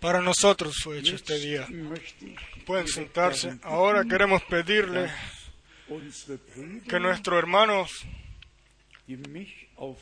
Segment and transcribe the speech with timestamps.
[0.00, 1.66] Para nosotros fue hecho este día.
[2.66, 3.58] Pueden sentarse.
[3.62, 5.10] Ahora queremos pedirle
[6.88, 8.04] que nuestros hermanos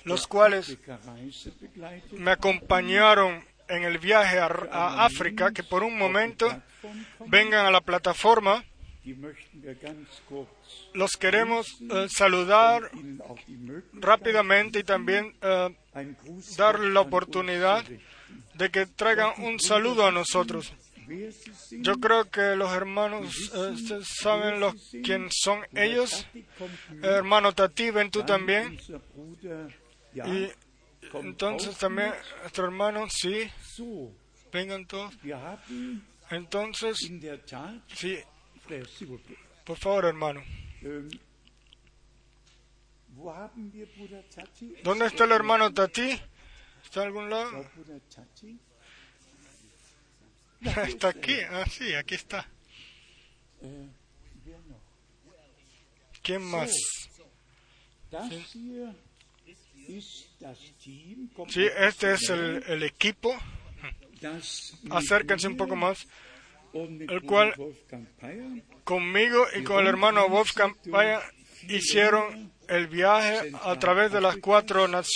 [0.04, 0.76] los cuales
[2.12, 6.62] me acompañaron en el viaje a, a África, que por un momento
[7.26, 8.64] vengan a la plataforma.
[10.94, 12.90] Los queremos eh, saludar
[13.94, 15.74] rápidamente y también eh,
[16.56, 17.84] darle la oportunidad
[18.54, 20.72] de que traigan un saludo a nosotros.
[21.72, 26.26] Yo creo que los hermanos eh, saben los, quién son ellos.
[26.34, 26.44] Eh,
[27.02, 28.78] hermano Tati, ven tú también.
[30.14, 30.48] Y
[31.14, 32.12] entonces también
[32.42, 33.50] nuestro hermano, sí,
[34.52, 35.14] vengan todos.
[36.30, 36.96] Entonces,
[37.94, 38.18] sí,
[38.70, 38.86] Plaît,
[39.64, 40.44] por favor, hermano.
[44.32, 44.74] Tati?
[44.84, 46.08] ¿Dónde está el hermano Tati?
[46.84, 47.66] ¿Está en algún lado?
[50.86, 51.40] Está aquí.
[51.50, 52.46] Ah, sí, aquí está.
[54.68, 54.78] Noch?
[56.22, 56.70] ¿Quién más?
[61.34, 63.34] Kommt Sí, este es el, el equipo.
[64.90, 66.06] Acérquense un poco más.
[66.74, 67.54] El cual-
[68.84, 71.20] Conmigo y con el hermano Wolfgang Paya
[71.68, 75.06] hicieron el viaje a través de las cuatro nac-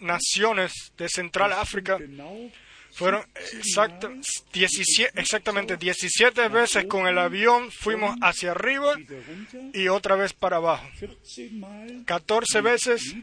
[0.00, 1.98] naciones de Central África.
[2.94, 4.10] Fueron exacto,
[4.52, 8.96] 17 exactamente 17 veces con el avión fuimos hacia arriba
[9.72, 10.86] y otra vez para abajo.
[11.00, 13.14] 14 Mal 14 veces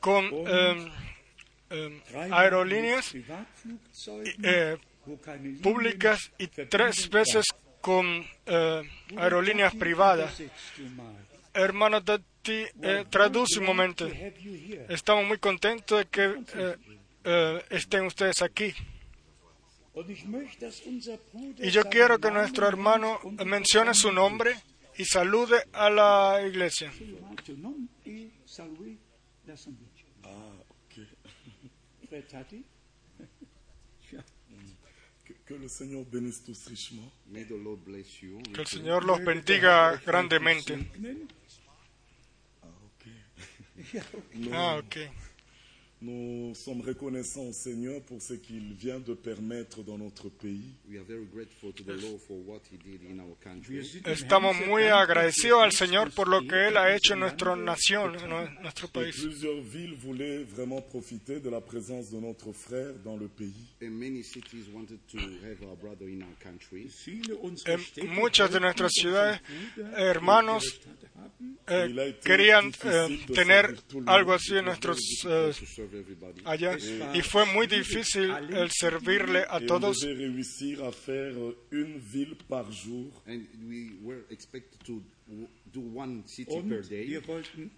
[0.00, 0.90] con eh,
[1.70, 3.14] eh, drei aerolíneas
[4.42, 4.76] eh,
[5.62, 7.46] públicas y tres veces
[7.80, 8.82] con eh,
[9.16, 10.40] aerolíneas privadas.
[11.54, 14.08] Hermano Tati, eh, traduce un momento.
[14.88, 16.76] Estamos muy contentos de que eh,
[17.24, 18.72] eh, estén ustedes aquí.
[21.58, 24.54] Y yo quiero que nuestro hermano mencione su nombre
[24.96, 26.90] y salude a la iglesia.
[30.24, 30.94] Ah, ok.
[38.52, 40.90] Que el Señor los bendiga grandemente.
[44.52, 44.96] Ah, ok.
[46.04, 50.74] Nous sommes reconnaissants au Seigneur pour ce qu'il vient de permettre dans notre pays.
[54.04, 58.62] Estamos muy agradecidos al Señor por lo que Él ha hecho en nuestra nación, en
[58.62, 59.14] nuestro país.
[59.14, 63.76] Plusieurs villes voulaient vraiment profiter de la présence de notre frère dans le pays.
[67.96, 69.40] En muchas de nuestras ciudades,
[69.96, 70.80] hermanos
[71.68, 73.76] eh, querían eh, tener
[74.06, 74.98] algo así en nuestros
[75.28, 75.52] eh,
[76.44, 76.76] allá.
[77.14, 79.98] Y fue muy difícil el servirle a todos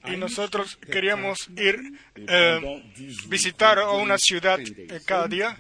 [0.07, 1.77] y nosotros queríamos ir
[2.17, 2.83] eh,
[3.29, 5.57] visitar a una ciudad eh, cada día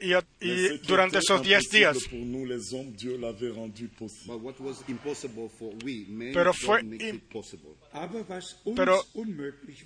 [0.00, 1.98] y, y durante esos 10 impossible días.
[6.32, 6.82] Pero fue
[8.74, 9.04] Pero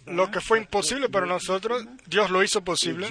[0.07, 1.85] Lo que fue imposible para nosotros.
[2.07, 3.09] Dios lo hizo posible.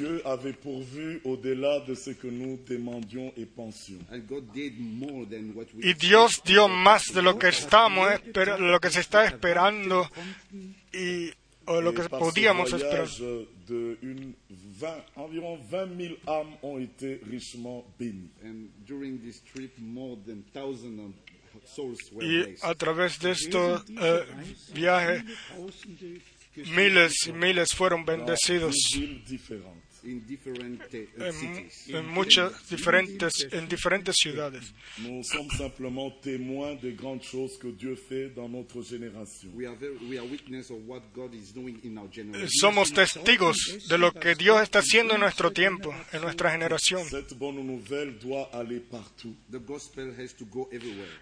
[5.81, 10.09] Y Dios dio más de lo que estábamos esper- lo que se está esperando
[10.94, 11.31] y
[11.68, 13.08] o lo que podíamos esperar.
[13.08, 14.36] voyage de une
[14.80, 18.30] 20, environ 20 000 âmes ont été richement bénies.
[18.44, 21.13] And during this trip, more than thousand of
[21.66, 22.63] souls were Y blessed.
[22.63, 24.25] a través de eh,
[24.74, 26.22] viajes, viele Tausende
[26.75, 28.75] miles y miles fueron bendecidos
[30.05, 31.89] uh, en, cities.
[31.89, 34.73] en muchas diferentes en diferentes ciudades.
[42.59, 43.57] Somos testigos
[43.89, 47.07] de lo que Dios está haciendo en nuestro tiempo, en nuestra generación.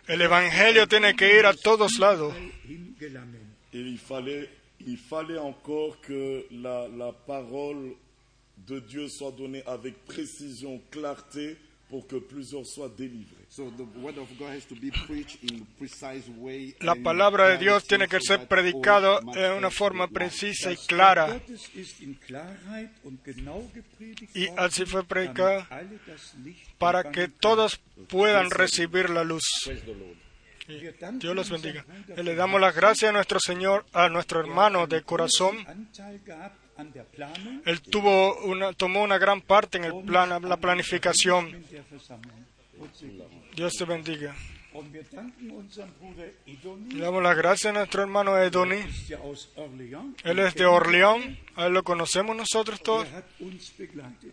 [0.07, 2.33] El Evangelio tiene que ir a todos lados.
[3.73, 4.49] il fallait,
[4.85, 7.95] il fallait encore que la, la parole
[8.67, 11.57] de Dieu soit donnée avec précision, clarté,
[11.93, 13.45] pour que plusieurs soient délivrés.
[13.49, 16.75] So the word of God has to be preached in a precise way.
[16.79, 20.77] La and palabra de Dios tiene que so ser must en una forma precisa y
[20.77, 21.39] clara.
[24.33, 25.03] Y así fue
[26.43, 29.43] Licht para que todos puedan recibir la luz.
[30.99, 31.85] Danken Dios los bendiga.
[32.17, 35.63] Y le damos las gracias a nuestro Señor, a nuestro hermano de corazón.
[37.65, 41.63] Él tuvo una, tomó una gran parte en el plan, la planificación.
[43.55, 44.35] Dios te bendiga.
[46.89, 48.81] Le damos las gracias a nuestro hermano Edoni.
[50.23, 51.37] Él es de Orleón.
[51.55, 53.07] A él lo conocemos nosotros todos.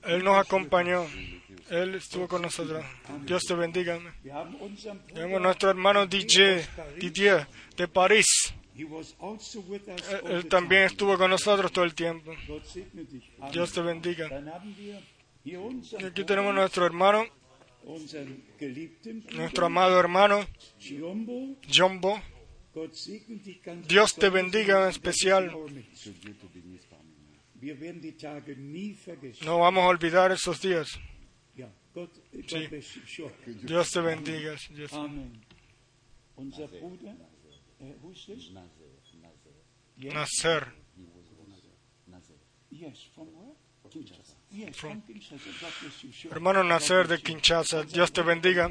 [0.04, 1.06] Él nos acompañó.
[1.68, 2.82] Él estuvo con nosotros.
[3.26, 3.98] Dios te bendiga.
[4.22, 4.60] Tenemos
[5.12, 6.66] Bruder, nuestro hermano DJ,
[6.98, 8.54] Didier de París.
[10.26, 12.32] Él, también estuvo con nosotros todo el tiempo.
[13.52, 14.28] Dios te bendiga.
[16.00, 17.24] Y aquí tenemos nuestro hermano,
[19.36, 20.46] nuestro amado hermano.
[21.72, 22.20] Jumbo.
[23.88, 25.50] Dios te bendiga en especial.
[29.44, 30.88] No vamos a olvidar esos días.
[32.46, 32.56] Sí.
[33.66, 34.54] Dios te bendiga.
[34.70, 35.40] Dios- Amen.
[44.50, 45.02] Yes, from.
[46.30, 47.84] Hermano Nacer de Kinshasa.
[47.84, 48.68] Dios te bendiga.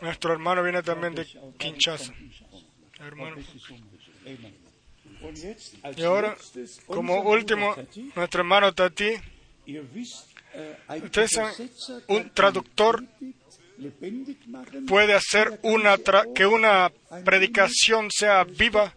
[0.00, 1.26] Nuestro hermano viene también de
[1.58, 2.12] Kinshasa.
[3.00, 3.36] Hermano.
[5.96, 6.36] Y ahora,
[6.86, 7.74] como último,
[8.14, 9.14] nuestro hermano Tati.
[10.88, 13.04] Ein Ustedes saben, Übersetzer un traductor
[14.86, 16.90] puede hacer una tra- que una
[17.24, 18.92] predicación sea viva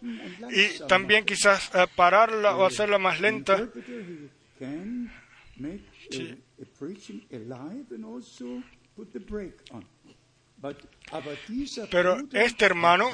[0.50, 3.56] y también quizás eh, pararla o hacerla más lenta.
[11.90, 13.08] Pero este hermano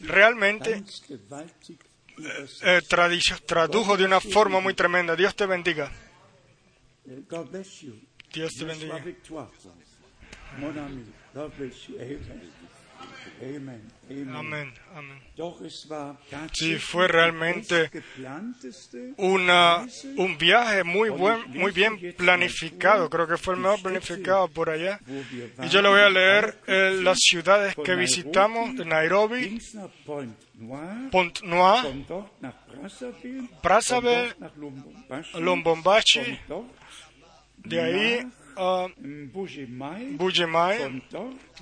[0.00, 0.82] realmente
[2.62, 5.14] eh, tradi- tradujo de una forma muy tremenda.
[5.16, 5.90] Dios te bendiga.
[8.32, 8.94] Dios te bendiga.
[14.34, 14.72] Amén,
[16.52, 17.90] Sí, fue realmente
[19.16, 19.86] Una,
[20.16, 23.08] un viaje muy buen, muy bien planificado.
[23.08, 24.98] Creo que fue el mejor planificado por allá.
[25.62, 29.90] Y yo le voy a leer eh, las ciudades que visitamos: de Nairobi, Links nach
[30.04, 32.54] Point Noir, Pont Noir, von dort nach
[33.62, 34.34] Brazzaville,
[36.48, 36.66] dort
[37.64, 38.26] de ahí
[38.58, 41.02] a Mbujimai, Bujimai,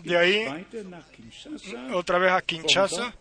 [0.03, 0.67] de ahí
[1.93, 3.15] otra vez a Kinshasa,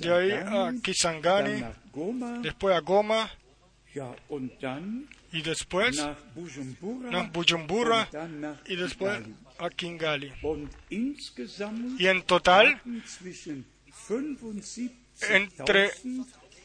[0.00, 1.62] de ahí a Kisangani,
[2.42, 3.30] después a Goma
[5.32, 5.96] y después
[7.10, 8.08] nach Bujumbura,
[8.66, 9.20] y después
[9.58, 10.32] a Kingali.
[11.98, 13.66] Y en total, hatten zwischen
[14.08, 15.90] 75.000 Entre,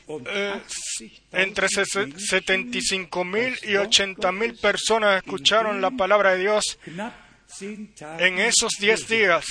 [0.08, 6.40] eh, 80.000 entre ses- Menschen 75 mil y 80 mil personas escucharon la palabra de
[6.40, 7.14] Dios knapp
[7.60, 9.46] 10 Tagen en esos 10 días.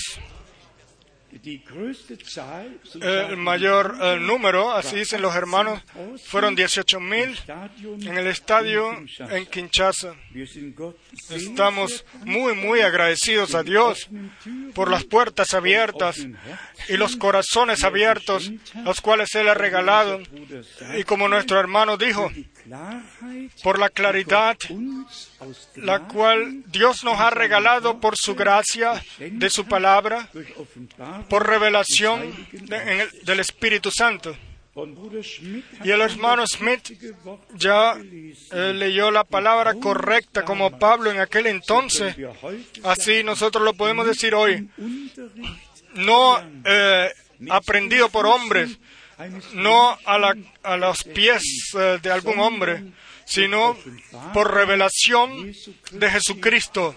[1.32, 5.82] El sagen mayor eh, número, así dicen los hermanos,
[6.24, 10.14] fueron 18 mil Stadion en el estadio en Kinshasa.
[11.30, 14.08] Estamos muy, muy agradecidos a Dios
[14.74, 16.26] por las puertas abiertas
[16.88, 18.52] y los corazones abiertos,
[18.84, 20.20] los cuales Él ha regalado.
[20.98, 22.30] Y como nuestro hermano dijo,
[23.62, 24.56] por la claridad
[25.76, 30.28] la cual Dios nos ha regalado por su gracia de su palabra,
[31.28, 32.32] por revelación
[33.22, 34.36] del Espíritu Santo.
[35.84, 36.92] Y el hermano Smith
[37.54, 42.16] ya eh, leyó la palabra correcta como Pablo en aquel entonces.
[42.82, 44.70] Así nosotros lo podemos decir hoy.
[45.94, 47.10] No eh,
[47.50, 48.78] aprendido por hombres,
[49.54, 51.42] no a, los pies
[51.78, 52.84] eh, de algún hombre,
[53.24, 53.76] sino
[54.32, 55.52] por revelación
[55.92, 56.94] de Jesucristo,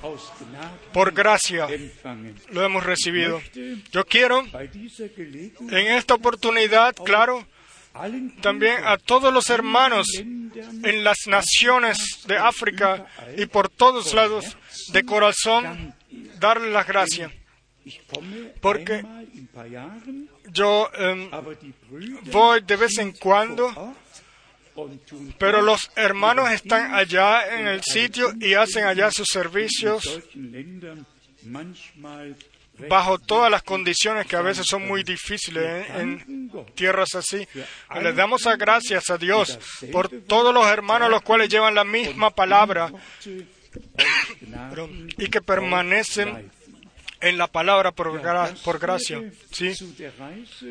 [0.93, 1.67] por gracia
[2.51, 3.41] lo hemos recibido.
[3.91, 7.45] Yo quiero en esta oportunidad, claro,
[8.41, 13.05] también a todos los hermanos en las naciones de África
[13.37, 14.57] y por todos lados
[14.91, 15.93] de corazón
[16.39, 17.31] darle las gracias.
[18.61, 19.03] Porque-
[20.51, 21.29] Yo em,
[22.31, 23.95] voy de vez en cuando,
[25.37, 30.21] pero los hermanos están allá en el sitio y hacen allá sus servicios
[32.89, 35.85] bajo todas las condiciones que a veces son muy difíciles ¿eh?
[35.95, 37.47] en tierras así.
[38.01, 39.57] Le damos a gracias a Dios
[39.91, 42.91] por todos los hermanos los cuales llevan la misma palabra
[45.17, 46.51] y que permanecen.
[47.21, 49.17] En la palabra por, gra- por gracia.
[49.51, 49.73] ¿sí?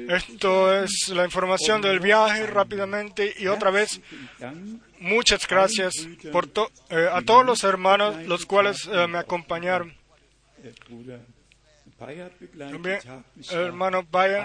[0.08, 4.00] Esto es la información del viaje rápidamente y otra vez
[5.00, 5.94] muchas gracias
[6.30, 9.94] por to- eh, a todos los hermanos los cuales eh, me acompañaron.
[12.72, 12.98] También
[13.50, 14.40] el hermano der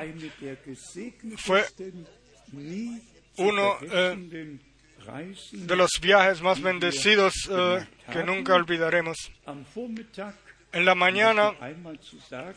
[1.38, 1.66] fue
[3.38, 4.16] uno, eh,
[5.68, 7.34] de los viajes más bendecidos
[8.12, 9.32] que nunca olvidaremos.
[10.72, 11.54] En la mañana,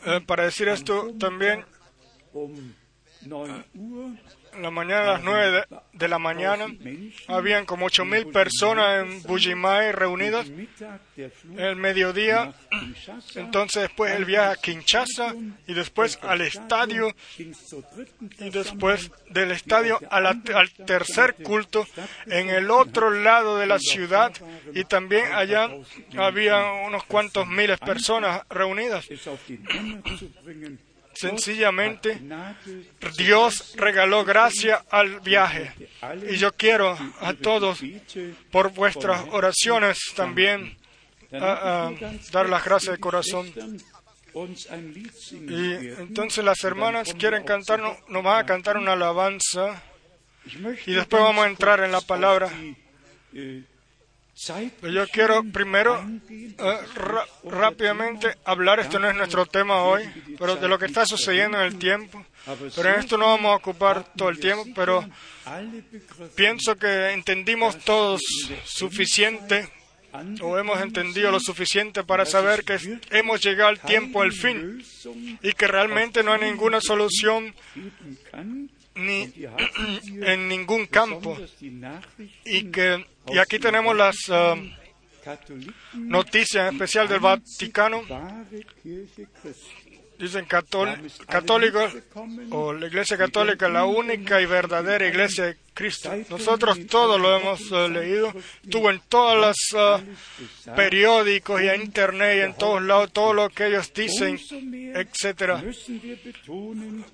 [0.05, 1.65] eh, para decir esto también,
[3.25, 6.67] 9 Uhr en la mañana a las 9 de, la mañana,
[7.27, 10.47] habían como 8.000 personas en Bujimai reunidas.
[11.57, 12.53] El mediodía,
[13.35, 15.35] entonces después el viaje a Kinshasa
[15.67, 20.41] y después al estadio y después del estadio al
[20.85, 21.85] tercer culto
[22.27, 24.31] en el otro lado de la ciudad
[24.73, 25.69] y también allá
[26.17, 29.07] había unos cuantos miles personas reunidas.
[31.13, 32.19] Sencillamente,
[33.17, 35.71] Dios regaló gracia al viaje
[36.29, 37.79] y yo quiero a todos
[38.51, 40.77] por vuestras oraciones también
[42.31, 43.51] dar las gracias de corazón.
[45.31, 49.81] Y entonces las hermanas quieren cantar, no- nos van a cantar una alabanza
[50.87, 52.47] y después vamos a entrar en la palabra.
[52.47, 52.75] auf die,
[53.35, 53.63] eh, zeitlichen
[54.81, 56.03] Yo quiero primero
[56.95, 60.03] ra- rápidamente hablar, esto no es nuestro tema hoy,
[60.39, 62.25] pero de lo que está sucediendo en el tiempo.
[62.75, 65.07] Pero en esto no vamos a ocupar todo el tiempo, pero
[66.35, 68.21] pienso que entendimos todos
[68.65, 69.69] suficiente
[70.41, 72.77] o hemos entendido lo suficiente para saber que
[73.11, 74.83] hemos llegado al tiempo del fin
[75.41, 77.53] y que realmente no hay ninguna solución
[78.95, 79.31] ni
[80.21, 81.37] en ningún campo
[82.45, 84.55] y que y aquí tenemos las ah,
[85.23, 88.01] Katholiken, noticias en especial del Vaticano.
[90.19, 91.93] Dicen catól- católicos
[92.51, 96.11] o la Iglesia Católica la única y verdadera Iglesia Cristo.
[96.29, 102.37] Nosotros todos lo hemos eh, leído, estuvo en todos los eh, periódicos y en internet
[102.37, 104.39] y en todos lados todo lo que ellos dicen,
[104.95, 105.63] etcétera.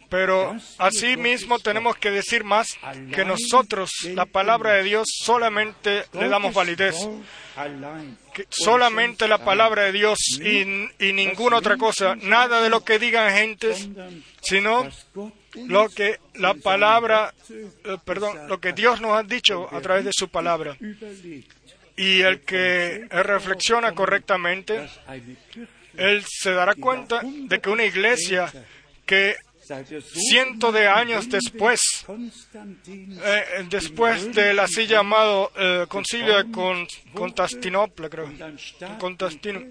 [0.09, 2.67] Pero asimismo tenemos que decir más
[3.13, 6.95] que nosotros, la palabra de Dios, solamente le damos validez.
[8.33, 10.61] Que solamente la palabra de Dios y,
[11.05, 13.89] y ninguna otra cosa, nada de lo que digan gentes,
[14.41, 14.87] sino
[15.67, 20.11] lo que la palabra, eh, perdón, lo que Dios nos ha dicho a través de
[20.13, 20.77] su palabra.
[21.97, 24.87] Y el que reflexiona correctamente,
[25.97, 28.51] él se dará cuenta de que una iglesia
[29.05, 29.35] que
[30.01, 38.09] cientos de años después, Konstantin eh, después del así llamado eh, concilio de Con- Constantinopla,
[38.09, 38.31] creo,
[38.97, 39.61] Constantino,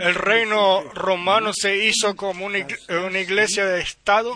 [0.00, 4.34] el reino romano se hizo como una igle- una iglesia de Estado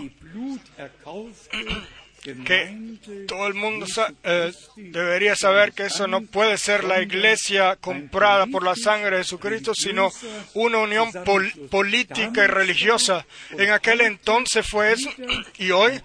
[2.44, 3.84] que todo el mundo
[4.22, 9.24] eh, debería saber que eso no puede ser la iglesia comprada por la sangre de
[9.24, 10.10] Jesucristo, sino
[10.54, 13.26] una unión pol- política y religiosa.
[13.58, 15.10] En aquel entonces fue eso
[15.58, 16.00] y hoy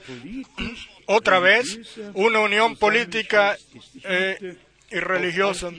[1.05, 1.79] otra vez
[2.13, 3.57] una unión política
[4.03, 4.57] eh,
[4.91, 5.71] y religiosa.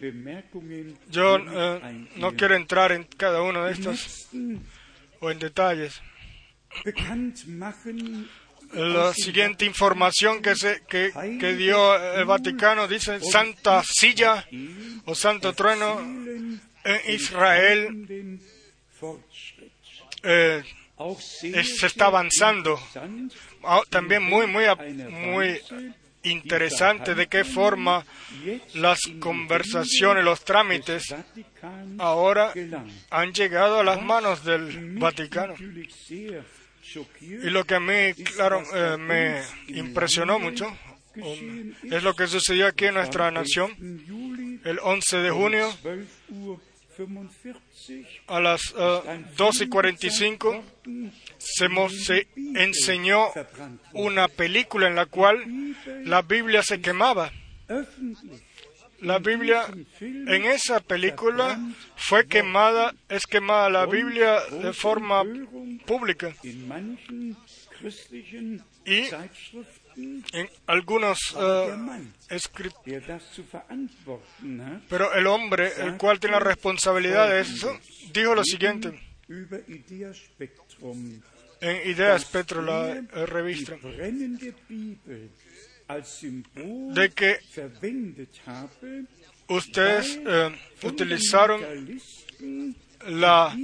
[0.00, 4.28] Bemerkungen Yo eh, no quiero entrar en cada uno de estos
[5.20, 6.00] o en detalles.
[7.46, 8.28] machen
[8.72, 14.46] La siguiente información que, se, que, que dio el Vaticano dice Santa Silla
[15.04, 18.40] o Santo Trueno en Israel
[20.22, 20.62] eh,
[21.62, 22.80] se está avanzando.
[23.62, 24.64] Ah, También muy, muy,
[25.10, 25.60] muy
[26.30, 28.04] interesante de qué forma
[28.74, 31.14] las conversaciones, los trámites
[31.98, 32.52] ahora
[33.10, 35.54] han llegado a las manos del Vaticano.
[37.20, 40.66] Y lo que a mí, claro, eh, me impresionó mucho
[41.16, 46.60] um, es lo que sucedió aquí en nuestra nación el 11 de junio 12 Uhr
[46.60, 46.75] 45
[48.26, 50.64] a las eh, 12 y 45
[51.38, 53.28] se, se enseñó
[53.92, 55.44] una película en la cual
[56.04, 57.30] la Biblia se quemaba.
[59.00, 59.66] La Biblia
[60.00, 61.60] en esa película
[61.96, 65.22] fue quemada, es quemada la Biblia de forma
[65.84, 66.34] pública.
[68.86, 69.02] Y
[69.96, 75.96] en algunos der eh, Mann, escri- der das zu verantworten hat, Pero el hombre, el
[75.96, 77.78] cual tiene la responsabilidad de eso,
[78.12, 78.92] dijo lo siguiente.
[81.60, 83.76] en Ideas Petro, la eh, revista,
[86.94, 87.38] de que
[89.48, 90.50] ustedes eh,
[90.82, 91.60] utilizaron
[93.08, 93.56] la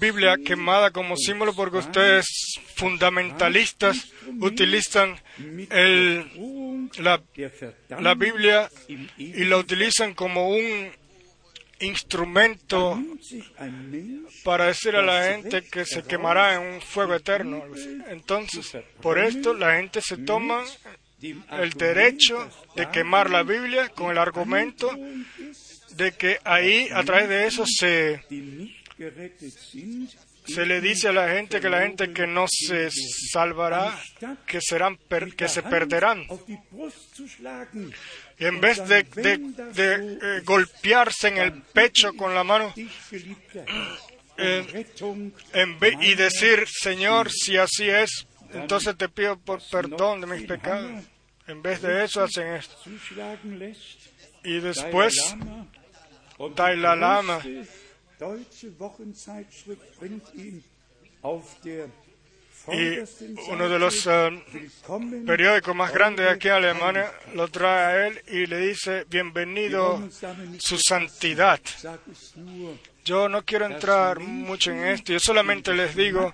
[0.00, 2.26] Biblia quemada como símbolo porque ustedes
[2.74, 5.18] fundamentalistas utilizan
[5.70, 7.22] el, la,
[8.00, 8.70] la Biblia
[9.16, 10.90] y la utilizan como un
[11.80, 13.00] instrumento
[14.44, 17.64] para decir a la gente que se quemará en un fuego eterno.
[18.08, 20.64] Entonces, por esto la gente se toma
[21.20, 24.90] el derecho de quemar la Biblia con el argumento
[25.96, 28.22] de que ahí, a través de eso, se,
[30.46, 32.90] se le dice a la gente que la gente que no se
[33.32, 33.96] salvará,
[34.46, 36.26] que, serán per- que se perderán.
[38.38, 39.38] Y en vez de, de-
[39.72, 42.72] de, eh, golpearse en el pecho con la mano
[44.38, 44.86] eh,
[45.52, 50.42] en ve- y decir, Señor, si así es, entonces te pido por perdón de mis
[50.46, 50.90] pecados.
[51.46, 52.76] En vez de eso hacen esto.
[54.44, 55.14] Y después
[56.38, 57.40] Dalai Lama.
[62.68, 62.98] Y
[63.50, 64.42] uno de los eh,
[65.26, 70.08] periódicos más grandes de aquí en Alemania lo trae a él y le dice, bienvenido
[70.58, 71.60] su santidad.
[73.04, 76.32] Yo no quiero entrar mucho en esto, yo solamente les digo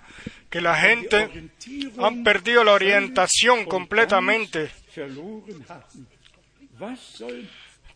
[0.50, 1.50] que la gente
[1.98, 4.70] han perdido la orientación completamente.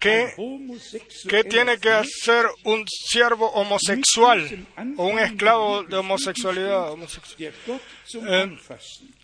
[0.03, 0.35] ¿Qué,
[1.29, 4.67] qué tiene que hacer un siervo homosexual
[4.97, 6.91] o un esclavo de homosexualidad?
[6.91, 7.55] homosexual?
[8.29, 9.15] Anfassen?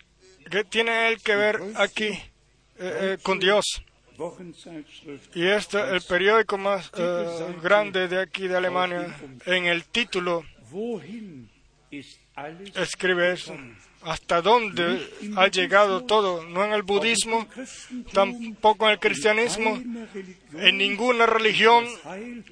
[0.49, 2.21] ¿Qué tiene él que ver aquí eh,
[2.79, 3.65] eh, con Dios?
[5.35, 9.17] Y este el periódico más eh, grande de aquí de Alemania,
[9.47, 10.45] en el título
[12.77, 13.57] escribe eso.
[14.03, 16.45] ¿Hasta dónde ha llegado todo?
[16.45, 17.47] No en el budismo,
[18.13, 19.83] tampoco en el cristianismo,
[20.57, 21.85] en ninguna religión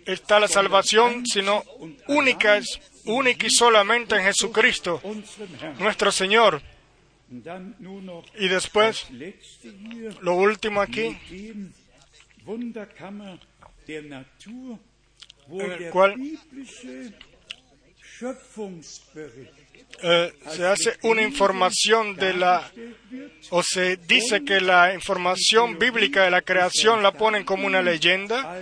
[0.07, 1.63] está la salvación, sino
[2.09, 2.61] única,
[3.05, 5.01] única y solamente en Jesucristo,
[5.79, 6.61] nuestro Señor.
[8.39, 9.07] Y después,
[10.21, 11.17] lo último aquí,
[15.61, 16.15] En el cual-
[20.03, 22.71] eh, se hace una información de la
[23.51, 28.61] o se dice que la información bíblica de la creación la ponen como una leyenda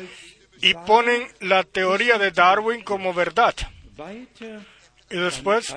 [0.60, 3.54] y ponen la teoría de Darwin como verdad.
[5.10, 5.74] Y después,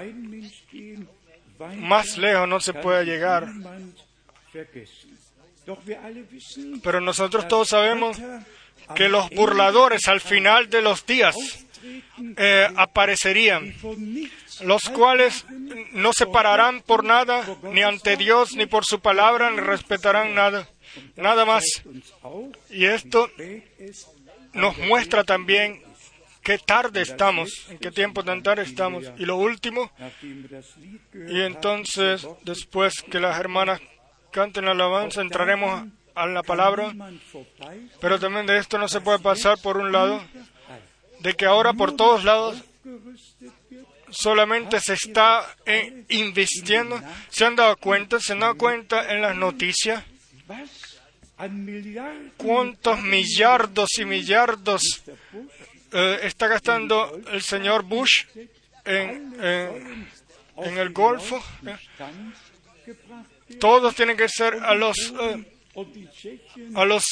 [1.77, 3.47] más lejos no se puede llegar.
[6.83, 8.17] Pero nosotros todos sabemos
[8.95, 11.35] que los burladores al final de los días
[12.37, 13.73] eh, aparecerían,
[14.61, 15.45] los cuales
[15.91, 20.67] no se pararán por nada, ni ante Dios, ni por su palabra, ni respetarán nada,
[21.15, 21.63] nada más.
[22.69, 23.29] Y esto
[24.53, 25.83] nos muestra también
[26.41, 29.05] qué tarde estamos, en qué tiempo tan tarde estamos.
[29.17, 29.91] Y lo último,
[31.13, 33.81] y entonces después que las hermanas
[34.31, 36.93] canten la alabanza, entraremos a la palabra,
[38.01, 40.23] pero también de esto no se puede pasar por un lado,
[41.19, 42.63] de que ahora por todos lados
[44.09, 47.01] solamente se está eh, invirtiendo.
[47.29, 48.19] ¿Se han dado cuenta?
[48.19, 50.03] ¿Se han dado cuenta en las noticias?
[52.37, 55.03] ¿Cuántos millardos y millardos
[55.91, 58.25] eh, está gastando el señor Bush
[58.85, 60.07] en,
[60.55, 61.43] el Golfo?
[61.65, 62.95] eh?
[63.59, 65.13] Todos tienen que ser a los,
[66.75, 67.05] a los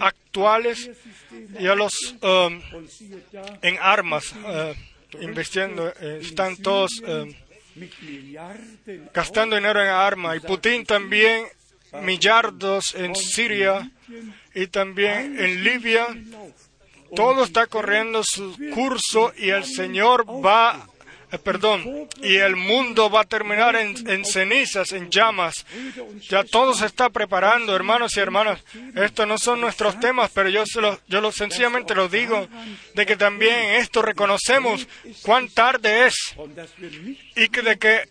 [0.00, 0.90] actuales
[1.58, 1.92] y a los
[3.62, 4.34] en armas
[5.20, 5.92] invirtiendo.
[6.00, 7.34] eh, están todos eh,
[9.12, 10.36] gastando dinero en armas.
[10.36, 11.46] Y Putin también
[12.02, 13.90] millardos en Siria
[14.54, 16.06] y también en Libia.
[17.14, 20.88] Todo está corriendo su curso y el Señor va,
[21.32, 25.64] eh, perdón, y el mundo va a terminar en, en cenizas, en llamas.
[26.28, 28.62] Ya todo se está preparando, hermanos y hermanas.
[28.94, 30.64] Estos no son nuestros temas, pero yo,
[31.08, 32.48] lo, sencillamente lo digo,
[32.94, 34.86] de que también esto reconocemos
[35.22, 36.36] cuán tarde es
[37.34, 38.08] y que de que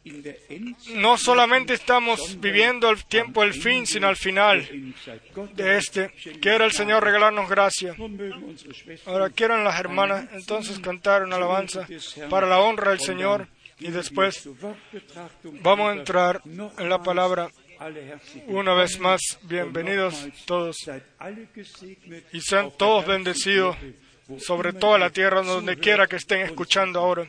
[0.96, 4.68] no solamente estamos viviendo el tiempo del fin, sino al final
[5.54, 6.10] de este.
[6.42, 7.96] Quiera el Señor regalarnos gracia.
[9.06, 11.88] Ahora quieran las hermanas entonces cantar una alabanza
[12.30, 13.11] para la honra del Señor
[13.80, 14.48] y después
[15.62, 17.50] vamos a entrar en la palabra
[18.48, 19.22] una vez más.
[19.44, 20.78] Bienvenidos todos
[22.32, 23.76] y sean todos bendecidos
[24.40, 27.28] sobre toda la tierra donde quiera que estén escuchando ahora.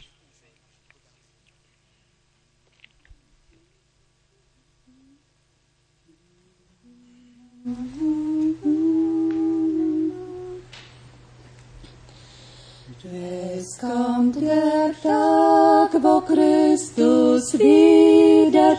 [13.15, 18.73] Es kommt der Tag, wo Christus wiederkommen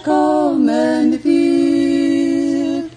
[1.24, 2.89] wird.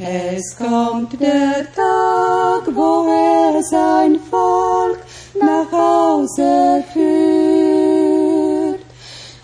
[0.00, 4.98] Es kommt der Tag, wo er sein Volk
[5.40, 8.80] nach Hause führt.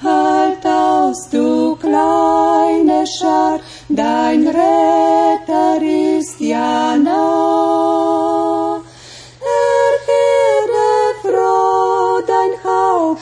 [0.02, 8.49] Halt aus, du kleine Schar, dein Retter ist ja nah.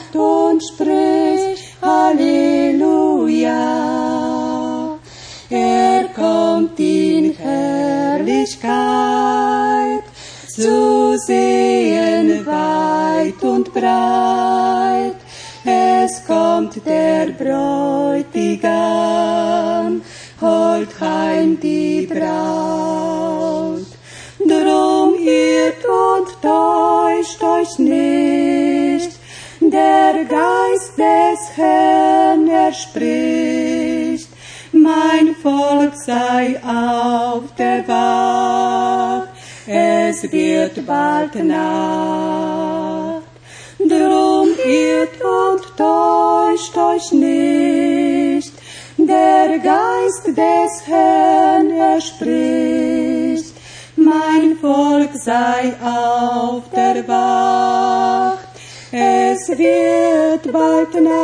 [0.09, 3.57] Haupt und sprich Halleluja.
[5.49, 8.69] Er kommt in Herrlichkeit
[10.47, 15.15] zu sehen weit und breit.
[15.65, 18.23] Es kommt der Bräutigam,
[20.41, 23.85] holt heim die Braut.
[24.39, 28.78] Drum irrt und täuscht euch nicht,
[29.71, 34.29] der Geist des Herrn, er spricht,
[34.71, 39.29] mein Volk sei auf der Wacht,
[39.67, 43.23] es wird bald Nacht.
[43.79, 48.53] Drum irrt und täuscht euch nicht,
[48.97, 53.55] der Geist des Herrn, er spricht,
[53.95, 58.28] mein Volk sei auf der Wacht,
[58.91, 61.19] es wird bald Nacht.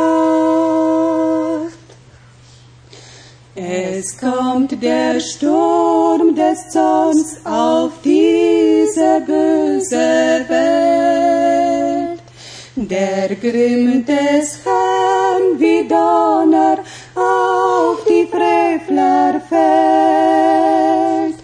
[3.54, 12.20] Es kommt der Sturm des Zorns auf diese böse Welt.
[12.76, 16.78] Der Grimm des Herrn wie Donner
[17.14, 21.36] auf die Frevler fällt.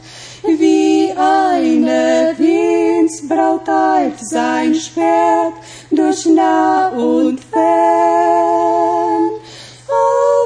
[0.45, 5.55] Wie eine Windsbraut eilt sein Schwert
[6.03, 9.31] durch nah und fern.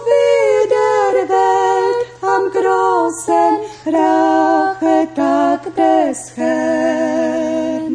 [0.07, 3.53] Wie der Welt am großen
[3.95, 7.93] Rachetag des Herrn.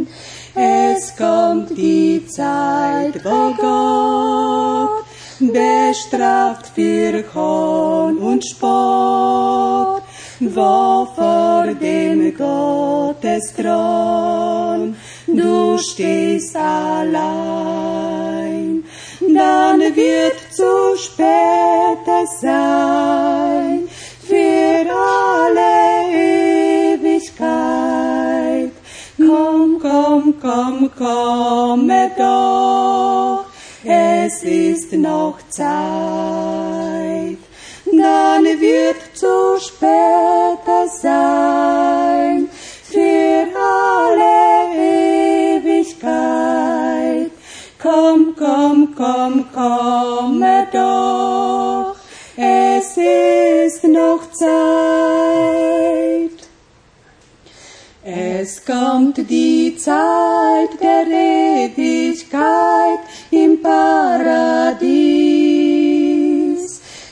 [0.55, 5.05] Es kommt die Zeit, wo Gott
[5.39, 10.03] bestraft für Hohn und Spott,
[10.39, 14.97] wo vor dem Gottesthron
[15.35, 17.91] du stehst allein.
[19.19, 23.87] Dann wird zu spät es sein
[24.27, 26.09] für alle
[26.93, 28.71] Ewigkeit.
[29.17, 33.45] Komm, komm, komm, komme doch,
[33.83, 37.37] es ist noch Zeit.
[37.85, 41.90] Dann wird zu spät es sein
[49.01, 51.95] komm, komm, komme doch,
[52.35, 54.49] es ist noch Zeit.
[58.03, 62.99] Es kommt die Zeit der Ewigkeit
[63.31, 64.91] im Paradies.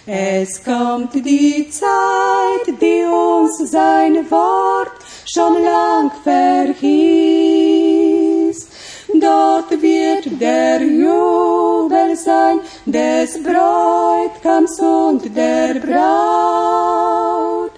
[0.05, 4.91] Es kommt die Zeit, die uns sein Wort
[5.25, 7.38] schon lang verhieß.
[9.29, 17.73] Dort wird der Jubel sein des Bräutigams und der Braut.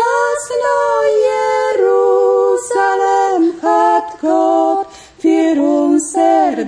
[0.00, 1.42] Das neue
[1.80, 6.66] Jerusalem hat Gott für uns erbaut.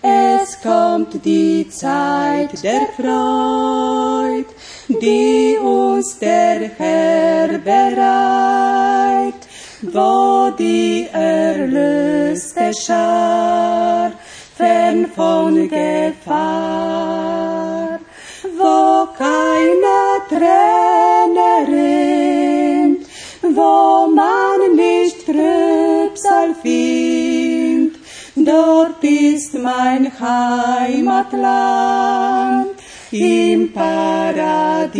[0.00, 4.46] Es kommt die Zeit der Freud,
[4.88, 9.45] die uns der Herr bereit,
[9.92, 14.12] wo die erlöste Schar
[14.56, 16.78] fern von Gefahr,
[18.58, 23.06] wo keine Träne rinnt,
[23.42, 27.96] wo man nicht Trübsal findet,
[28.36, 31.46] dort ist mein Heimatland
[33.10, 34.96] im Paradies,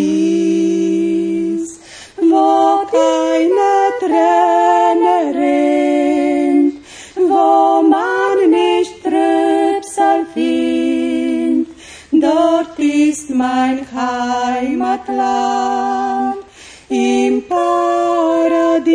[13.37, 15.17] mein Heimatland.
[16.89, 18.87] Im Paradies.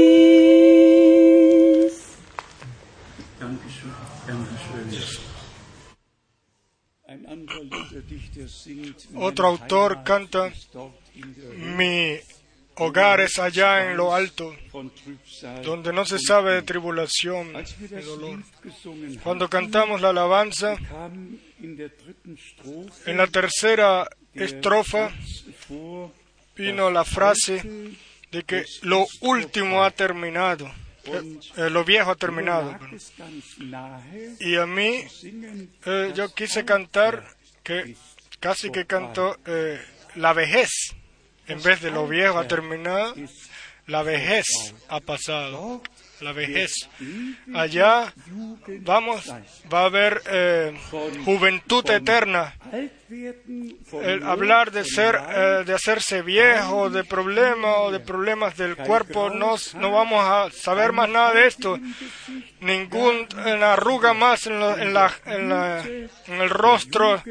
[9.15, 10.51] Otro "Meine autor canta,
[11.77, 12.19] Mi
[12.75, 14.55] hogar es allá en lo alto,
[15.63, 18.39] donde no se sabe de Not." tribulación y dolor.
[19.23, 20.75] Cuando cantamos la alabanza,
[21.59, 25.11] en la tercera estrofa
[26.55, 27.61] vino la frase
[28.31, 30.71] de que lo último ha terminado.
[31.57, 32.77] eh, lo viejo ha terminado.
[34.39, 35.03] Y a mí,
[35.85, 37.25] eh, yo quise cantar
[37.63, 37.95] que
[38.39, 39.81] casi que canto eh,
[40.15, 40.69] la vejez.
[41.51, 43.13] En vez de lo viejo ha terminado,
[43.87, 44.45] la vejez
[44.89, 45.81] ha pasado.
[46.21, 46.71] La vejez.
[47.55, 48.13] Allá
[48.81, 49.27] vamos,
[49.73, 50.77] va a haber eh,
[51.25, 52.53] juventud eterna.
[54.03, 59.31] El hablar de ser, eh, de hacerse viejo, de problemas o de problemas del cuerpo,
[59.31, 61.79] no, no vamos a saber más nada de esto.
[62.59, 67.21] Ninguna arruga más en, la- en, la- en la- en el rostro,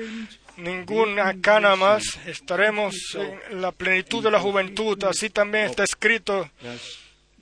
[0.63, 2.19] ninguna cana más.
[2.27, 5.03] Estaremos en la plenitud de la juventud.
[5.05, 6.49] Así también está escrito.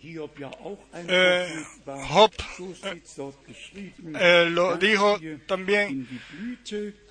[0.00, 1.64] Eh.
[2.08, 2.32] Job
[3.46, 6.08] geschrieben, eh, lo dijo también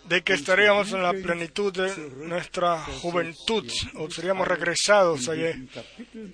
[0.05, 1.91] de que estaríamos en la plenitud de
[2.25, 5.67] nuestra juventud, o seríamos regresados allí.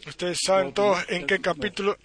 [0.05, 1.97] Ustedes saben todos en qué capítulo.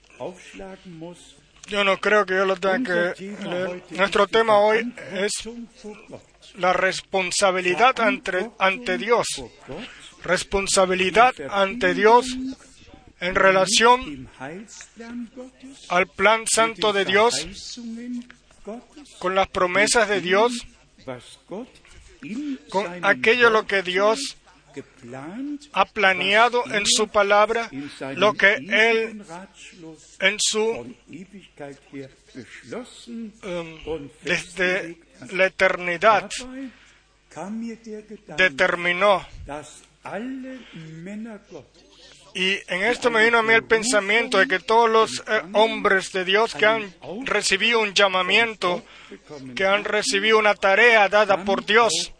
[1.67, 3.83] Yo no creo que yo lo tenga que leer.
[3.91, 5.33] Nuestro tema hoy es.
[6.57, 9.27] La responsabilidad ante, ante Dios.
[10.23, 12.27] Responsabilidad ante Dios
[13.21, 14.29] en relación
[15.89, 17.81] al plan santo de Dios,
[19.19, 20.53] con las promesas de Dios,
[22.69, 24.37] con aquello lo que Dios
[25.73, 27.71] ha planeado en su palabra,
[28.15, 29.23] lo que Él
[30.21, 30.95] en su
[33.85, 35.08] und desde.
[35.33, 36.31] La eternidad
[38.37, 39.27] determinó.
[42.35, 46.13] Y en esto me vino a mí el pensamiento de que todos los eh, hombres
[46.13, 48.85] de Dios que han recibido un llamamiento,
[49.57, 52.13] que han recibido una tarea dada por Dios,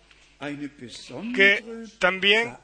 [1.35, 1.65] que
[1.99, 2.57] también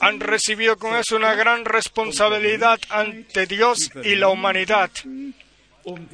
[0.00, 4.90] han recibido con eso una gran responsabilidad ante Dios y la humanidad,
[5.84, 6.06] um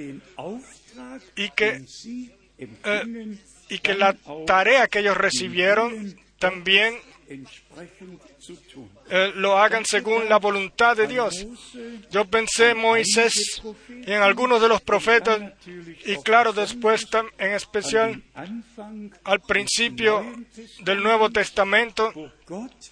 [1.37, 1.85] y que,
[2.59, 4.14] empfangen, y que la
[4.47, 6.97] tarea que ellos recibieron también
[9.09, 11.47] eh, lo hagan según la voluntad de Dios.
[12.11, 15.40] Yo pensé en Moisés y en algunos de los profetas,
[16.05, 17.07] y claro, después
[17.38, 18.23] en especial
[19.25, 20.25] al principio
[20.81, 22.12] del Nuevo Testamento,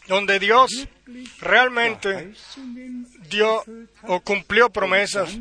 [0.09, 0.88] donde Dios
[1.40, 2.33] realmente
[3.31, 3.62] dio
[4.03, 5.38] o cumplió promesas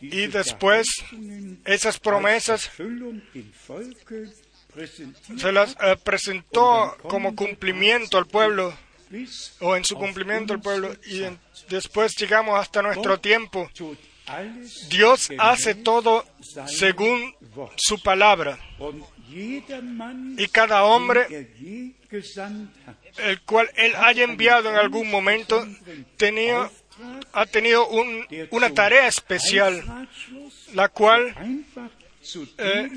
[0.00, 0.86] y después
[1.64, 2.70] esas promesas
[5.38, 8.74] se las eh, presentó como cumplimiento al pueblo
[9.60, 11.22] o en su cumplimiento al pueblo y
[11.68, 13.70] después llegamos hasta nuestro tiempo.
[14.88, 16.26] Dios hace todo
[16.66, 17.34] según
[17.76, 18.58] su palabra
[19.28, 21.48] y cada hombre
[23.18, 25.66] el cual él haya enviado en algún momento
[26.16, 26.70] tenía,
[27.32, 30.08] ha tenido un- una tarea especial,
[30.74, 31.34] la cual
[32.58, 32.88] Eh,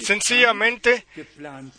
[0.00, 1.04] sencillamente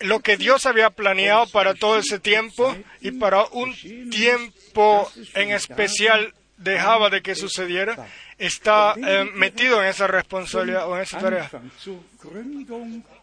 [0.02, 3.74] lo que Dios había planeado para todo ese tiempo y para un
[4.10, 7.96] tiempo en especial dejaba de que sucediera,
[8.40, 11.52] está eh, metido en esa responsabilidad o en esa tarea.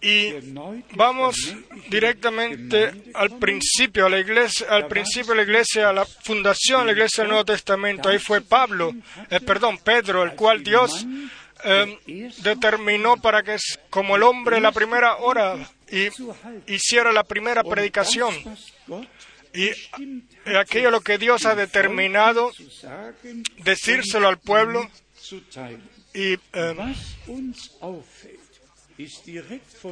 [0.02, 0.32] Y
[0.94, 1.54] vamos
[1.88, 6.86] directamente al principio, a la iglesia, al principio de la iglesia, a la fundación de
[6.86, 8.08] la iglesia del Nuevo Testamento.
[8.08, 8.94] Ahí fue Pablo,
[9.30, 11.06] eh, perdón, Pedro, el cual Dios
[11.64, 13.56] eh, determinó para que,
[13.88, 15.56] como el hombre, la primera hora
[15.90, 16.08] y
[16.72, 18.34] hiciera la primera predicación.
[19.54, 19.70] Y
[20.54, 22.52] aquello lo que Dios ha determinado,
[23.64, 24.88] decírselo al pueblo.
[26.14, 26.94] Y eh,
[27.26, 27.54] von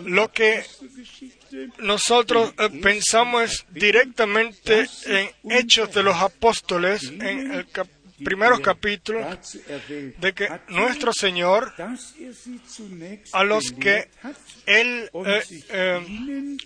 [0.07, 0.65] Lo que
[1.79, 7.89] nosotros eh, pensamos directamente en Hechos de los Apóstoles, en el cap-
[8.25, 9.27] primeros capítulos,
[10.19, 14.09] de que hat, nuestro Señor, er a los que
[14.67, 16.57] Él, eh, eh,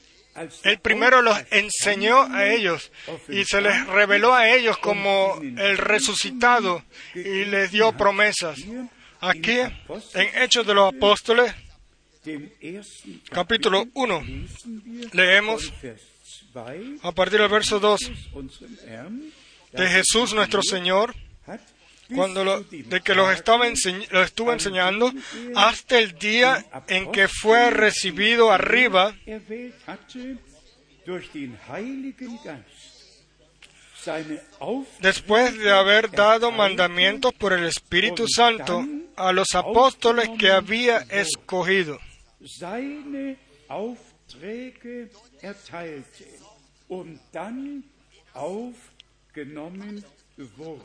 [0.62, 2.90] Él primero los enseñó a ellos
[3.28, 8.58] y se les reveló a ellos como el resucitado y les dio promesas.
[9.20, 11.52] Aquí, en Hechos de los Apóstoles,
[13.30, 16.02] capítulo 1, lesen wir leemos von Vers
[16.52, 18.00] 2 a partir del verso 2
[18.32, 19.32] unserem Herrn,
[19.72, 21.14] de Jesús nuestro Señor,
[22.14, 25.12] cuando lo- de que los estaba enseñ- lo estuvo enseñando
[25.54, 29.14] hasta el día en que fue recibido arriba.
[35.00, 41.98] Después de haber dado mandamientos por el Espíritu Santo a los apóstoles que había escogido.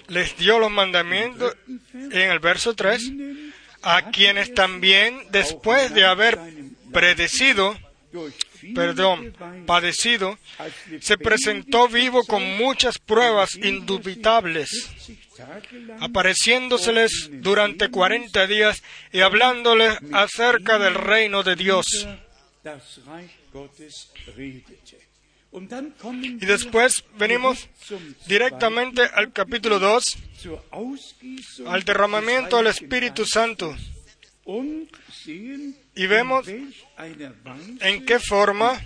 [0.08, 1.56] Les dio los mandamientos
[1.94, 3.12] en el verso 3,
[3.82, 6.40] a quienes también después de haber
[6.92, 7.78] predecido,
[9.66, 10.38] padecido,
[11.02, 14.70] se presentó vivo con muchas pruebas indubitables,
[16.00, 22.08] apareciéndoseles durante cuarenta días y hablándoles acerca del reino de Dios.
[25.54, 27.70] Y después venimos
[28.28, 30.18] directamente al capítulo 2,
[31.68, 33.76] al derramamiento del Espíritu Santo.
[35.96, 38.82] Y vemos en qué forma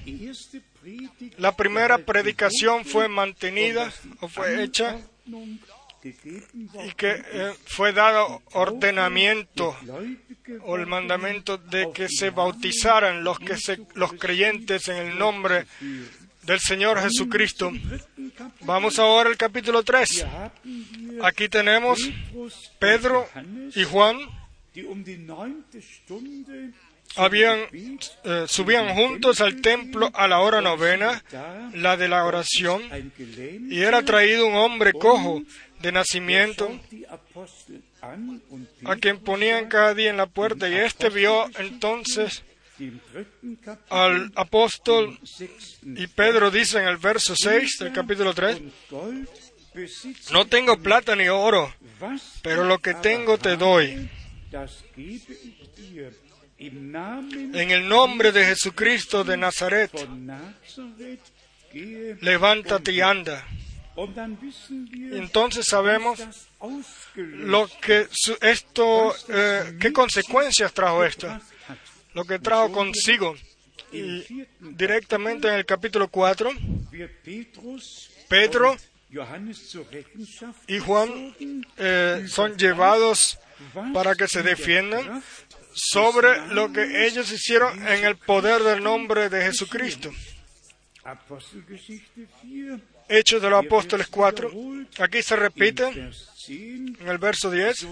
[1.37, 4.99] la primera predicación fue mantenida o fue hecha
[6.03, 9.75] y que eh, fue dado ordenamiento
[10.61, 15.65] o el mandamiento de que se bautizaran los que se, los creyentes en el nombre
[16.47, 17.71] del Señor Jesucristo.
[18.61, 20.25] Vamos ahora al capítulo 3.
[21.21, 21.99] Aquí tenemos
[22.79, 23.27] Pedro
[23.75, 24.17] y Juan.
[27.17, 27.59] Habían,
[28.23, 31.21] eh, subían juntos al templo a la hora novena,
[31.73, 32.81] la de la oración,
[33.69, 35.41] y era traído un hombre cojo
[35.81, 36.79] de nacimiento,
[38.85, 42.43] a quien ponían cada día en la puerta, y éste vio entonces
[43.89, 45.19] al apóstol
[45.83, 48.61] y Pedro dice en el verso 6 del capítulo 3,
[50.31, 51.73] no tengo plata ni oro,
[52.41, 54.09] pero lo que tengo te doy.
[56.59, 59.91] En el nombre de Jesucristo de Nazaret,
[62.21, 63.45] levántate y anda.
[65.11, 66.19] Entonces sabemos
[67.15, 68.07] lo que
[68.41, 71.27] esto, eh, qué consecuencias trajo esto
[72.17, 73.35] lo que trajo consigo.
[73.91, 74.25] Y
[74.59, 76.49] directamente en el capítulo 4,
[78.27, 78.75] Pedro
[80.67, 81.35] y Juan
[81.77, 83.37] eh, son llevados
[83.93, 85.23] para que se defiendan
[85.73, 90.09] sobre lo que ellos hicieron en el poder del nombre de Jesucristo.
[93.07, 94.51] Hechos de los Apóstoles 4.
[94.99, 95.87] Aquí se repite
[96.49, 97.87] en el verso 10,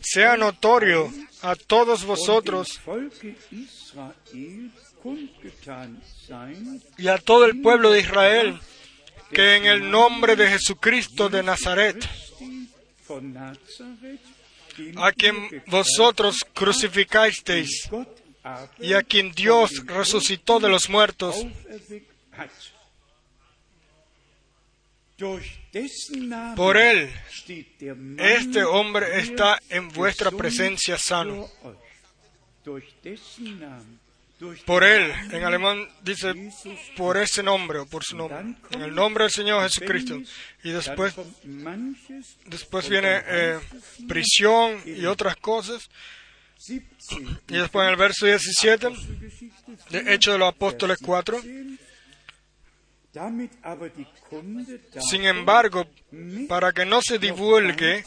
[0.00, 2.80] sea notorio a todos vosotros
[6.96, 8.60] y a todo el pueblo de Israel
[9.30, 12.08] que en el nombre de Jesucristo de Nazaret,
[14.96, 17.88] a quien vosotros crucificasteis
[18.78, 21.36] y a quien Dios resucitó de los muertos,
[26.56, 27.10] por él,
[28.18, 31.48] este hombre está en vuestra presencia sano.
[34.66, 36.32] Por él, en alemán dice
[36.96, 40.20] por ese nombre o por su nombre, en el nombre del Señor Jesucristo.
[40.62, 41.14] Y después,
[42.46, 43.58] después viene eh,
[44.06, 45.90] prisión y otras cosas.
[46.68, 48.88] Y después en el verso 17,
[49.90, 51.40] de Hechos de los Apóstoles 4,
[55.00, 55.86] sin embargo,
[56.48, 58.04] para que no se divulgue,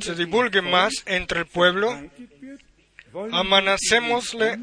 [0.00, 1.98] se divulgue más entre el pueblo,
[3.32, 4.58] amanacémosle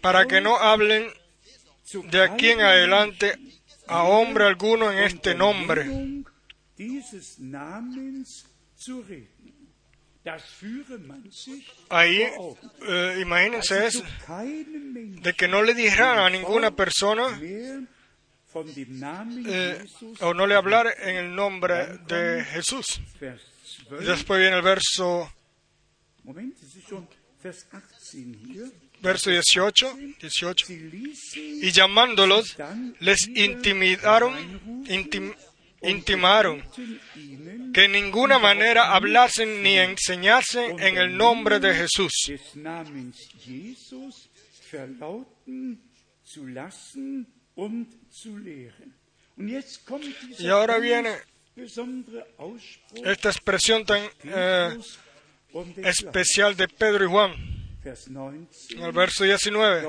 [0.00, 1.08] para que no hablen
[2.10, 3.38] de aquí en adelante
[3.86, 5.86] a hombre alguno en este nombre.
[11.88, 12.22] Ahí,
[12.86, 17.80] eh, imagínense eso, de que no le dijeran a ninguna persona eh,
[20.20, 23.00] o no le hablar en el nombre de Jesús.
[24.00, 25.32] después viene el verso,
[29.00, 30.66] verso 18, 18.
[31.36, 32.56] Y llamándolos,
[33.00, 34.84] les intimidaron,
[35.82, 36.62] intimaron
[37.72, 42.12] que en ninguna manera hablasen ni enseñasen en el nombre de Jesús.
[50.38, 51.14] Y ahora viene
[53.04, 54.78] esta expresión tan eh,
[55.76, 57.32] especial de Pedro y Juan.
[58.70, 59.88] En el verso 19.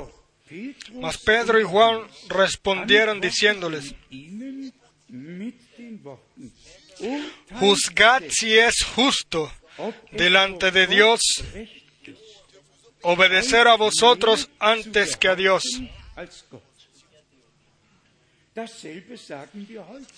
[0.95, 3.93] Mas Pedro y Juan respondieron diciéndoles,
[7.59, 9.51] Juzgad si es justo
[10.11, 11.21] delante de Dios
[13.01, 15.63] obedecer a vosotros antes que a Dios.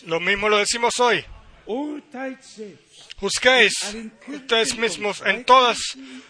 [0.06, 1.24] Lo mismo lo decimos hoy.
[3.18, 3.74] Juzguéis
[4.28, 5.78] ustedes mismos en todas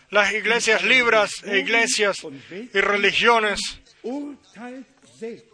[0.09, 2.17] las iglesias libres e iglesias
[2.73, 3.59] y religiones.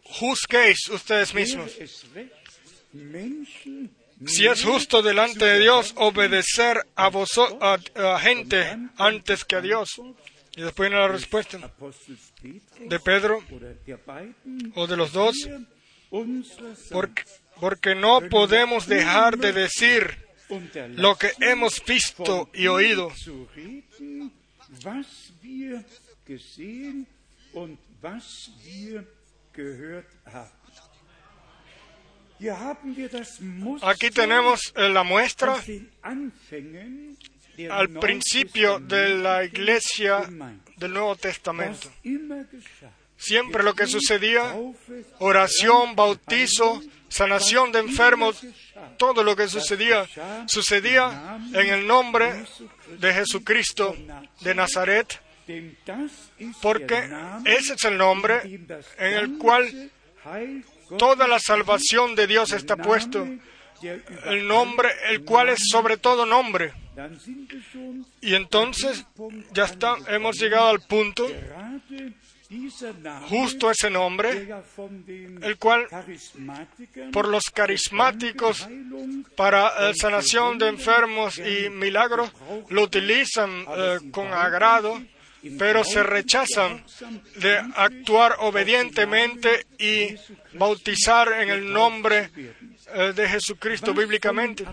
[0.03, 1.71] Juzguéis ustedes mismos
[4.25, 10.01] si es justo delante de Dios obedecer a, voso- a, gente antes que a Dios.
[10.55, 11.59] Y después viene la respuesta
[12.79, 13.43] de Pedro
[14.73, 15.35] o de los dos,
[16.91, 17.23] porque,
[17.59, 20.25] porque no podemos dejar de decir
[20.95, 23.11] lo que hemos visto y oído.
[26.25, 27.07] gesehen
[27.53, 29.05] und was wir
[29.53, 30.51] gehört haben.
[30.59, 30.95] Hier haben
[31.37, 32.26] wir das Muster
[33.81, 35.55] Aquí tenemos eh, la muestra
[37.69, 40.29] al principio de la iglesia
[40.77, 41.91] del Nuevo Testamento.
[43.17, 44.55] Siempre lo que sucedía,
[45.17, 48.45] oración, bautizo, sanación de enfermos,
[48.97, 50.05] todo lo que sucedía,
[50.45, 52.45] sucedía en el nombre
[52.99, 53.95] de Jesucristo
[54.41, 55.19] de Nazaret,
[56.61, 57.09] porque
[57.45, 59.91] ese es el nombre en el cual
[60.97, 63.27] toda la salvación de Dios está puesto,
[64.25, 66.73] el nombre, el cual es sobre todo nombre.
[68.21, 69.05] Y entonces
[69.53, 71.27] ya está, hemos llegado al punto,
[73.29, 74.47] justo ese nombre,
[75.41, 75.87] el cual
[77.11, 78.67] por los carismáticos
[79.35, 82.31] para eh, sanación de enfermos y milagros
[82.69, 84.99] lo utilizan eh, con agrado,
[85.57, 86.83] pero se rechazan
[87.35, 90.15] de actuar obedientemente y
[90.53, 92.31] bautizar en el nombre
[92.93, 94.65] eh, de Jesucristo bíblicamente.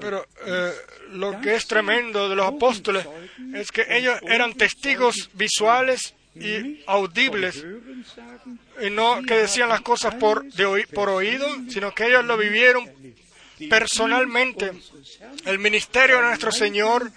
[0.00, 0.72] Pero eh,
[1.10, 3.06] lo que es tremendo de los apóstoles
[3.54, 7.64] es que ellos eran testigos visuales y audibles
[8.82, 10.44] y no que decían las cosas por,
[10.92, 12.88] por oído, sino que ellos lo vivieron
[13.68, 14.72] personalmente.
[15.44, 17.10] El ministerio de nuestro Señor,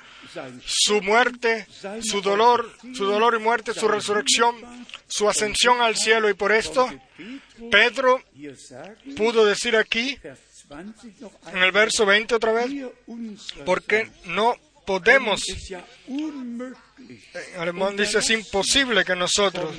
[0.65, 1.67] su muerte,
[2.01, 4.55] su dolor, su dolor y muerte, su resurrección,
[5.07, 6.29] su ascensión al cielo.
[6.29, 6.89] Y por esto,
[7.71, 8.21] Pedro
[9.15, 12.71] pudo decir aquí, Vers 20 noch en el verso 20 otra vez,
[13.65, 15.41] porque no podemos,
[16.07, 16.75] en
[17.57, 19.75] alemán dice, es imposible que nosotros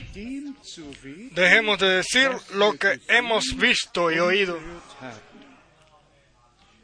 [1.33, 4.59] dejemos de decir lo que hemos visto y oído.
[4.61, 5.21] gehört haben.
[5.33, 6.84] Das bezeugt Petrus,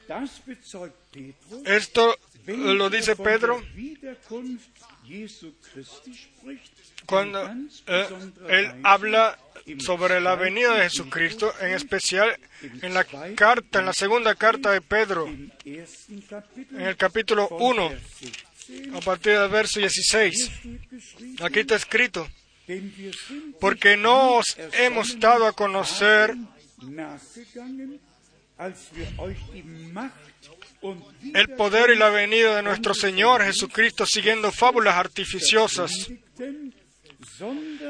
[1.65, 3.63] Esto lo er dice Pedro
[7.07, 7.49] cuando
[7.87, 8.09] eh,
[8.49, 9.39] él habla
[9.79, 12.37] sobre la venida de Jesucristo, en especial
[12.83, 13.05] en la
[13.35, 18.01] carta, en la segunda carta de Pedro, en el capítulo von 1, Vers
[18.69, 20.35] 16 a partir del verso 16.
[20.35, 22.29] steht geschrieben, Aquí está escrito,
[23.61, 26.37] porque no os hemos dado a conocer
[31.35, 35.91] el poder y la venida de nuestro Señor Jesucristo siguiendo fábulas artificiosas,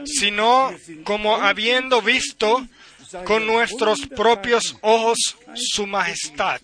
[0.04, 0.72] sino
[1.04, 2.66] como habiendo visto
[3.24, 6.60] con nuestros propios ojos su majestad.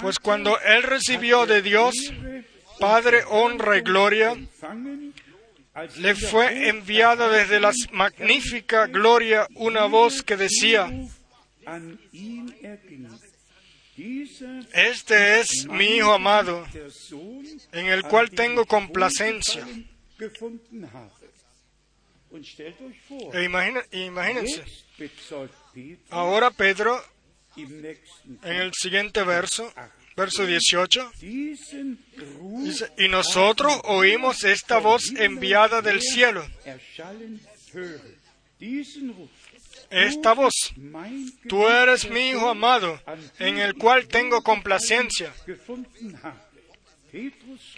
[0.00, 1.94] Pues cuando él recibió de Dios
[2.78, 4.36] Padre, honra y gloria,
[5.98, 10.90] le fue enviada desde la magnífica gloria una voz que decía,
[14.72, 16.66] Este es mi Hijo amado,
[17.72, 19.64] en el cual tengo complacencia.
[23.32, 24.64] E imagina- imagínense,
[26.10, 27.00] ahora Pedro,
[28.42, 29.72] en el siguiente verso,
[30.16, 36.44] verso 18, diesen Ruf dice, y nosotros oímos esta voz enviada del cielo.
[39.94, 40.74] Esta voz,
[41.48, 43.00] tú eres mi Hijo amado,
[43.38, 45.32] en el cual tengo complacencia.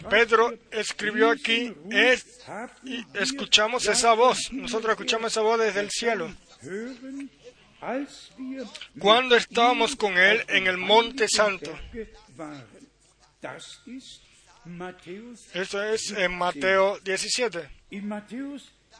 [0.09, 2.41] Pedro escribió aquí, es,
[2.83, 6.33] y escuchamos esa voz, nosotros escuchamos esa voz desde el cielo.
[8.97, 11.71] Cuando estábamos con él en el monte santo.
[15.53, 17.69] Esto es en Mateo 17.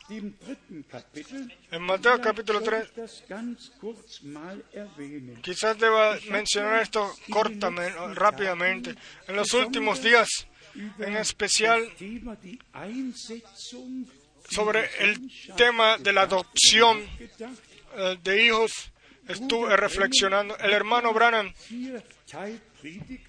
[0.09, 2.83] En Mateo capítulo soll 3.
[2.83, 5.41] ich das ganz kurz mal erwähnen.
[5.41, 8.95] Quizás deba mencionar esto cortamente, rápidamente.
[9.27, 10.47] En los últimos días,
[10.99, 11.91] en especial
[14.49, 16.99] sobre el tema de la adopción
[17.97, 18.93] eh, de hijos,
[19.27, 20.57] estuve reflexionando.
[20.57, 21.53] El hermano Branham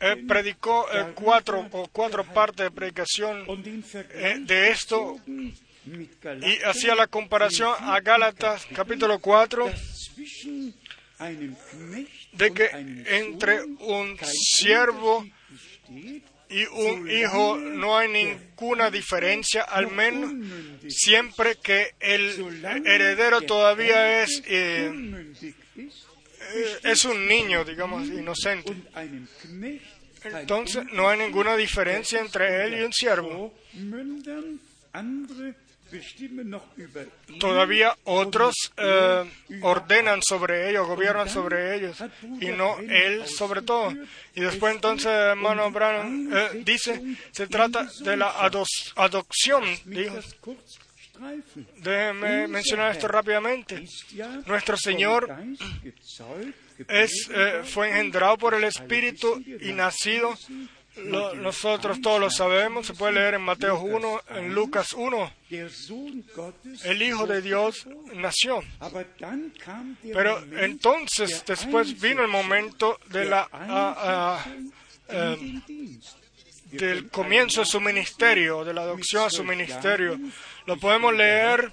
[0.01, 3.45] eh, predicó eh, cuatro o cuatro partes de predicación
[4.13, 5.17] eh, de esto
[6.43, 10.75] y hacía la comparación a Gálatas capítulo 4 dass zwischen
[11.19, 12.71] einem Knecht de que
[13.07, 15.27] entre un siervo
[16.51, 20.33] y un hijo no hay ninguna diferencia, al menos
[20.89, 24.91] siempre que el heredero todavía es, eh,
[25.43, 28.73] eh, es un niño, digamos, inocente.
[30.25, 33.53] Entonces no hay ninguna diferencia entre él y un siervo.
[37.41, 39.25] Todavía otros eh,
[39.63, 42.03] ordenan sobre ellos, gobiernan sobre ellos,
[42.41, 43.93] y no él sobre todo.
[44.35, 48.35] Y después entonces, hermano Branham eh, dice, se trata de la
[48.97, 50.19] adopción, dijo.
[51.79, 53.85] Déjeme mencionar esto rápidamente.
[54.47, 55.29] Nuestro Señor
[56.87, 60.37] Es, eh, fue engendrado por el Espíritu y nacido.
[61.05, 65.33] Lo- nosotros todos lo sabemos, se puede leer en Mateo 1, en Lucas 1.
[65.51, 68.61] Der Sohn Gottes El Hijo de Dios nació.
[70.03, 73.49] Pero entonces después vino el momento de la,
[76.71, 80.19] del comienzo de su ministerio, de la adopción a su ministerio.
[80.67, 81.73] Lo podemos leer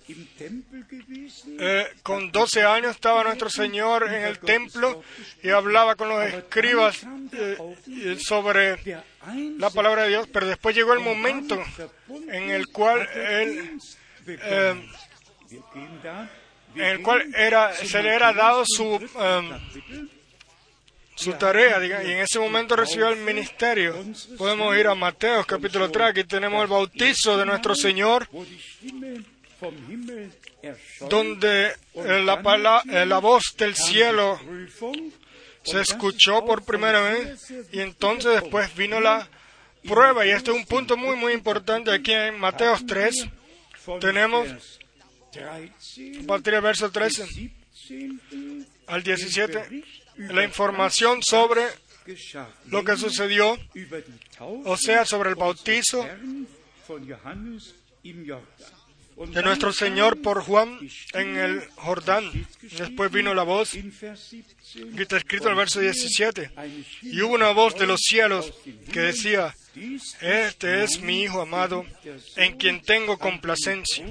[1.59, 5.03] Eh, con 12 años estaba nuestro Señor en el templo
[5.43, 8.79] y hablaba con los escribas eh, sobre
[9.57, 11.61] la palabra de Dios, pero después llegó el momento
[12.09, 13.77] en el cual él,
[14.27, 14.75] eh,
[16.75, 19.59] en el cual era, se le era dado su, eh,
[21.15, 23.95] su tarea, y en ese momento recibió el ministerio.
[24.37, 28.27] Podemos ir a Mateo capítulo 3, aquí tenemos el bautizo de nuestro Señor,
[31.09, 34.39] donde eh, la, pala- eh, la voz del cielo
[35.63, 39.27] se escuchó por primera vez y entonces después vino la
[39.87, 43.15] prueba y este es un punto muy muy importante aquí en Mateo 3
[43.85, 44.79] von tenemos Vers
[45.31, 49.83] 13 a partir del verso 13 17 al 17
[50.17, 51.63] la información sobre
[52.67, 53.57] lo que sucedió
[54.39, 56.07] o sea sobre el bautizo
[59.17, 60.77] de nuestro Señor por Juan
[61.13, 62.29] en el Jordán.
[62.61, 66.85] Después vino la voz in Vers 17 que está escrito en el verso 17 eine
[67.01, 68.53] y hubo una voz de los cielos
[68.91, 69.55] que decía
[70.21, 71.85] este es mi Hijo amado
[72.35, 74.05] en quien tengo complacencia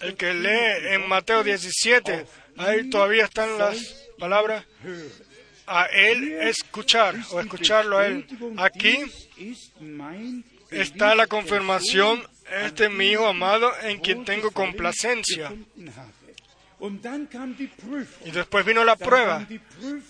[0.00, 3.76] El que lee en Mateo 17, ahí todavía están las
[4.18, 4.64] palabras
[5.66, 8.26] a él escuchar o escucharlo a él.
[8.56, 8.98] Aquí
[10.70, 12.22] está la confirmación,
[12.64, 15.52] este es mi hijo amado en quien tengo complacencia.
[18.24, 19.46] Y después vino la prueba.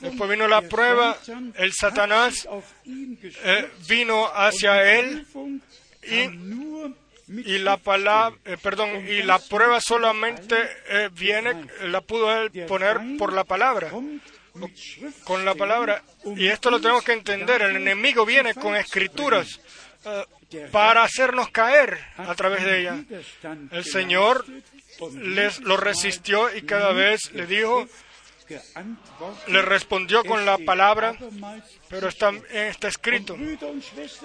[0.01, 1.17] Después vino la prueba,
[1.55, 2.49] el Satanás
[2.85, 5.27] eh, vino hacia él
[6.03, 6.29] y,
[7.29, 10.57] y la palabra, eh, perdón, y la prueba solamente
[10.89, 13.91] eh, viene, la pudo él poner por la palabra,
[15.25, 16.03] con la palabra.
[16.37, 17.63] Y esto lo tenemos que entender.
[17.63, 19.61] El enemigo viene con escrituras
[20.05, 23.05] eh, para hacernos caer a través de ella.
[23.73, 24.45] El Señor
[25.15, 27.89] les lo resistió y cada vez le dijo,
[29.49, 31.17] le respondió con la palabra,
[31.89, 32.33] pero está,
[32.89, 33.37] escrito.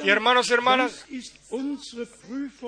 [0.03, 1.05] Y hermanos y hermanas,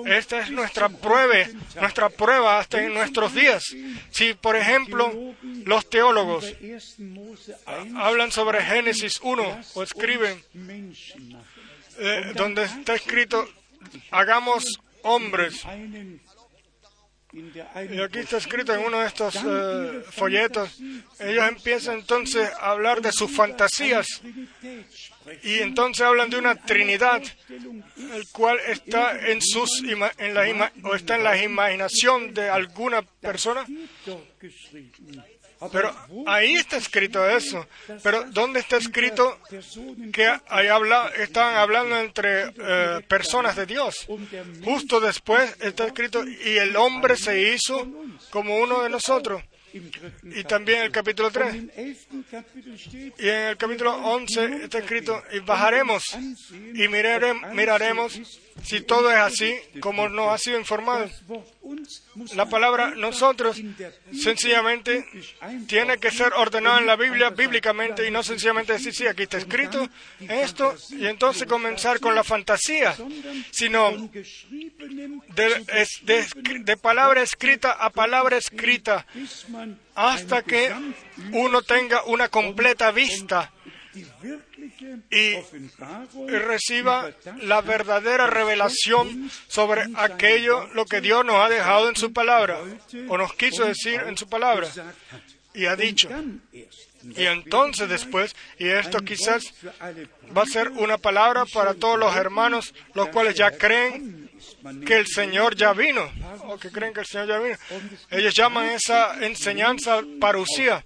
[0.06, 1.48] esta es nuestra prueba,
[1.80, 3.64] nuestra prueba hasta en nuestros días.
[4.10, 5.12] Si, por ejemplo,
[5.64, 6.52] los teólogos
[7.96, 10.42] hablan sobre Génesis 1 o escriben
[11.98, 13.48] eh, donde está escrito,
[14.10, 15.64] hagamos hombres.
[17.34, 20.78] Y aquí está escrito en uno de estos eh, folletos.
[21.18, 24.06] Ellos empiezan entonces a hablar de sus fantasías.
[25.42, 31.16] Y entonces hablan de una Trinidad, el cual está en sus en la o está
[31.16, 33.66] en la imaginación de alguna persona.
[35.72, 35.94] Pero
[36.26, 37.66] ahí está escrito eso.
[38.02, 39.38] Pero ¿dónde está escrito
[40.12, 44.04] que ahí habla, estaban hablando entre eh, personas de Dios?
[44.64, 47.86] Justo después está escrito, y el hombre se hizo
[48.30, 49.42] como uno de nosotros.
[50.22, 51.54] Y también el capítulo 3.
[53.18, 56.04] Y en el capítulo 11 está escrito, y bajaremos
[56.74, 58.20] y mirare- miraremos
[58.62, 61.10] si todo es así como nos ha sido informado.
[62.34, 63.60] La palabra nosotros
[64.12, 65.06] sencillamente
[65.66, 69.38] tiene que ser ordenada en la Biblia bíblicamente y no sencillamente decir, sí, aquí está
[69.38, 69.88] escrito
[70.20, 72.94] esto y entonces comenzar con la fantasía,
[73.50, 74.10] sino
[75.34, 79.06] de, palabra escrita a palabra escrita
[79.94, 80.72] hasta que
[81.32, 83.52] uno tenga una completa vista
[85.10, 85.36] y
[86.26, 87.10] reciba
[87.42, 92.58] la verdadera revelación sobre aquello lo que Dios nos ha dejado en su palabra
[93.08, 94.68] o nos quiso decir en su palabra.
[95.54, 96.08] y ha dicho.
[97.16, 99.52] Y entonces después, y esto quizás
[100.36, 104.23] va a ser una palabra para todos los hermanos, los cuales ya creen
[104.86, 106.10] que el Señor ya vino,
[106.46, 107.56] o que creen que el Señor ya vino.
[108.10, 110.84] Ellos llaman esa enseñanza parucía.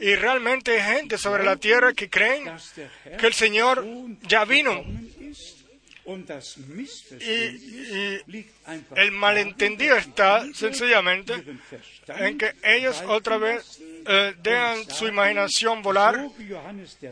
[0.00, 2.50] Y realmente hay gente sobre la tierra que creen
[3.18, 3.84] que el Señor
[4.22, 4.84] ya vino.
[7.20, 8.46] Y, y
[8.96, 11.34] el malentendido está sencillamente
[12.18, 16.28] en que ellos otra vez eh, dejan su imaginación volar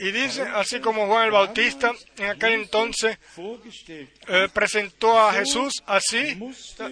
[0.00, 3.18] y dice, así como Juan el Bautista en aquel entonces
[4.28, 6.34] eh, presentó a Jesús así,
[6.76, 6.90] ta-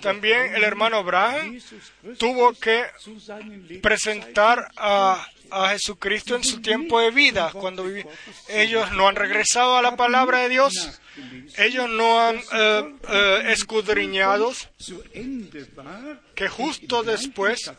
[0.00, 1.60] también el hermano Abraham
[2.18, 2.84] tuvo que
[3.82, 8.06] presentar a, a Jesucristo en su tiempo de vida, cuando vivi-
[8.48, 10.72] ellos no han regresado a la palabra de Dios,
[11.58, 14.52] ellos no han eh, eh, escudriñado
[16.34, 17.70] que justo después,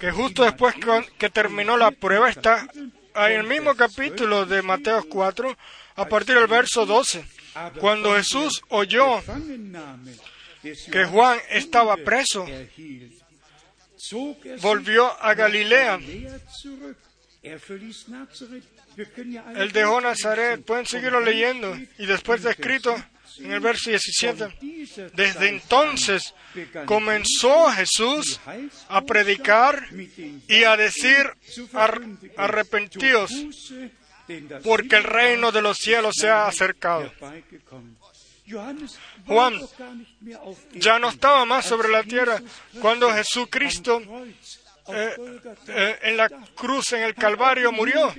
[0.00, 2.66] que justo después que, que terminó la prueba está
[3.14, 5.56] en el mismo capítulo de Mateo 4,
[5.96, 7.24] a partir del verso 12,
[7.78, 9.20] cuando Jesús oyó
[10.90, 12.46] que Juan estaba preso,
[14.60, 15.98] volvió a Galilea.
[19.56, 22.94] Él dejó Nazaret, pueden seguirlo leyendo, y después está escrito
[23.38, 24.48] en el verso 17,
[25.14, 26.34] desde entonces
[26.84, 28.38] comenzó Jesús
[28.88, 29.86] a predicar
[30.48, 31.30] y a decir,
[31.72, 32.00] "Ar-
[32.36, 33.30] arrepentíos,
[34.62, 37.10] porque el reino de los cielos se ha acercado.
[39.26, 39.60] Juan
[40.72, 42.40] ya no estaba más sobre la tierra
[42.80, 44.00] cuando Jesucristo
[44.88, 45.16] eh,
[45.68, 48.12] eh, en la cruz, en el Calvario, murió.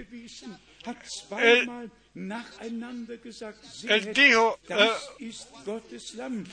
[3.88, 4.92] Él, dijo, eh,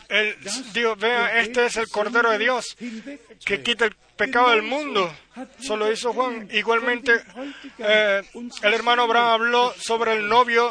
[0.09, 0.37] él
[0.73, 2.77] dijo, vean, este es el Cordero de Dios
[3.45, 5.11] que quita el pecado del mundo.
[5.61, 6.49] Solo hizo Juan.
[6.53, 7.13] Igualmente,
[7.79, 8.23] eh,
[8.63, 10.71] el hermano Abraham habló sobre el novio,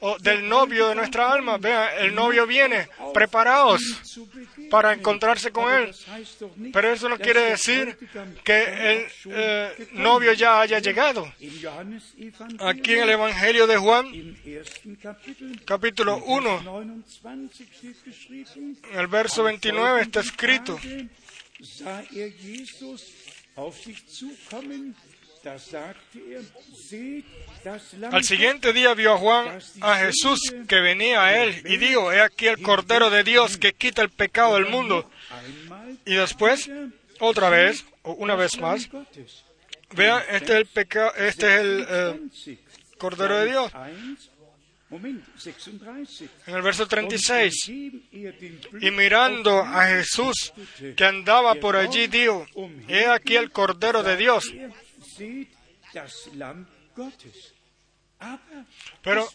[0.00, 1.58] o del novio de nuestra alma.
[1.58, 3.82] Vean, el novio viene, preparaos
[4.70, 5.94] para encontrarse con él.
[6.72, 7.98] Pero eso no quiere decir
[8.42, 8.62] que
[8.92, 11.30] el eh, novio ya haya llegado.
[12.60, 14.06] Aquí en el Evangelio de Juan,
[15.66, 16.82] capítulo 1,
[18.92, 20.78] en el verso 29 está escrito,
[21.62, 23.02] sah er Jesus
[23.56, 24.94] auf sich zukommen,
[25.42, 25.94] er,
[28.12, 32.20] Al siguiente día vio a Juan a Jesús que venía a él y dijo, he
[32.20, 35.10] aquí el Cordero de Dios que quita el pecado del mundo.
[36.04, 36.70] Y después,
[37.20, 38.90] otra vez, o una vez más,
[39.94, 42.58] vean, este es el este es el eh, 20,
[42.98, 43.72] Cordero de Dios.
[44.90, 46.30] 1, Moment, 36.
[46.46, 50.52] En el verso 36, Indem er den Blick y mirando a Jesús
[50.96, 52.46] que andaba por allí, dijo,
[52.88, 54.52] he aquí el Cordero de Dios.
[54.52, 54.72] er,
[59.02, 59.28] Pero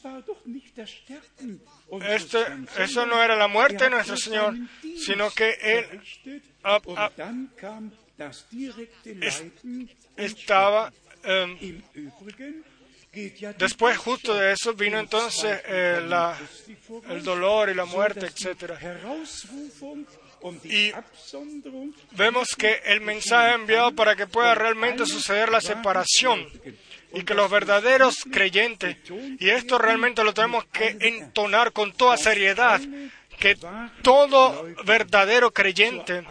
[2.08, 2.40] Este,
[2.78, 4.56] eso no era la muerte de er hat nuestro Señor,
[4.98, 6.44] sino que Él es- Leiden
[9.68, 10.92] und estaba...
[11.24, 11.82] em,
[13.58, 16.02] Después, justo de eso, vino entonces eh,
[17.10, 18.74] el dolor y la muerte, etc.
[20.66, 20.92] Y
[22.12, 26.48] Vemos que el mensaje enviado para que pueda realmente suceder la separación
[27.14, 28.98] y que los verdaderos creyentes,
[29.40, 32.80] y esto realmente lo tenemos que entonar con toda seriedad,
[33.40, 33.58] que
[34.02, 36.24] todo verdadero creyente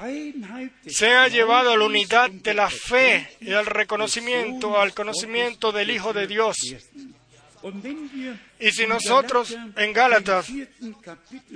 [0.87, 6.13] sea llevado a la unidad de la fe y al reconocimiento, al conocimiento del Hijo
[6.13, 6.57] de Dios.
[8.61, 10.49] Y si nosotros en Gálatas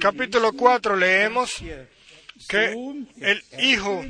[0.01, 1.57] capítulo 4 leemos
[2.49, 2.75] que
[3.21, 4.05] el Hijo,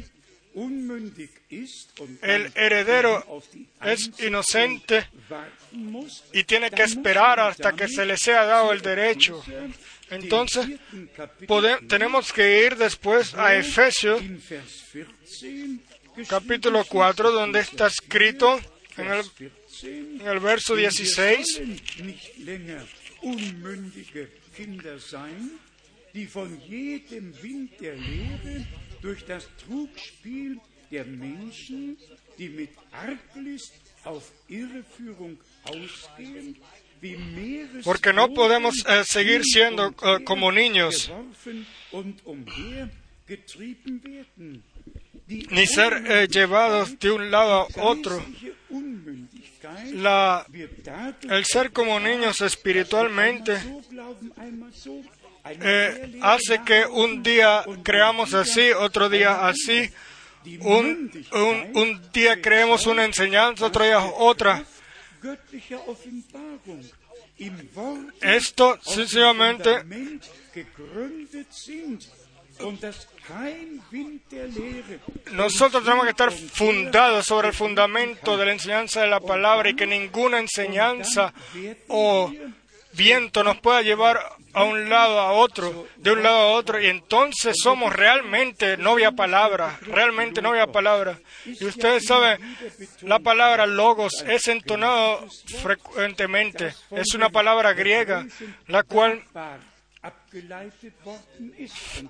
[2.23, 3.43] el heredero,
[3.83, 5.09] es inocente
[6.33, 9.43] y tiene que esperar hasta que se le sea dado el derecho.
[10.11, 10.67] Entonces,
[11.89, 18.59] tenemos que ir después a Efesios in Vers 14 capítulo 4, donde está escrito
[18.97, 21.61] en el, 14 en el verso 16,
[37.85, 41.13] porque no podemos eh, seguir siendo eh, como niños,
[45.51, 48.25] ni ser eh, llevados de un lado a otro.
[51.31, 53.59] el ser como niños espiritualmente
[56.23, 59.91] hace que un día creamos así, otro día así,
[60.61, 61.11] un,
[61.75, 64.65] un día creemos una enseñanza, otro día otra.
[68.21, 69.85] Esto sencillamente
[75.33, 79.77] nosotros tenemos que estar fundados sobre el fundamento de la enseñanza de la palabra y
[79.77, 81.33] que ninguna enseñanza
[81.89, 82.33] o
[82.93, 84.19] viento nos pueda llevar
[84.53, 89.13] a un lado a otro, de un lado a otro, y entonces somos realmente novia
[89.13, 91.19] palabra, realmente novia palabra.
[91.45, 92.39] Y ustedes saben,
[93.03, 95.27] la palabra logos es entonado
[95.63, 98.27] frecuentemente, es una palabra griega,
[98.67, 99.23] la cual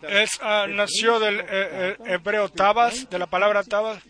[0.08, 4.02] es, ah, nació del eh, eh, hebreo tabas, de la palabra tabas,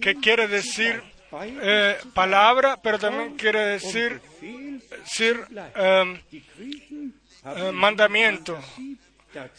[0.00, 1.02] que quiere decir
[1.44, 4.20] eh, palabra, pero también quiere decir,
[5.74, 6.20] em,
[7.44, 8.58] eh, mandamiento.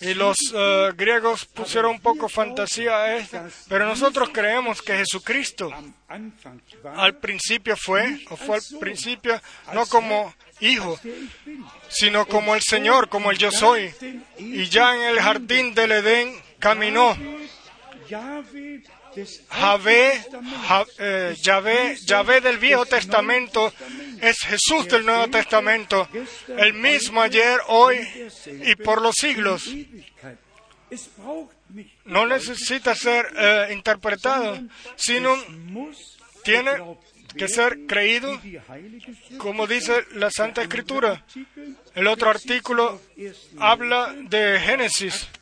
[0.02, 5.72] Y los eh, griegos pusieron un poco fantasía a esto, pero nosotros creemos que Jesucristo
[6.96, 9.40] al principio fue, o fue al principio,
[9.74, 11.00] no como hijo,
[11.90, 13.94] sino como el Señor, como el yo soy.
[14.38, 17.16] Y ya en el jardín del Edén caminó.
[19.50, 23.74] Javé, Alten Testaments Ja- eh, Yahvé, Yahvé del Viejo Testamento
[24.22, 26.08] es Jesús del Nuevo Testamento,
[26.58, 27.98] el mismo ayer, hoy
[28.64, 29.70] y por los siglos.
[32.06, 34.58] No necesita ser eh, interpretado,
[34.96, 35.36] sino
[36.44, 36.72] tiene
[37.38, 38.40] que ser creído,
[39.38, 41.24] como dice la Santa Escritura.
[41.94, 43.02] El otro artículo
[43.60, 45.28] habla de Génesis, 10.
[45.28, 45.37] Kapitel.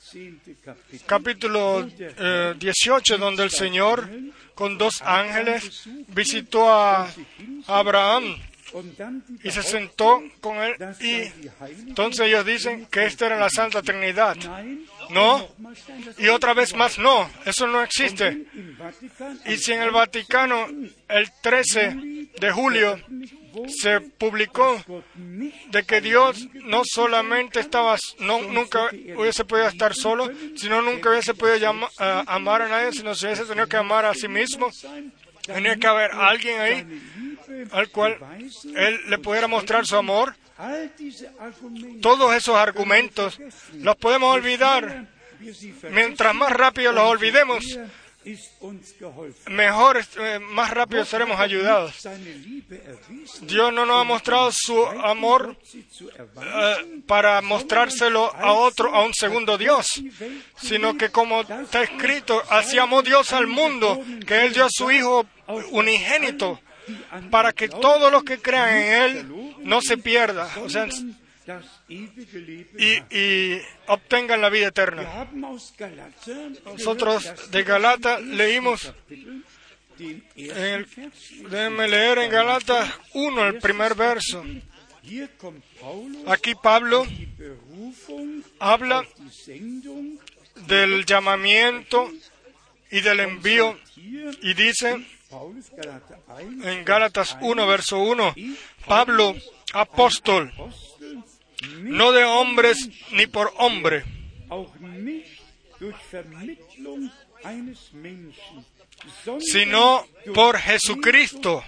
[1.05, 4.09] Capítulo eh, 18, donde el Señor
[4.53, 7.09] con dos ángeles visitó a
[7.68, 8.38] Abraham
[9.43, 11.32] y se sentó con él y
[11.88, 14.36] entonces ellos dicen que esta era la Santa Trinidad.
[15.09, 15.47] No,
[16.18, 18.45] y otra vez más no, eso no existe.
[19.45, 20.68] Y si en el Vaticano
[21.07, 22.99] el 13 de julio
[23.68, 24.84] se publicó
[25.68, 31.34] de que Dios no solamente estaba, no, nunca hubiese podido estar solo, sino nunca hubiese
[31.34, 34.70] podido llama- eh, amar a nadie, sino se hubiese tenido que amar a sí mismo.
[35.45, 37.01] Tenía que haber alguien ahí
[37.72, 38.18] al cual
[38.76, 40.36] Él le pudiera mostrar su amor.
[42.01, 43.38] Todos esos argumentos
[43.74, 45.08] los podemos olvidar.
[45.91, 47.78] Mientras más rápido los olvidemos,
[49.49, 51.95] mejor, eh, más rápido seremos ayudados.
[51.95, 58.93] Seine Liebe erwiesen, Dios no nos ha mostrado su amor eh, para mostrárselo a otro,
[58.93, 60.01] a un segundo Dios,
[60.57, 64.91] sino que como está escrito, así amó Dios al mundo, que Él dio a su
[64.91, 65.26] Hijo
[65.71, 66.59] unigénito,
[67.30, 70.88] para que todos los que crean en Él no se pierdan, o sea,
[71.88, 75.28] y, y obtengan la vida eterna.
[76.66, 78.93] Nosotros de Galata leímos,
[80.00, 80.88] el,
[81.50, 84.43] déjenme leer en Galatas 1, el primer verso.
[86.28, 87.06] Aquí Pablo
[88.60, 89.06] habla
[90.68, 92.12] del llamamiento
[92.91, 93.78] y del envío.
[94.41, 98.36] Y dice Paulus Galater 1 en Gálatas 1, verso 1,
[98.88, 99.36] Pablo,
[99.74, 100.52] apóstol,
[101.82, 104.03] no de hombres ni por hombre,
[109.39, 111.63] sino por Jesucristo,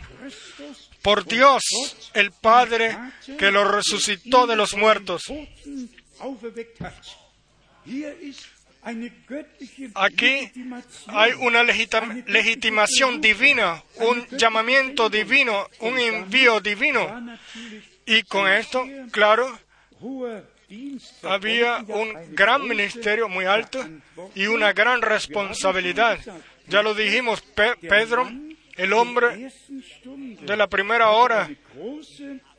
[1.02, 1.64] por Dios,
[2.14, 2.98] el Padre
[3.38, 5.24] que lo resucitó de los muertos.
[9.96, 10.52] Aquí
[11.08, 17.38] hay una legitimación divina, un llamamiento divino, un envío divino.
[18.06, 19.60] Y con esto, claro,
[21.24, 23.84] había un gran ministerio muy alto
[24.36, 26.20] y una gran responsabilidad.
[26.68, 28.30] Ya lo dijimos, Pe- Pedro,
[28.76, 29.50] el hombre
[30.42, 31.50] de la primera hora,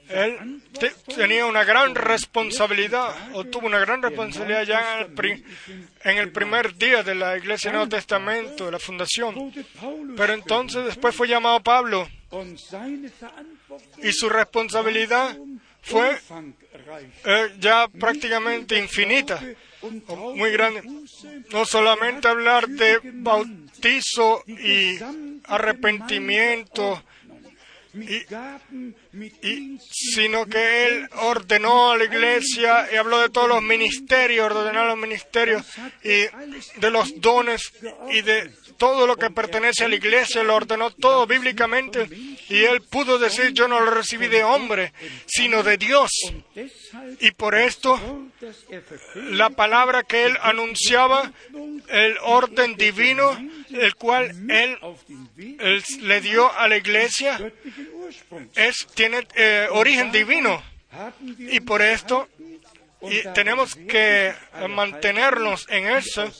[0.08, 5.44] él te- tenía una gran responsabilidad, o tuvo una gran responsabilidad ya en el,
[6.04, 9.52] en el primer día de la Iglesia del Nuevo Testamento, de la fundación.
[10.16, 12.08] Pero entonces después fue llamado Pablo
[14.02, 15.36] y su responsabilidad
[15.88, 16.18] fue
[17.24, 19.40] eh, ya prácticamente infinita,
[20.34, 20.82] muy grande.
[21.50, 24.98] No solamente hablar de bautizo y
[25.44, 27.02] arrepentimiento,
[29.12, 34.50] mit y- sino que él ordenó a la iglesia y habló de todos los ministerios,
[34.52, 35.64] ordenó los ministerios
[36.04, 36.26] y
[36.80, 37.72] de los dones
[38.10, 42.08] y de todo lo que pertenece a la iglesia, lo ordenó todo bíblicamente
[42.48, 44.92] y él pudo decir yo no lo recibí de hombre,
[45.26, 46.10] sino de Dios.
[47.20, 48.00] Y por esto
[49.14, 51.32] la palabra que él anunciaba
[51.88, 53.36] el orden divino,
[53.70, 54.78] el cual Él,
[56.00, 57.52] le dio a la iglesia,
[58.54, 60.62] es, tiene eh, origen divino.
[61.38, 62.28] Y por esto
[63.02, 64.34] y tenemos que
[64.68, 66.30] mantenernos en eso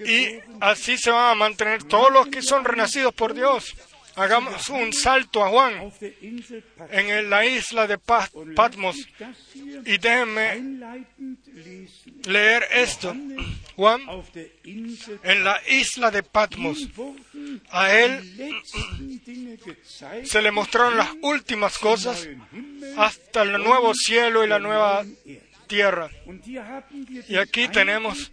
[0.00, 3.74] y así se van a mantener todos los que son renacidos por Dios.
[4.16, 5.92] Hagamos un salto a Juan
[6.90, 8.96] en la isla de Patmos
[9.84, 10.78] y déjenme
[12.24, 13.14] leer esto.
[13.74, 14.02] Juan,
[14.64, 16.88] en la isla de Patmos,
[17.70, 18.62] a él
[20.24, 22.28] se le mostraron las últimas cosas
[22.96, 25.04] hasta el nuevo cielo y la nueva
[25.66, 26.08] tierra.
[27.28, 28.30] Y aquí tenemos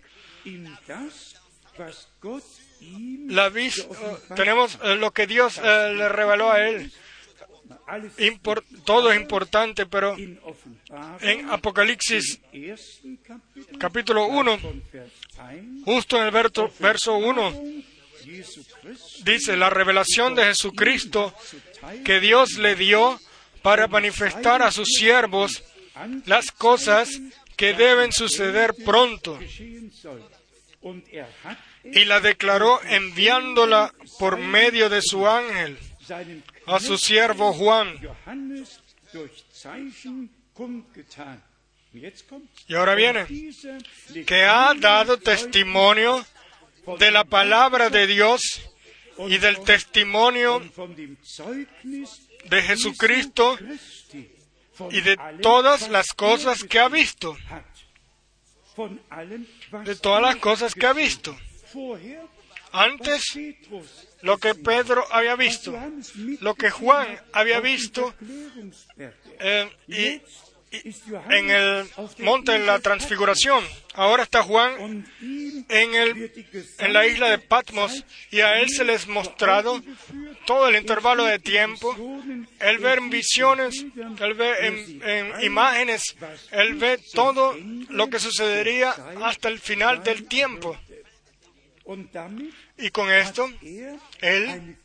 [3.28, 6.92] La vis- eh, tenemos eh, lo que Dios eh, le reveló a él.
[8.86, 10.16] todo es importante, pero
[11.22, 12.40] en Apocalipsis
[13.80, 17.54] capítulo 1, von Vers 1, justo en el verso, verso 1,
[18.24, 21.34] Jesu Christus dice la revelación de Jesucristo
[22.06, 23.20] que Dios le dio
[23.62, 25.64] para manifestar a sus siervos
[26.26, 27.10] las cosas
[27.58, 29.38] que deben suceder pronto
[31.84, 35.78] er y la declaró enviándola por medio de su ángel
[36.68, 38.00] a su siervo Juan.
[42.68, 43.26] Y ahora viene,
[44.26, 46.26] que ha dado testimonio
[47.00, 48.62] de la palabra de Dios
[49.28, 50.62] y del testimonio
[52.46, 53.58] de Jesucristo
[54.90, 57.38] y de allem, todas las er cosas que ha visto,
[59.86, 61.38] de todas las er cosas que ha visto.
[62.74, 63.38] Antes,
[64.22, 65.78] lo que Pedro había visto,
[66.40, 68.14] lo que Juan había visto
[69.40, 70.22] eh, y
[71.30, 71.86] en el
[72.20, 73.62] monte de la transfiguración.
[73.94, 75.06] Ahora está Juan
[75.68, 76.32] en, el,
[76.78, 79.82] en la isla de Patmos y a él se les mostrado
[80.46, 81.94] todo el intervalo de tiempo.
[82.60, 83.86] Él ve en visiones,
[84.20, 86.16] él ve en, en imágenes,
[86.52, 87.58] él ve todo
[87.90, 90.78] lo que sucedería hasta el final del tiempo.
[92.78, 94.78] Y con esto, er él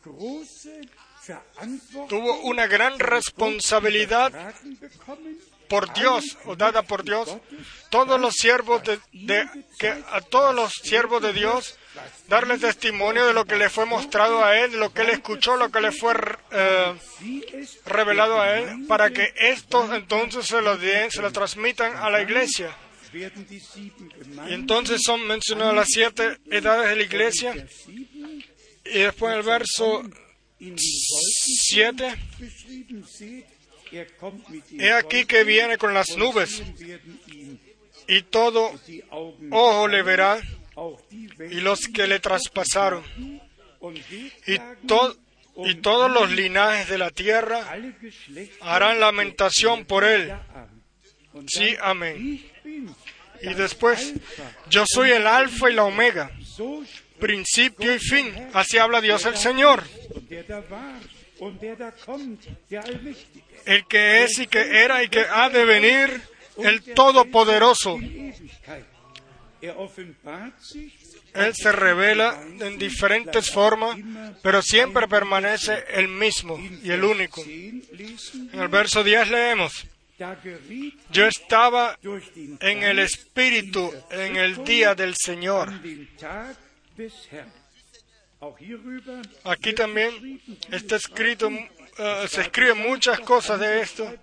[2.09, 4.32] tuvo una gran responsabilidad
[5.68, 7.36] por Dios o dada por Dios.
[7.90, 11.76] Todos los siervos de, de- que a todos los siervos de Dios
[12.28, 15.57] darle testimonio de lo que le fue mostrado a él, de lo que él escuchó,
[15.57, 16.14] lo que le fue
[16.53, 16.94] eh,
[17.86, 22.22] revelado a él, para que estos entonces se lo den, se lo transmitan a la
[22.22, 22.76] iglesia.
[24.48, 27.66] Entonces son mencionadas las siete edades de la iglesia.
[28.84, 30.02] Y después en el verso
[30.58, 33.44] in den Wolken 7, beschrieben seht,
[33.92, 36.62] er kommt mit den he aquí que viene con las nubes,
[38.08, 38.72] y todo
[39.50, 40.40] ojo le verá,
[41.50, 43.02] y los que le traspasaron,
[44.46, 45.16] y, to-
[45.64, 47.76] y todos los linajes de la tierra
[48.60, 50.32] harán lamentación por él.
[51.48, 52.42] Sí, amén.
[53.47, 54.14] Y después,
[54.68, 56.30] yo soy el alfa y la omega,
[57.20, 58.34] principio y fin.
[58.53, 59.84] Así habla Dios el Señor,
[63.64, 66.22] el que es y que era y que ha de venir,
[66.59, 67.99] el Todopoderoso.
[69.61, 69.74] Er
[71.34, 73.97] Él se revela en diferentes formas,
[74.42, 77.44] pero siempre permanece el mismo y el único.
[77.44, 79.86] 10 lesen, En el verso 10 leemos,
[81.10, 81.98] yo estaba
[82.60, 85.72] en el Espíritu en el día del Señor.
[89.44, 90.40] Aquí también
[90.70, 94.14] está escrito, eh, se escriben muchas cosas de esto.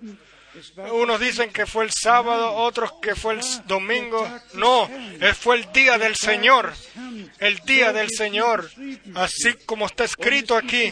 [0.91, 4.27] Unos dicen que fue el sábado, otros que fue el domingo.
[4.53, 4.89] No,
[5.39, 6.73] fue el día del Señor.
[7.39, 8.69] El día del Señor,
[9.15, 10.91] así como está escrito aquí.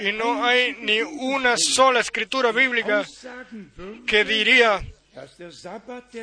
[0.00, 3.04] Y no hay ni una sola escritura bíblica
[4.06, 4.80] que diría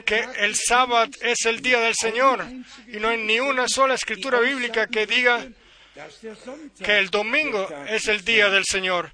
[0.06, 2.46] que el sábado es el día del Señor.
[2.88, 5.48] Y no hay ni una sola escritura bíblica que diga
[6.84, 9.12] que el domingo es el día del Señor.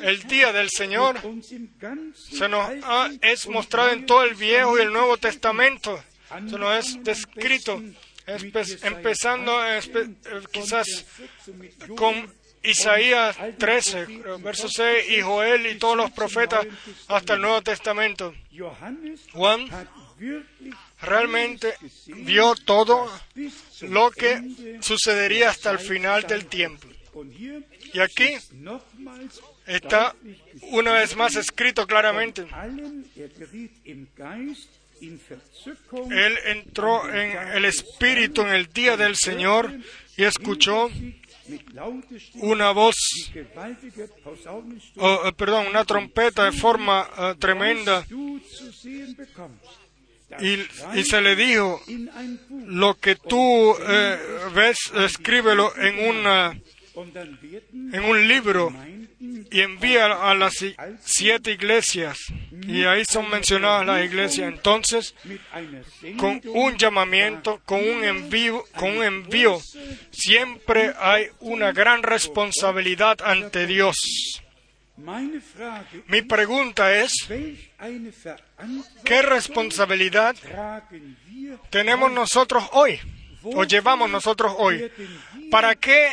[0.00, 1.16] El día del Señor
[2.14, 6.04] se nos ha- es mostrado en todo el Viejo y el Nuevo Testament Testamento.
[6.50, 7.80] Se nos es descrito,
[8.82, 9.80] empezando eh,
[10.52, 10.86] quizás
[11.96, 12.32] con
[12.62, 16.66] Isaías 13, creo, verso 6, y Joel y todos los profetas
[17.08, 18.34] hasta el Nuevo Testamento.
[19.32, 19.68] Juan
[21.00, 21.74] realmente
[22.06, 23.10] vio todo
[23.82, 26.86] lo que sucedería hasta el final del tiempo.
[27.92, 28.28] Y aquí
[29.66, 30.14] está
[30.70, 32.46] una vez más escrito claramente.
[36.10, 39.72] Él entró en el Espíritu en el día del Señor
[40.16, 40.88] y escuchó
[42.34, 42.96] una voz,
[44.96, 48.04] oh, eh, perdón, una trompeta de forma eh, tremenda.
[50.40, 51.80] Y, se le dijo,
[52.66, 54.18] lo que tú eh,
[54.54, 56.58] ves, escríbelo en, una,
[57.92, 58.72] en un libro
[59.50, 62.18] y envía a las si- siete iglesias.
[62.66, 64.48] Y ahí son mencionadas las iglesias.
[64.52, 65.14] Entonces,
[66.16, 69.60] con un llamamiento, con un envío, con un envío,
[70.10, 73.96] siempre hay una gran responsabilidad ante Dios.
[76.08, 77.12] Mi pregunta es,
[79.04, 80.36] ¿qué responsabilidad
[81.70, 83.00] tenemos nosotros hoy?
[83.44, 84.88] ¿O llevamos nosotros hoy?
[85.50, 86.10] ¿Para qué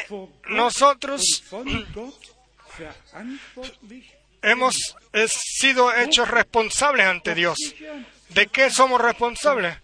[0.50, 1.22] nosotros
[4.42, 4.96] hemos
[5.28, 7.58] sido hechos responsables ante Dios?
[8.30, 9.78] ¿De qué somos responsables?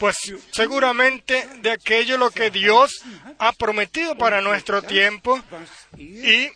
[0.00, 0.16] Pues
[0.50, 3.02] seguramente de aquello lo que Dios
[3.38, 5.40] ha prometido para nuestro tiempo
[5.96, 6.50] y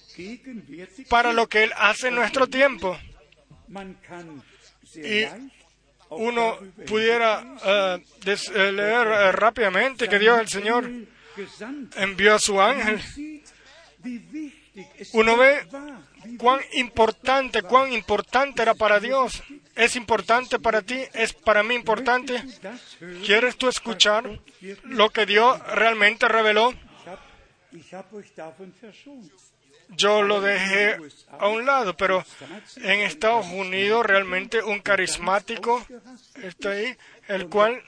[1.08, 2.98] para lo que Él hace en nuestro tiempo.
[4.96, 5.24] Y
[6.08, 10.88] Uno pudiera eh, eh, leer eh, rápidamente que Dios el Señor
[11.96, 13.00] envió a su ángel.
[15.12, 15.66] Uno ve
[16.38, 19.42] cuán importante, cuán importante era para Dios.
[19.74, 22.42] Es importante para ti, es para mí importante.
[23.24, 24.40] ¿Quieres tú escuchar
[24.84, 26.74] lo que Dios realmente reveló?
[29.90, 30.96] Yo lo dejé
[31.38, 32.24] a un lado, pero
[32.76, 35.86] en Estados Unidos realmente un carismático
[36.42, 36.96] está ahí,
[37.28, 37.82] el cual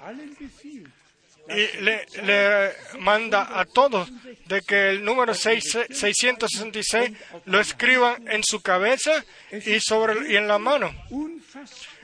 [1.51, 4.09] y le, manda a todos
[4.47, 7.11] de que el número seis- 666
[7.47, 10.95] lo escriban en su cabeza y sobre y en la mano.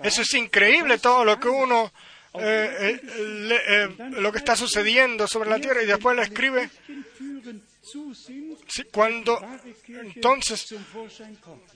[0.02, 1.92] Eso es increíble todo lo que uno
[2.34, 3.88] eh, eh, le- eh,
[4.20, 6.68] lo que está sucediendo sobre la tierra y después le escribe
[8.90, 9.40] Cuando
[9.86, 10.74] entonces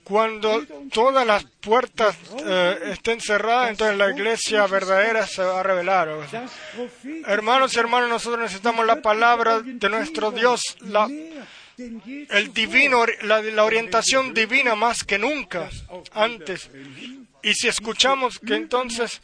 [0.03, 6.09] cuando todas las puertas eh, estén cerradas entonces la iglesia verdadera se va a revelar.
[7.27, 11.07] Hermanos y hermanas nosotros necesitamos la palabra de nuestro Dios la,
[11.77, 15.69] el divino la, orientación divina más que nunca
[16.13, 16.69] antes.
[17.43, 19.21] Y si escuchamos que entonces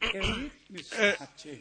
[0.00, 1.16] eh,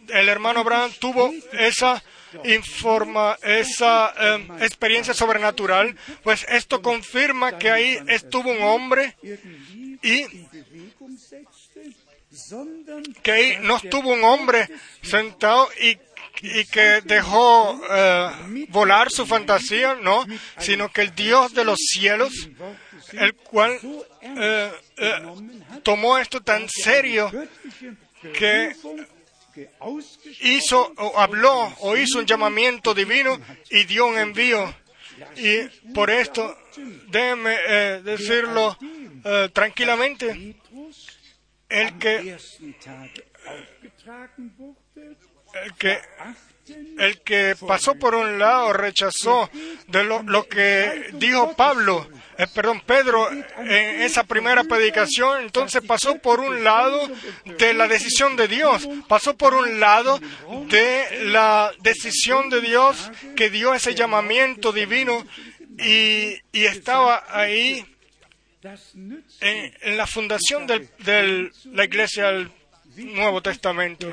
[0.10, 2.04] el hermano Abraham tuvo esa
[2.44, 9.16] informa, esa eh, experiencia sobrenatural, pues esto confirma que ahí estuvo un hombre
[10.02, 10.26] y
[13.22, 14.68] que ahí no estuvo un hombre
[15.02, 15.98] sentado y,
[16.42, 20.26] y que dejó eh, volar su fantasía, no,
[20.60, 22.50] sino que el Dios de los cielos,
[23.14, 23.80] el cual
[24.22, 25.22] eh, eh,
[25.84, 27.32] tomó esto tan serio
[28.34, 28.76] que
[30.42, 33.40] hizo o habló o hizo un llamamiento divino
[33.70, 34.74] y dio un envío.
[35.38, 36.58] Y por esto,
[37.08, 38.78] déjeme eh, decirlo
[39.24, 40.56] eh, tranquilamente,
[41.70, 42.38] el que,
[45.64, 46.02] el que,
[46.68, 49.50] el que pasó por un lado rechazó
[49.88, 52.08] de lo, lo que dijo Pablo,
[52.38, 57.10] eh, perdón, Pedro en esa primera predicación, entonces pasó por un lado
[57.46, 60.20] de la decisión de Dios, pasó por un lado
[60.68, 65.26] de la decisión de Dios que dio ese llamamiento divino
[65.78, 67.86] y, y estaba ahí
[69.42, 72.52] en, la fundación de la iglesia del
[72.96, 74.12] Nuevo Testamento.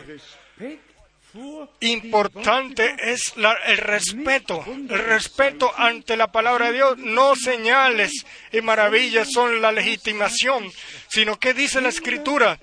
[1.81, 6.99] Importante es la- el respeto, el respeto ante la palabra de Dios.
[6.99, 8.13] No señales
[8.53, 10.71] y maravillas son la legitimación,
[11.09, 12.59] sino que dice la Escritura.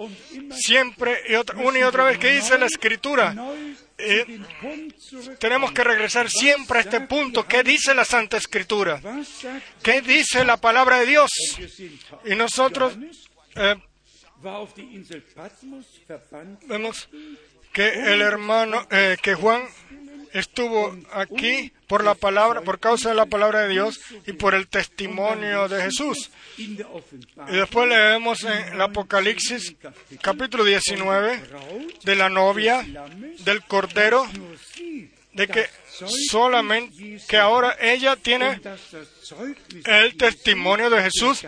[0.55, 3.35] Siempre y otra, una y otra vez que dice la Escritura.
[3.97, 4.39] Eh,
[5.39, 7.45] tenemos que regresar siempre a este punto.
[7.45, 9.01] ¿Qué dice la Santa Escritura?
[9.83, 11.29] ¿Qué dice la palabra de Dios?
[12.25, 12.93] Y nosotros
[13.55, 13.75] eh,
[16.67, 17.09] vemos
[17.73, 19.63] que el hermano, eh, que Juan
[20.33, 24.67] estuvo aquí por la palabra, por causa de la palabra de Dios y por el
[24.67, 26.29] testimonio de Jesús.
[26.57, 26.75] Y
[27.51, 29.75] después leemos en el Apocalipsis
[30.21, 31.41] capítulo 19
[32.03, 32.85] de la novia,
[33.39, 34.27] del cordero,
[35.33, 35.67] de que
[36.29, 38.59] solamente que ahora ella tiene
[39.85, 41.45] el testimonio de Jesús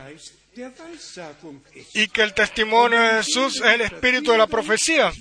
[1.94, 5.12] Y que el testimonio de Jesús es el espíritu de la profecía.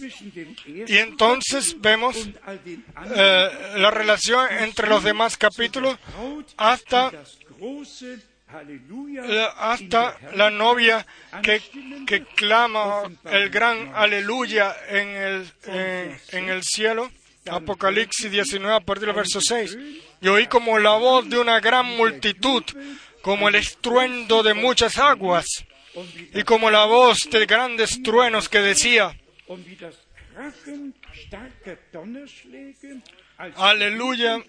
[0.86, 5.96] Y entonces vemos eh, la relación entre los demás capítulos
[6.56, 7.12] hasta
[8.52, 11.06] eh, hasta la novia
[11.42, 11.62] que,
[12.06, 15.52] que clama el gran aleluya en el,
[16.32, 17.10] en el cielo.
[17.48, 19.76] Apocalipsis 19 a partir del verso 6.
[20.20, 22.62] Y oí como la voz de una gran multitud,
[23.22, 25.46] como el estruendo de muchas aguas,
[26.34, 29.16] y como la voz de grandes truenos que decía,
[33.56, 34.44] aleluya,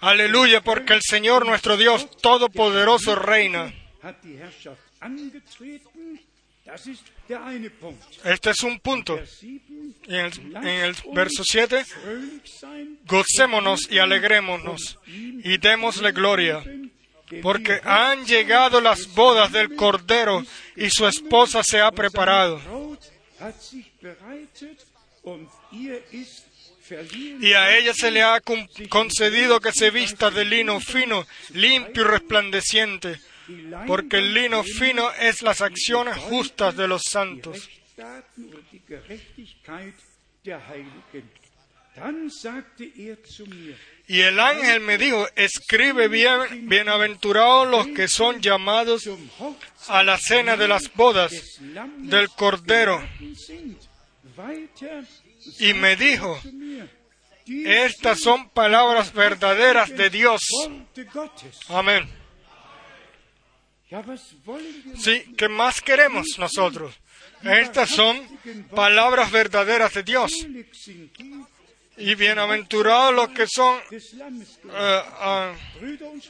[0.00, 3.72] aleluya, porque el Señor nuestro Dios Todopoderoso reina.
[8.24, 9.14] Este es un punto.
[9.14, 9.60] Vers 7.
[10.08, 16.62] Y en el, en el verso 7, Fröhlich sein, gocémonos y alegrémonos y démosle gloria,
[17.42, 20.44] porque han llegado las bodas del Cordero
[20.76, 22.60] y su esposa se ha preparado.
[27.40, 32.02] Y a ella se le ha con- concedido que se vista de lino fino, limpio
[32.02, 33.20] y resplandeciente,
[33.86, 37.68] porque el lino fino es las acciones justas de los santos.
[44.08, 49.08] Y el ángel me dijo, escribe bien, bienaventurados los que son llamados
[49.88, 51.32] a la cena de las bodas
[51.98, 53.02] del Cordero.
[55.58, 56.40] Y me dijo,
[57.46, 60.42] die estas son palabras verdaderas de Dios.
[61.68, 62.08] Amén.
[64.98, 66.94] Sí, ¿qué más queremos nosotros?
[67.42, 68.20] Estas son
[68.74, 70.32] palabras verdaderas de Dios.
[71.98, 75.52] Y bienaventurados los que son eh, ah,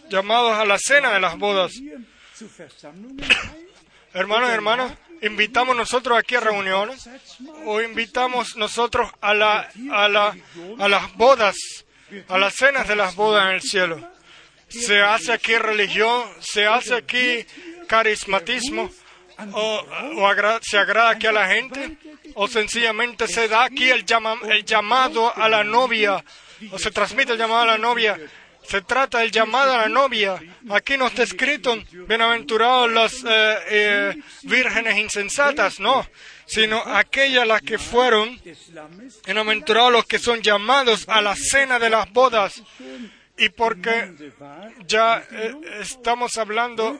[0.09, 1.73] llamados a la cena de las bodas.
[4.15, 4.93] Hermanos y hermanas,
[5.23, 7.09] invitamos nosotros aquí a reuniones
[7.65, 10.37] o invitamos nosotros a, la, a, la,
[10.79, 11.57] a las bodas,
[12.29, 14.11] a las cenas de las bodas en el cielo.
[14.69, 17.45] Se hace aquí religión, se hace aquí
[17.89, 18.89] carismatismo,
[19.53, 19.85] o,
[20.63, 21.97] se agrada aquí a la gente,
[22.35, 26.25] o sencillamente se da aquí el, llama- el llamado a la novia,
[26.71, 28.19] o se transmite el llamado a la novia.
[28.69, 30.43] Se trata del llamado a la novia.
[30.71, 31.77] Aquí no está escrito,
[32.09, 36.05] bienaventurados las eh, eh, vírgenes insensatas, no,
[36.47, 38.41] sino aquellas las que fueron,
[39.25, 42.61] bienaventurados los que son llamados a la cena de las bodas.
[43.39, 44.15] Y porque
[44.87, 46.99] ya eh, estamos hablando,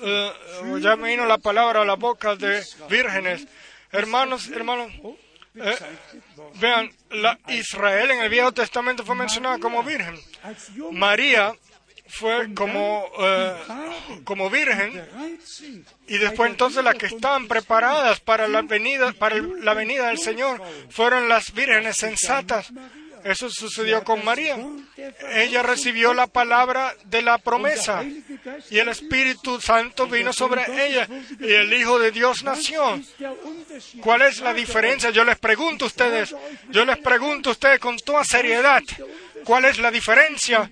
[0.00, 0.32] eh,
[0.80, 3.46] ya me vino la palabra a la boca de vírgenes.
[3.92, 4.92] Hermanos, hermanos,
[5.54, 5.76] eh,
[6.60, 10.18] vean, la Israel en el Viejo Testamento fue mencionada como virgen.
[10.92, 11.54] María
[12.08, 13.54] fue como, eh,
[14.24, 15.04] como virgen
[16.06, 20.62] y después entonces las que estaban preparadas para la venida, para la venida del Señor
[20.90, 22.72] fueron las vírgenes sensatas.
[23.24, 24.56] Eso sucedió con María.
[25.32, 28.04] Ella recibió la palabra de la promesa
[28.70, 31.08] y el Espíritu Santo vino sobre ella
[31.40, 33.00] y el Hijo de Dios nació.
[34.00, 35.10] ¿Cuál es la diferencia?
[35.10, 36.34] Yo les pregunto a ustedes,
[36.70, 38.82] yo les pregunto a ustedes con toda seriedad,
[39.44, 40.70] ¿cuál es la diferencia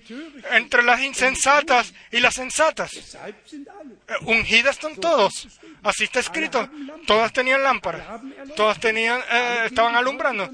[0.51, 2.93] entre las insensatas y las sensatas?
[2.93, 5.47] Eh, ungidas están todos.
[5.83, 6.69] Así está escrito.
[7.05, 8.21] Todas tenían lámpara.
[8.55, 10.49] Todas tenían, eh, estaban alumbrando.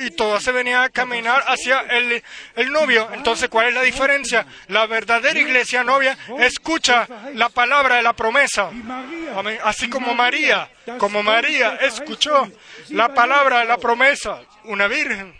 [0.00, 2.22] Y todas se venían a caminar hacia el,
[2.56, 3.08] el novio.
[3.12, 4.46] Entonces, ¿cuál es la diferencia?
[4.68, 8.70] La verdadera iglesia novia escucha la palabra de la promesa.
[9.64, 12.50] Así como María, como María escuchó
[12.90, 15.34] la palabra de la promesa, una virgen.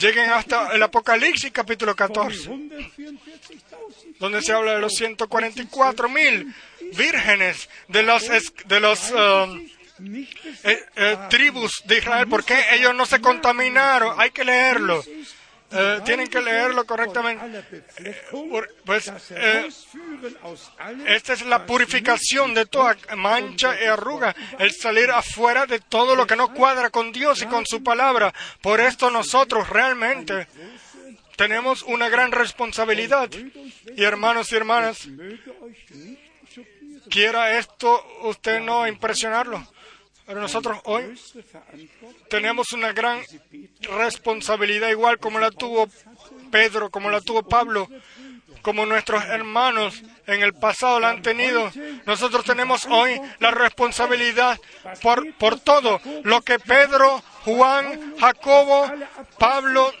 [0.00, 2.50] Lleguen hasta el Apocalipsis capítulo 14.
[2.50, 4.18] 144.000.
[4.18, 6.54] donde se habla de los 144 mil
[6.92, 8.28] vírgenes de los,
[8.66, 9.12] de los
[9.98, 12.26] Nicht eh, eh, tribus de Israel.
[12.26, 14.20] ¿Por qué ellos no se contaminaron?
[14.20, 15.04] Hay que leerlo.
[15.76, 17.64] Eh, tienen que leerlo correctamente.
[18.84, 19.68] pues eh,
[21.06, 26.26] esta es la purificación de toda mancha y arruga, el salir afuera de todo lo
[26.26, 28.32] que no cuadra con Dios y con su palabra.
[28.60, 30.46] Por esto nosotros realmente
[31.36, 33.28] tenemos una gran responsabilidad.
[33.96, 35.08] Y hermanos y hermanas,
[37.10, 39.66] quiera esto usted no impresionarlo.
[40.26, 41.14] Pero nosotros hoy
[42.30, 43.20] tenemos una gran
[43.82, 45.86] responsabilidad igual como la tuvo
[46.50, 47.88] Pedro, como la tuvo Pablo,
[48.62, 51.70] como nuestros hermanos en el pasado la han tenido.
[52.06, 54.58] Nosotros tenemos hoy la responsabilidad
[55.02, 58.90] por, por todo lo que Pedro, Juan, Jacobo,
[59.38, 59.92] Pablo,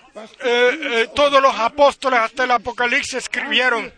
[0.42, 3.92] eh, eh, todos los apóstoles hasta el Apocalipsis escribieron.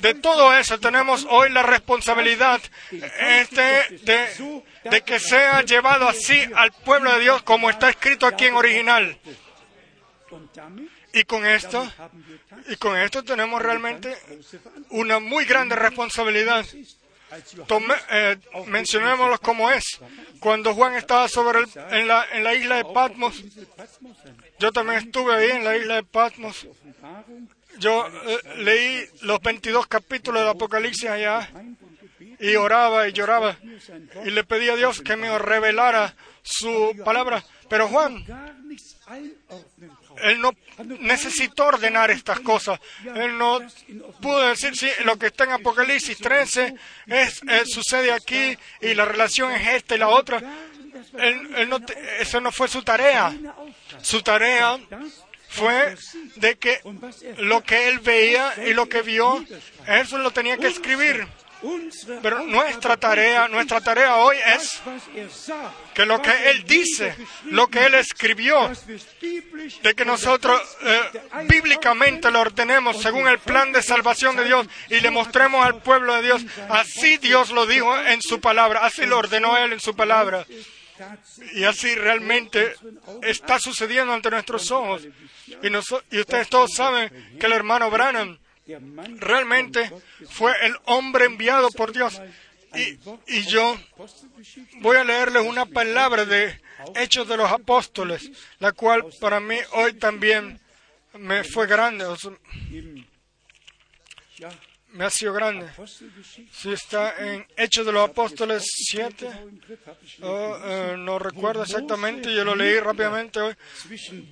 [0.00, 2.60] De todo eso tenemos hoy la responsabilidad
[2.90, 8.54] este, de, que sea llevado así al pueblo de Dios como está escrito aquí en
[8.54, 9.18] original.
[11.12, 11.86] Y con esto,
[12.68, 14.16] y con esto tenemos realmente
[14.90, 16.64] una muy grande responsabilidad.
[17.66, 20.00] Tome- eh, mencionémoslo como es.
[20.40, 23.42] Cuando Juan estaba sobre el- en, la, isla de Patmos,
[24.58, 26.66] yo también estuve ahí en la isla de Patmos.
[27.78, 31.50] Yo eh, leí los 22 capítulos del Apocalipsis allá
[32.38, 33.56] y oraba y lloraba
[34.24, 37.42] y le pedí a Dios que me revelara su palabra.
[37.68, 38.24] Pero Juan,
[40.22, 40.52] él no
[41.00, 42.78] necesitó ordenar estas cosas.
[43.14, 43.60] Él no
[44.20, 46.74] pudo decir, sí, lo que está en Apocalipsis 13
[47.06, 50.42] es, eh, sucede aquí y la relación es esta y la otra.
[51.18, 51.78] Él, él no
[52.20, 53.34] eso no fue su tarea.
[54.02, 54.78] Su tarea
[55.54, 55.96] fue
[56.36, 56.80] de que
[57.38, 59.44] lo que él veía y lo que vio,
[59.86, 61.26] eso lo tenía que escribir.
[62.22, 64.82] Pero nuestra tarea, nuestra tarea hoy es
[65.94, 67.14] que lo que él dice,
[67.44, 68.70] lo que él escribió,
[69.82, 71.00] de que nosotros eh,
[71.44, 76.14] bíblicamente lo ordenemos según el plan de salvación de Dios y le mostremos al pueblo
[76.16, 76.42] de Dios.
[76.68, 80.44] Así Dios lo dijo en su palabra, así lo ordenó Él en su palabra.
[81.54, 82.74] Y así realmente
[83.22, 85.02] está sucediendo ante nuestros ojos.
[85.62, 88.38] Y, noso- y ustedes todos saben que el hermano Branham
[89.18, 89.90] realmente
[90.30, 92.20] fue el hombre enviado por Dios.
[92.74, 92.98] Y,
[93.28, 93.78] y yo
[94.80, 96.60] voy a leerles una palabra de
[96.96, 100.60] Hechos de los Apóstoles, la cual para mí hoy también
[101.14, 102.04] me fue grande,
[104.94, 105.68] me ha sido grande.
[106.52, 110.96] Si está en Hechos de los Apóstoles 7, genau im Griff, hab ich oh, eh,
[110.96, 113.54] no recuerdo exactamente, yo lo leí rápidamente hoy,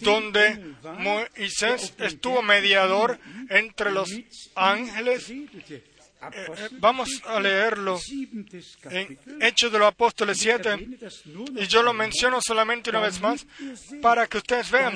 [0.01, 3.19] donde Moisés estuvo mediador
[3.49, 4.11] entre los
[4.55, 5.33] ángeles.
[6.79, 7.99] Vamos a leerlo
[8.91, 9.19] en.
[9.41, 10.69] Hechos de los Apóstoles Ich 7.
[10.69, 13.45] erwähne das nur noch Y yo lo menciono solamente una vez más
[14.01, 14.95] para que ustedes vean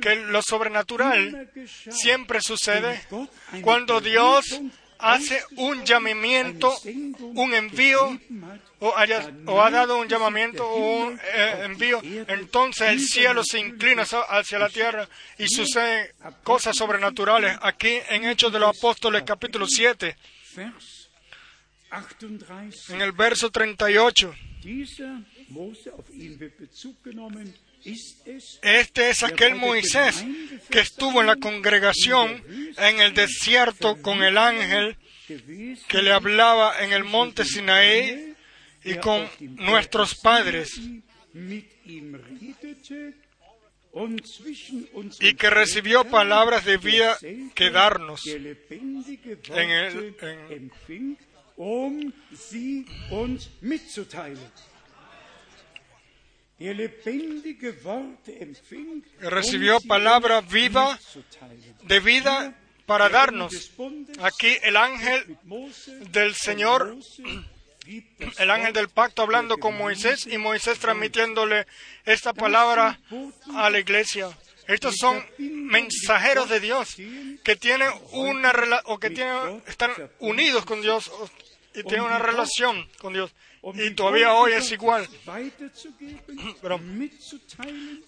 [0.00, 1.50] que lo sobrenatural
[1.90, 3.00] siempre sucede
[3.62, 4.60] cuando Dios
[5.04, 6.72] hace un llamamiento,
[7.20, 8.18] un envío
[8.80, 14.58] o, ha dado un llamamiento o un eh, envío, entonces el cielo se inclina hacia
[14.58, 15.08] la tierra
[15.38, 16.08] y suceden
[16.42, 17.56] cosas sobrenaturales.
[17.62, 20.16] Aquí en Hechos de los Apóstoles capítulo 7,
[20.56, 21.10] Vers
[22.18, 22.94] 38.
[22.94, 24.34] en el verso 38,
[28.62, 30.24] Este es aquel Moisés
[30.70, 32.42] que estuvo en la congregación
[32.78, 34.96] en el desierto con el ángel
[35.88, 38.34] que le hablaba en el monte Sinaí
[38.84, 40.70] y con nuestros padres
[45.20, 47.16] y que recibió palabras de vida
[47.54, 48.22] que darnos.
[48.26, 50.16] En el-
[50.50, 50.70] en-
[59.20, 60.98] Recibió palabra viva
[61.82, 62.54] de vida
[62.86, 63.72] para darnos.
[64.20, 65.36] Aquí el ángel
[66.10, 66.96] del Señor,
[68.38, 71.66] el ángel del pacto hablando con Moisés y Moisés transmitiéndole
[72.04, 73.00] esta palabra
[73.54, 74.30] a la iglesia.
[74.66, 76.96] Estos son mensajeros de Dios
[77.42, 78.52] que tienen una
[78.84, 79.90] o que tienen, están
[80.20, 81.10] unidos con Dios
[81.74, 83.34] y tienen una relación con Dios.
[83.74, 85.08] Y todavía hoy es igual.
[86.60, 86.78] Pero-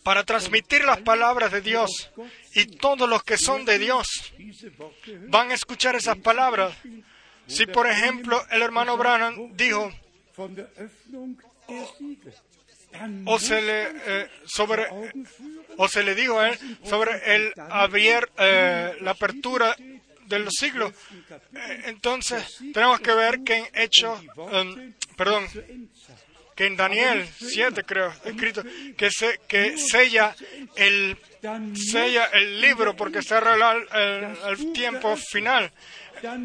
[0.02, 2.10] Para transmitir las palabras de Dios.
[2.54, 4.06] Y todos los que son de Dios
[5.28, 6.74] van a escuchar esas palabras.
[7.46, 9.90] Si, por ejemplo, el hermano Branham dijo,
[13.26, 14.86] o se le, eh, sobre,
[15.76, 19.76] o se le dijo a él sobre el abier, eh, la apertura
[20.26, 20.92] de los siglos.
[21.54, 24.20] Eh, entonces, tenemos que ver que en Hechos,
[24.52, 25.46] em, perdón,
[26.54, 28.62] que en Daniel 7, creo, escrito,
[28.96, 30.34] que, se, que sella
[30.76, 31.16] el,
[31.76, 33.38] sella el libro porque se
[33.92, 35.70] el- el tiempo final.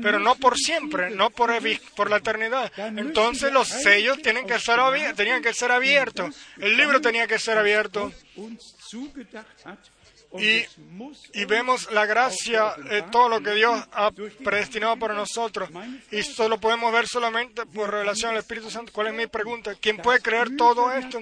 [0.01, 1.49] Pero no por siempre, no por,
[1.95, 2.69] por la eternidad.
[3.07, 4.79] Entonces los sellos tienen que ser
[5.15, 6.35] tenían que ser abiertos.
[6.59, 8.11] El libro tenía que ser abierto.
[10.39, 10.63] Y,
[11.33, 15.69] y vemos la gracia, eh, todo lo que Dios ha predestinado para nosotros.
[16.09, 18.93] Y esto lo podemos ver solamente por relación al Espíritu Santo.
[18.93, 19.75] ¿Cuál es mi pregunta?
[19.75, 21.19] ¿Quién puede creer todo esto?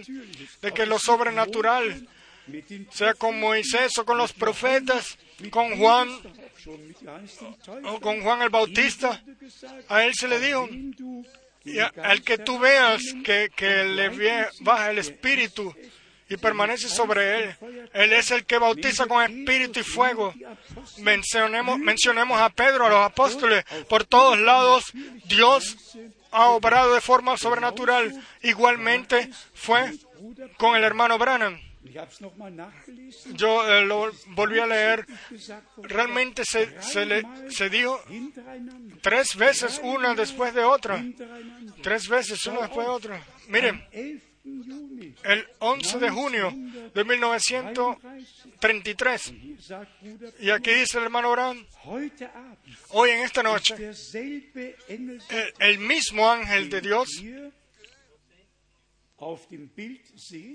[0.61, 2.07] De que lo sobrenatural,
[2.91, 5.17] sea con Moisés o con los profetas,
[5.49, 6.09] con Juan
[7.85, 9.23] o con Juan el Bautista,
[9.87, 10.69] a él se le dijo,
[12.03, 15.73] al que tú veas que, que le baja el Espíritu
[16.29, 17.55] y permanece sobre él,
[17.93, 20.33] él es el que bautiza con Espíritu y fuego.
[20.99, 24.91] Mencionemos, mencionemos a Pedro, a los apóstoles, por todos lados
[25.25, 25.97] Dios
[26.31, 28.13] ha obrado de forma sobrenatural.
[28.43, 29.93] Igualmente fue
[30.57, 31.59] con el hermano Branham.
[33.33, 35.07] Yo eh, lo volví a leer.
[35.77, 37.99] Realmente se, se, le, se dijo
[39.01, 41.03] tres veces una después de otra.
[41.81, 43.23] Tres veces una después de otra.
[43.47, 44.28] Miren, 11.
[44.28, 44.28] Juni.
[44.43, 46.51] El 11 de junio
[46.93, 49.31] de 1933.
[49.31, 51.65] Hier sagt Bruder, Y aquí dice el hermano Brown,
[52.89, 53.75] hoy en esta noche,
[55.59, 57.23] el, mismo ángel de Dios,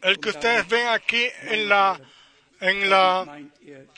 [0.03, 2.01] el que ustedes ven aquí en la,
[2.61, 3.41] en la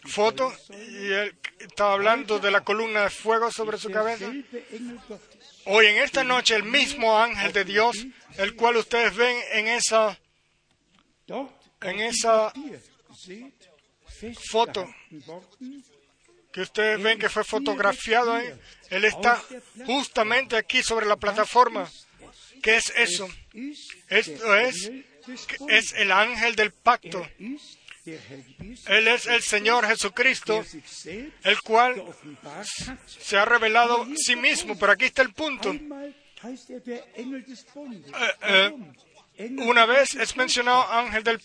[0.04, 4.30] foto, y él está hablando de la columna de fuego sobre su cabeza.
[5.68, 8.06] Hoy en esta noche el mismo ángel de Dios,
[8.38, 10.18] el cual ustedes ven en esa
[11.80, 12.52] En esa
[14.50, 14.88] Foto.
[16.52, 18.48] que ustedes ven que fue fotografiado ahí,
[18.90, 19.42] él está
[19.84, 21.90] justamente aquí sobre la plataforma.
[22.62, 23.28] ¿Qué es eso?
[24.08, 24.90] Esto es,
[25.68, 27.28] es el ángel del pacto.
[28.86, 30.64] Él es el Señor Jesucristo,
[31.42, 32.02] el cual
[33.06, 34.78] se ha revelado sí mismo.
[34.78, 35.72] Pero aquí está el punto.
[35.72, 36.12] Eh,
[39.38, 41.40] eh, Una vez es mencionado ángel del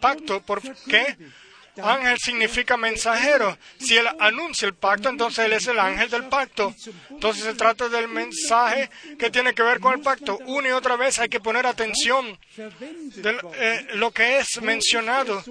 [0.00, 0.42] pacto.
[0.42, 1.16] ¿Por qué?
[1.82, 3.56] Ángel significa mensajero.
[3.78, 6.74] Si él anuncia el pacto, entonces él es el ángel del pacto.
[7.10, 10.38] Entonces se trata del mensaje que tiene que ver con el pacto.
[10.46, 13.50] Una y otra vez hay que poner atención de worden.
[13.54, 15.42] eh, lo que es mencionado.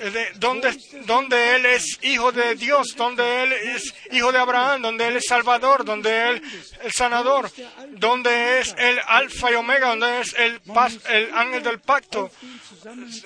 [0.00, 5.06] Eh, de donde, Él es hijo de Dios, donde Él es hijo de Abraham, donde
[5.08, 7.50] Él es Salvador, donde Él es el sanador,
[7.90, 10.60] donde es el alfa y omega, donde es el
[11.34, 12.30] ángel del pacto.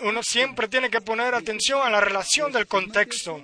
[0.02, 3.42] Uno siempre tiene que poner atención a la relación del contexto.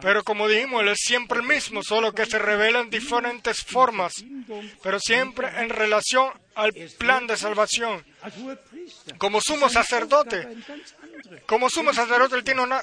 [0.00, 4.24] Pero como dijimos, Él es siempre el mismo, solo que se revela en diferentes formas,
[4.82, 8.04] pero siempre en relación al plan de salvación.
[9.18, 10.46] Como sumo sacerdote.
[11.46, 12.82] Como sumo sacerdote, él tiene una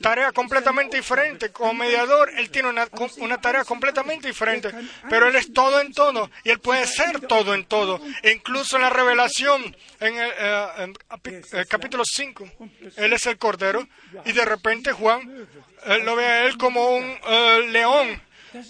[0.00, 1.50] tarea completamente diferente.
[1.50, 2.88] Como mediador, él tiene una,
[3.18, 4.70] una tarea completamente diferente.
[5.08, 6.30] Pero él es todo en todo.
[6.44, 8.00] Y él puede ser todo en todo.
[8.22, 10.94] E incluso en la revelación, en el eh, en
[11.52, 12.50] eh, capítulo 5,
[12.96, 13.86] él es el cordero.
[14.24, 15.48] Y de repente Juan
[16.04, 18.22] lo ve a él como un eh, león.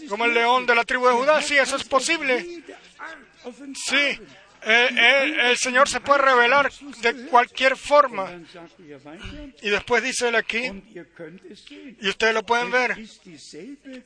[0.08, 1.40] Como el león de la tribu de Judá.
[1.42, 2.62] Sí, eso es posible.
[3.74, 4.20] Sí.
[4.62, 4.88] Eh,
[5.24, 6.70] él- el Señor se puede revelar
[7.02, 8.30] de cualquier forma.
[9.62, 10.70] Y después dice él aquí,
[12.00, 12.96] y ustedes lo pueden ver,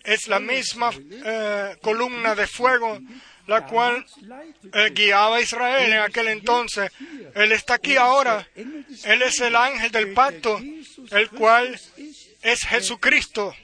[0.05, 2.99] es la misma eh, columna de fuego
[3.47, 4.07] la cual
[4.73, 6.91] eh, guiaba a Israel en aquel entonces.
[7.35, 8.49] Él está aquí ahora.
[9.05, 10.59] Él es el ángel del pacto,
[11.11, 11.79] el cual
[12.43, 13.55] es Jesucristo.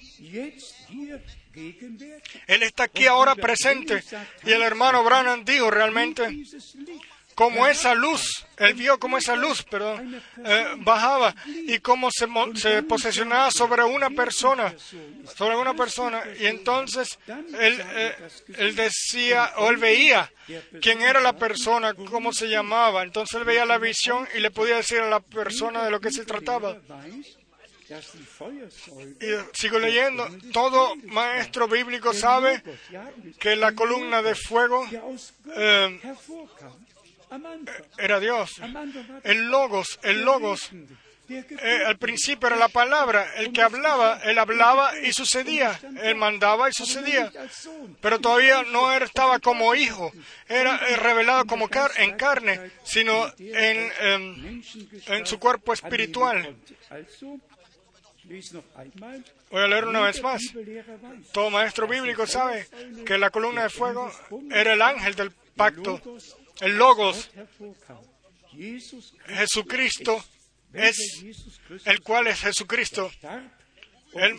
[1.55, 4.03] Él está aquí ahora presente.
[4.45, 6.45] Y el hermano Branham dijo realmente
[7.41, 12.83] como esa luz, él vio como esa luz, perdón, eh, bajaba y cómo se, se
[12.83, 14.75] posesionaba sobre una persona,
[15.37, 16.23] sobre una persona.
[16.39, 18.29] Y entonces él, eh,
[18.59, 20.31] él decía, o él veía
[20.83, 23.03] quién era la persona, cómo se llamaba.
[23.05, 26.11] Entonces él veía la visión y le podía decir a la persona de lo que
[26.11, 26.77] se trataba.
[29.21, 32.63] Y sigo leyendo, todo maestro bíblico sabe
[33.39, 34.87] que la columna de fuego
[35.57, 36.01] eh,
[37.99, 38.51] era Dios.
[39.25, 40.71] El logos, el logos.
[41.33, 46.69] Eh, al principio era la palabra, el que hablaba, él hablaba y sucedía, él mandaba
[46.69, 47.31] y sucedía,
[48.01, 50.11] pero todavía no estaba como hijo,
[50.49, 54.63] era eh, revelado como car- en carne, sino en, em,
[55.07, 56.57] en su cuerpo espiritual.
[59.51, 60.43] Voy a leer una vez más.
[61.33, 62.67] Todo maestro bíblico sabe
[63.05, 64.11] que la columna de fuego
[64.51, 66.01] era el ángel del pacto,
[66.61, 67.31] el logos,
[69.27, 70.25] Jesucristo
[70.73, 71.25] es
[71.85, 73.11] el cual es Jesucristo.
[74.15, 74.39] Él-.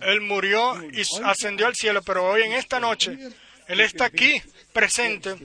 [0.00, 3.18] Él murió y ascendió al cielo, pero hoy en esta noche,
[3.66, 4.40] Él está aquí
[4.72, 5.36] presente.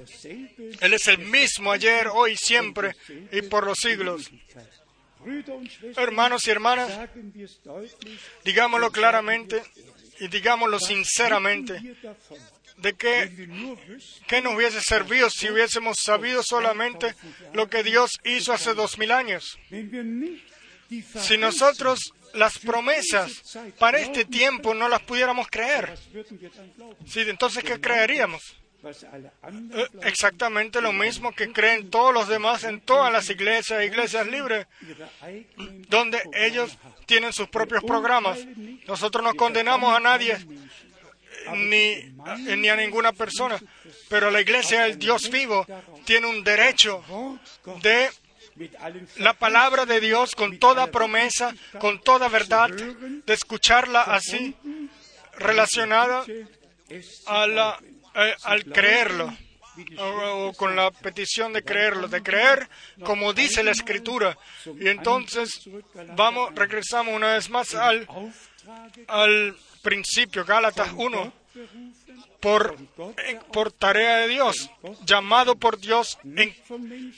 [0.81, 2.95] Él es el mismo ayer, hoy, siempre
[3.31, 4.29] y por los siglos.
[5.97, 7.09] Hermanos y hermanas,
[8.43, 9.61] digámoslo claramente
[10.19, 11.95] y digámoslo sinceramente,
[12.77, 13.47] de que,
[14.27, 17.15] que nos hubiese servido si hubiésemos sabido solamente
[17.53, 19.57] lo que Dios hizo hace dos mil años.
[21.21, 25.97] Si nosotros las promesas para este tiempo no las pudiéramos creer,
[27.05, 28.58] sí, entonces ¿qué creeríamos?
[29.73, 34.67] Eh, exactamente lo mismo que creen todos los demás en todas las iglesias, iglesias libres,
[35.89, 38.39] donde ellos tienen sus propios programas.
[38.87, 40.37] Nosotros no condenamos a nadie
[41.55, 41.95] ni,
[42.57, 43.59] ni a ninguna persona,
[44.07, 45.65] pero la iglesia del Dios vivo
[46.05, 47.03] tiene un derecho
[47.81, 48.09] de
[49.17, 54.55] la palabra de Dios con toda promesa, con toda verdad, de escucharla así,
[55.37, 56.25] relacionada
[57.27, 57.79] a la-
[58.15, 59.35] eh, al creerlo,
[59.97, 62.67] o, o con la petición de creerlo, de creer
[63.05, 64.37] como dice la Escritura.
[64.79, 65.61] Y entonces
[66.15, 68.07] vamos, regresamos una vez más al,
[69.07, 71.33] al principio, Gálatas 1,
[72.41, 72.75] por,
[73.53, 74.69] por tarea de Dios,
[75.05, 76.55] llamado por Dios, en-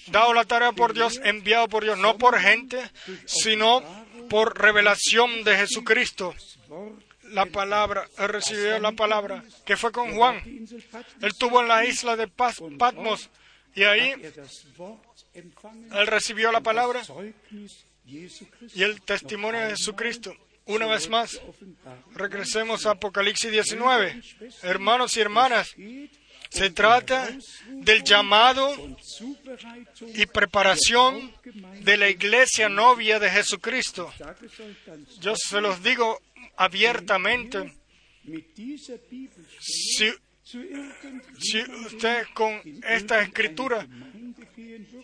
[0.07, 2.79] dado la tarea por Dios, enviado por Dios, no por gente,
[3.25, 3.83] sino
[4.29, 6.33] por revelación de Jesucristo.
[7.31, 10.41] La palabra, recibió la palabra, que fue con Juan.
[10.45, 13.29] Él estuvo en la isla de Patmos
[13.73, 14.13] y ahí
[15.91, 17.01] él recibió la palabra
[18.05, 20.35] y el testimonio de Jesucristo.
[20.65, 21.41] Una vez más,
[22.13, 24.21] regresemos a Apocalipsis 19.
[24.63, 25.73] Hermanos y hermanas,
[26.49, 27.29] se trata
[27.67, 28.69] del llamado
[30.13, 31.33] y preparación
[31.81, 34.13] de la iglesia novia de Jesucristo.
[35.19, 36.21] Yo se los digo
[36.63, 37.73] abiertamente,
[39.59, 40.11] si,
[41.39, 43.87] si ustedes con esta escritura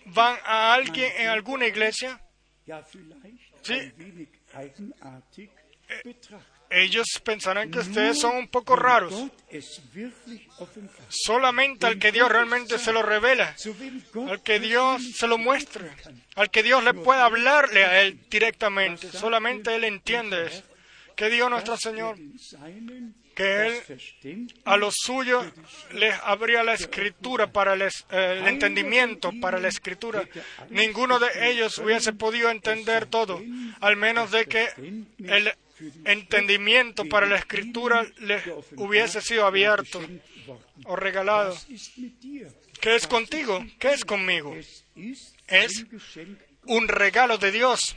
[0.07, 2.21] van a alguien en alguna iglesia,
[3.61, 3.91] Sí.
[3.97, 5.49] betrachtet.
[6.69, 9.13] ellos pensarán que ustedes son un poco raros.
[11.09, 13.55] Solamente al que Dios realmente se lo revela,
[14.29, 15.91] al que Dios se lo muestre,
[16.35, 19.11] al que Dios le pueda hablarle a Él directamente.
[19.11, 20.63] Solamente Él entiende eso.
[21.17, 22.15] Que Dios nuestro Señor,
[23.35, 23.73] que Él
[24.65, 25.45] a los suyos
[25.93, 30.27] les abría la escritura para el, es- eh, el entendimiento para la escritura.
[30.69, 33.41] Ninguno de ellos hubiese podido entender todo,
[33.81, 34.67] al menos de que
[35.19, 35.51] el
[36.05, 38.43] entendimiento para la escritura les
[38.75, 39.99] hubiese sido abierto
[40.85, 41.57] o regalado.
[42.79, 43.65] ¿Qué es contigo?
[43.79, 44.55] ¿Qué es conmigo?
[45.47, 45.83] Es
[46.67, 47.95] Un regalo de Dios.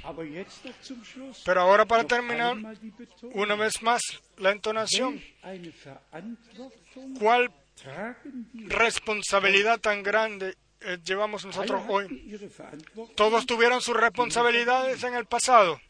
[1.44, 2.56] Pero ahora para terminar,
[3.32, 4.02] una vez más,
[4.38, 5.20] la entonación.
[7.18, 7.50] ¿Cuál
[8.52, 12.38] responsabilidad tan grande eh, llevamos nosotros hoy?
[13.14, 15.80] Todos tuvieron sus responsabilidades en el pasado,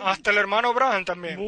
[0.00, 1.38] hasta el hermano Abraham también.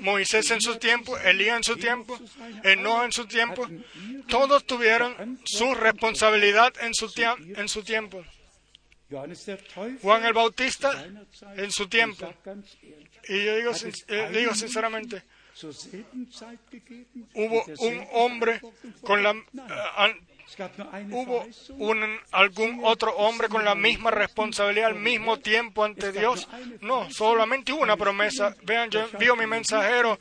[0.00, 2.18] Moisés en su tiempo, Elías en su tiempo,
[2.64, 3.66] Enoch en su tiempo,
[4.28, 7.10] todos tuvieron su responsabilidad en su,
[7.56, 8.24] en su tiempo.
[10.00, 11.04] Juan el Bautista
[11.56, 12.32] en su tiempo.
[13.28, 13.72] Y yo digo,
[14.08, 15.22] eh, digo sinceramente,
[17.34, 18.60] hubo un hombre
[19.02, 19.30] con la...
[19.30, 20.14] Eh,
[21.10, 21.46] hubo
[21.78, 26.48] un, algún otro hombre con la misma responsabilidad al mismo tiempo ante Dios.
[26.80, 28.54] No, solamente hubo una promesa.
[28.62, 30.18] Vean, yo envío mi mensajero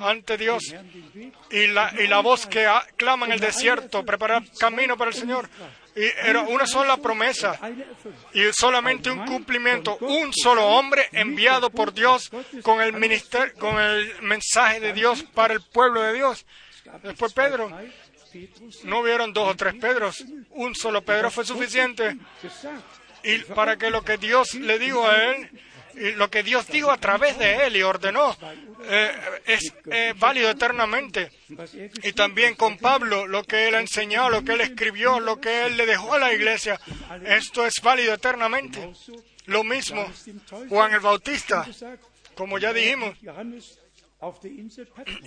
[0.00, 0.74] ante Dios
[1.50, 5.16] y la, y la voz que ah, clama en el desierto, preparar camino para el
[5.16, 5.48] Señor.
[5.96, 7.58] Y era una sola promesa
[8.32, 9.96] y solamente un cumplimiento.
[9.98, 12.30] Un solo hombre enviado por Dios
[12.62, 16.44] con el, ministerio, con el mensaje de Dios para el pueblo de Dios.
[17.02, 17.70] Después Pedro.
[18.84, 22.16] No hubieron dos o tres Pedros, un solo Pedro fue suficiente
[23.22, 25.50] y para que lo que Dios le dijo a él
[25.96, 28.36] y lo que Dios dijo a través de él y ordenó
[28.84, 29.12] eh,
[29.46, 31.30] es eh, válido eternamente.
[31.48, 35.66] er Y también con Pablo, lo que él enseñó, lo que él escribió, lo que
[35.66, 36.80] él le dejó a la iglesia,
[37.24, 38.92] esto es válido eternamente.
[39.46, 40.10] Lo mismo
[40.68, 41.66] Juan el Bautista,
[42.34, 43.16] como ya dijimos,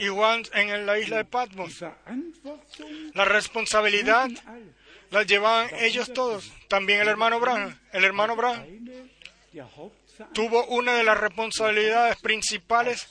[0.09, 1.73] Juan en la isla de Patmos.
[3.13, 4.29] La responsabilidad
[5.11, 6.51] la llevaban ellos todos.
[6.67, 7.77] También el hermano Branham.
[7.93, 8.65] El hermano Branham
[10.33, 13.07] tuvo una de las responsabilidades principales.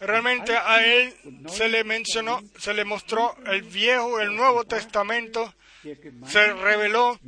[0.00, 1.14] Realmente a él
[1.50, 5.52] se le mencionó, se le mostró el Viejo, el Nuevo Testamento,
[6.26, 7.18] se reveló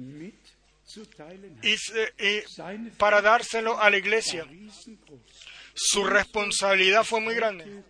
[1.63, 4.47] y, se- y Seine para dárselo a la iglesia.
[5.85, 7.83] Su responsabilidad fue muy grande.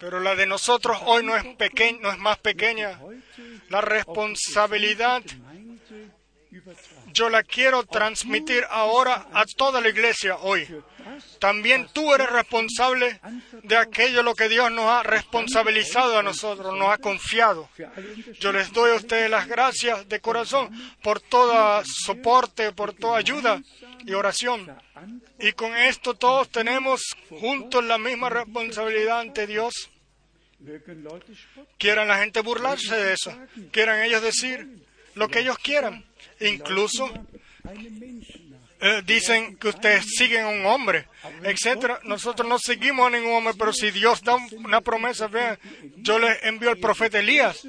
[0.00, 3.00] Pero la de nosotros hoy no es pequeña, no es más pequeña.
[3.68, 5.22] La responsabilidad
[7.12, 10.68] yo la quiero transmitir ahora a toda la iglesia hoy.
[11.38, 13.20] También tú eres responsable
[13.62, 17.68] de aquello lo que Dios nos ha responsabilizado a nosotros, nos ha confiado.
[18.40, 20.70] Yo les doy a ustedes las gracias de corazón
[21.02, 23.62] por todo soporte, por toda ayuda
[24.04, 24.74] y oración.
[25.38, 29.90] Y con esto todos tenemos juntos la misma responsabilidad ante Dios.
[31.78, 33.36] Quieran la gente burlarse de eso,
[33.70, 34.66] quieran ellos decir
[35.14, 36.04] lo que ellos quieran.
[36.40, 37.10] Incluso.
[38.86, 41.06] Eh, dicen que ustedes siguen a un hombre,
[41.42, 41.98] etcétera.
[42.04, 45.58] Nosotros no seguimos a ningún hombre, pero si Dios da un- una promesa, vean,
[45.96, 47.66] yo les envío al profeta Elías.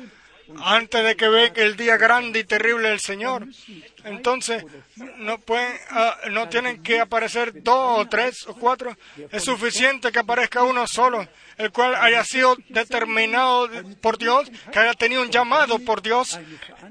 [0.64, 3.48] antes de que venga el día grande y terrible del Señor.
[4.04, 4.64] Entonces,
[5.18, 8.96] no pueden, ah, no tienen que aparecer dos o tres o cuatro.
[9.32, 11.28] Es suficiente que aparezca uno solo,
[11.58, 13.68] el cual haya sido determinado
[14.02, 16.40] por Dios, que haya tenido un llamado por Dios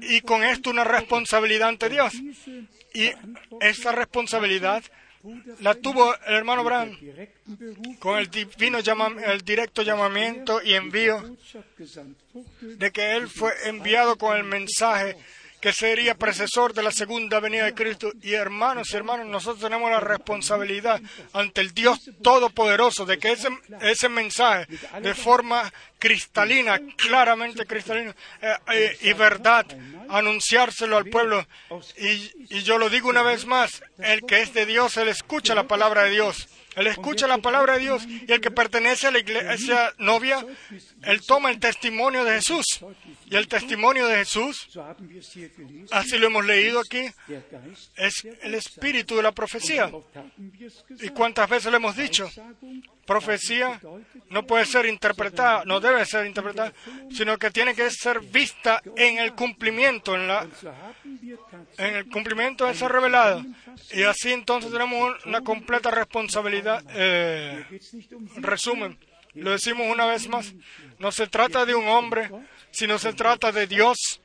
[0.01, 2.13] y con esto una responsabilidad ante Dios.
[2.95, 3.11] Y
[3.61, 4.83] esa responsabilidad
[5.59, 6.97] la tuvo el hermano Brown
[7.99, 11.35] con el divino llama- el directo llamamiento y envío
[12.61, 15.17] de que él fue enviado con el mensaje
[15.65, 18.11] que sería precesor de la segunda venida de Cristo.
[18.21, 21.01] Y hermanos y hermanos, nosotros tenemos la responsabilidad
[21.33, 23.47] ante el Dios Todopoderoso de que ese,
[23.81, 24.67] ese mensaje
[25.01, 29.65] de forma cristalina, claramente cristalina eh, eh, y verdad,
[30.07, 31.43] anunciárselo al pueblo.
[31.97, 35.55] Y, y yo lo digo una vez más, el que es de Dios, él escucha
[35.55, 36.47] la palabra de Dios.
[36.75, 40.45] Él escucha la palabra de Dios y el que pertenece a la iglesia novia,
[41.03, 42.65] él toma el testimonio de Jesús.
[43.25, 44.67] Y el testimonio de Jesús,
[45.91, 47.09] así lo hemos leído aquí,
[47.95, 49.91] es el espíritu de la profecía.
[51.01, 52.29] ¿Y cuántas veces le hemos dicho?
[53.05, 53.79] Profecía
[54.29, 56.73] no puede ser interpretada, no debe ser interpretada,
[57.11, 60.47] sino que tiene que ser vista en el cumplimiento, en la,
[61.77, 63.43] en el cumplimiento de ser revelado.
[63.93, 66.83] Y así entonces tenemos un- una completa responsabilidad.
[66.95, 67.63] eh,
[68.11, 68.97] um resumen,
[69.35, 70.53] lo decimos una vez más,
[70.97, 72.31] no se trata de un hombre,
[72.71, 74.21] sino se trata de Dios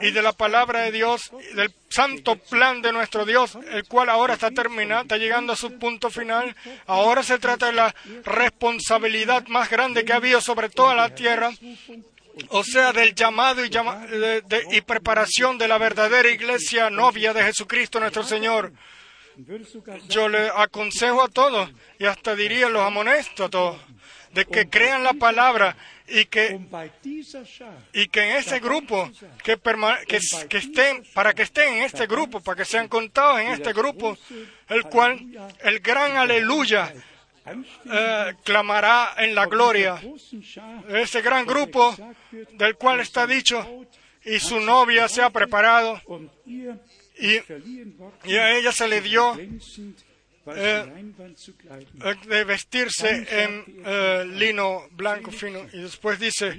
[0.00, 4.34] y de la palabra de Dios, del santo plan de nuestro Dios, el cual ahora
[4.34, 6.54] está terminando, está llegando a su punto final.
[6.86, 7.94] Ahora se trata de la
[8.24, 11.50] responsabilidad más grande que ha habido sobre toda la tierra,
[12.50, 18.72] o sea, del llamado y preparación de la verdadera iglesia novia de Jesucristo nuestro Señor.
[20.08, 23.80] Yo le aconsejo a todos, y hasta diría los amonesto a todos,
[24.32, 25.76] de que crean la palabra
[26.08, 26.60] y que
[27.92, 29.10] y que en ese grupo
[29.44, 29.56] que,
[30.06, 34.16] que, que para que estén en este grupo para que sean contados en este grupo
[34.68, 35.20] el cual
[35.60, 36.92] el gran aleluya
[37.90, 40.00] eh, clamará en la gloria.
[40.88, 41.96] Ese gran grupo
[42.52, 43.86] del cual está dicho
[44.24, 46.00] y su novia se ha preparado
[47.18, 49.36] y, a ella se le dio
[50.56, 51.12] Eh,
[52.26, 55.60] de vestirse en eh, lino blanco fino.
[55.72, 56.56] Y después dice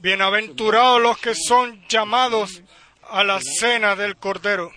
[0.00, 2.62] bienaventurados los que son llamados
[3.02, 4.72] a la cena del cordero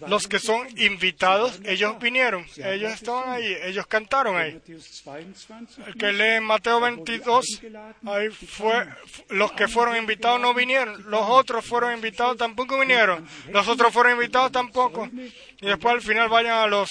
[0.00, 4.54] los que son invitados, ellos vinieron, ellos estaban ahí, ellos cantaron ahí.
[4.54, 7.62] Matthäus 22, El que lee Mateo 22,
[8.06, 8.86] ahí fue,
[9.30, 14.12] los que fueron invitados no vinieron, los otros fueron invitados tampoco vinieron, los otros fueron
[14.12, 15.08] invitados tampoco.
[15.12, 16.88] Y después al final vayan a los,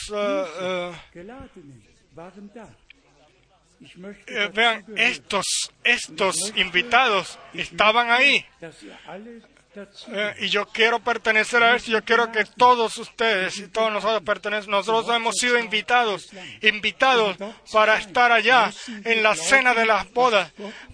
[2.16, 2.50] dazu
[4.54, 5.46] vean, estos,
[5.84, 8.46] estos invitados estaban ahí.
[9.76, 14.22] Eh, y yo quiero pertenecer a esto, yo quiero que todos ustedes y todos nosotros
[14.22, 16.30] pertenecen, nosotros hemos sido invitados,
[16.62, 17.38] invitados
[17.72, 18.72] para estar allá
[19.04, 20.52] en la cena de las bodas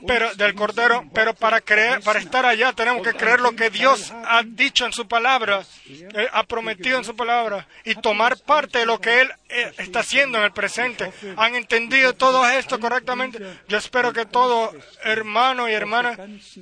[0.07, 4.14] pero, del Cordero, pero para creer, para estar allá tenemos que creer lo que Dios
[4.14, 8.85] ha dicho en su palabra, eh, ha prometido en su palabra y tomar parte de
[8.85, 11.11] lo que Él eh, está haciendo en el presente.
[11.35, 13.39] ¿Han entendido todo esto correctamente?
[13.68, 14.73] Yo espero que todo
[15.03, 16.15] hermano y hermana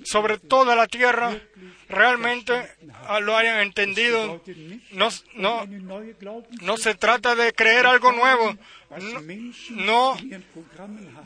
[0.04, 1.36] sobre toda la tierra
[1.90, 2.70] realmente
[3.08, 4.42] ah, lo hayan entendido.
[4.92, 5.66] No, no,
[6.62, 8.56] no se trata de creer algo nuevo,
[9.72, 10.18] no,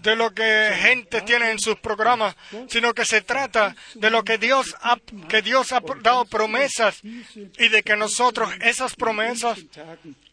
[0.01, 2.35] de lo que gente tiene en sus programas,
[2.67, 4.97] sino que se trata de lo que Dios ha,
[5.29, 9.59] que Dios ha dado promesas y de que nosotros esas promesas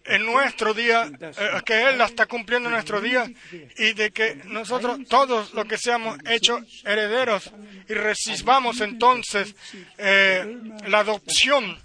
[0.08, 1.32] en nuestro día, eh,
[1.64, 3.30] que Él la está cumpliendo en nuestro día
[3.76, 7.52] y de que nosotros todos los que seamos hechos herederos
[7.88, 9.54] y recibamos entonces
[9.98, 11.78] eh, la adopción.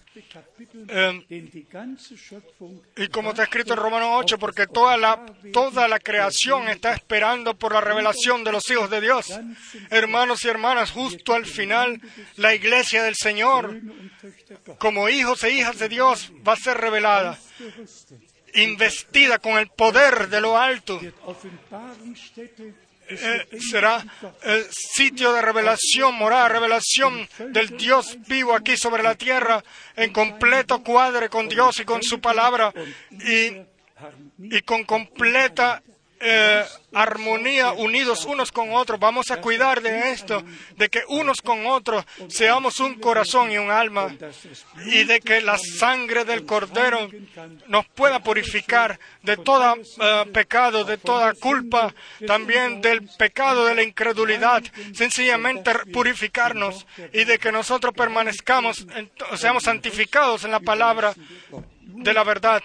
[0.90, 1.58] Eh,
[2.16, 6.94] Schöpfung y como está escrito en Romanos 8, porque toda la, toda la creación está
[6.94, 9.28] esperando por la revelación de los hijos de Dios.
[9.90, 12.00] Hermanos y hermanas, justo al final,
[12.36, 13.80] la iglesia del Señor,
[14.78, 17.40] como hijos e hijas de Dios, va a ser revelada,
[18.54, 21.00] investida con el poder de lo alto.
[23.20, 24.04] Eh, será
[24.44, 29.64] el sitio de revelación, morada, revelación del Dios vivo aquí sobre la tierra,
[29.96, 32.74] en completo cuadre con Dios y con su palabra,
[33.12, 33.62] y,
[34.38, 35.82] y con completa
[36.26, 36.64] eh,
[36.94, 38.98] armonía, unidos unos con otros.
[39.00, 40.42] Vamos a cuidar de esto,
[40.78, 44.16] de que unos con otros seamos un corazón y un alma,
[44.86, 47.10] y de que la sangre del Cordero
[47.68, 51.94] nos pueda purificar de todo eh, pecado, de toda culpa,
[52.26, 54.64] también del pecado de la incredulidad,
[54.94, 58.86] sencillamente purificarnos y de que nosotros permanezcamos,
[59.36, 61.14] seamos santificados en la palabra
[61.82, 62.64] de la verdad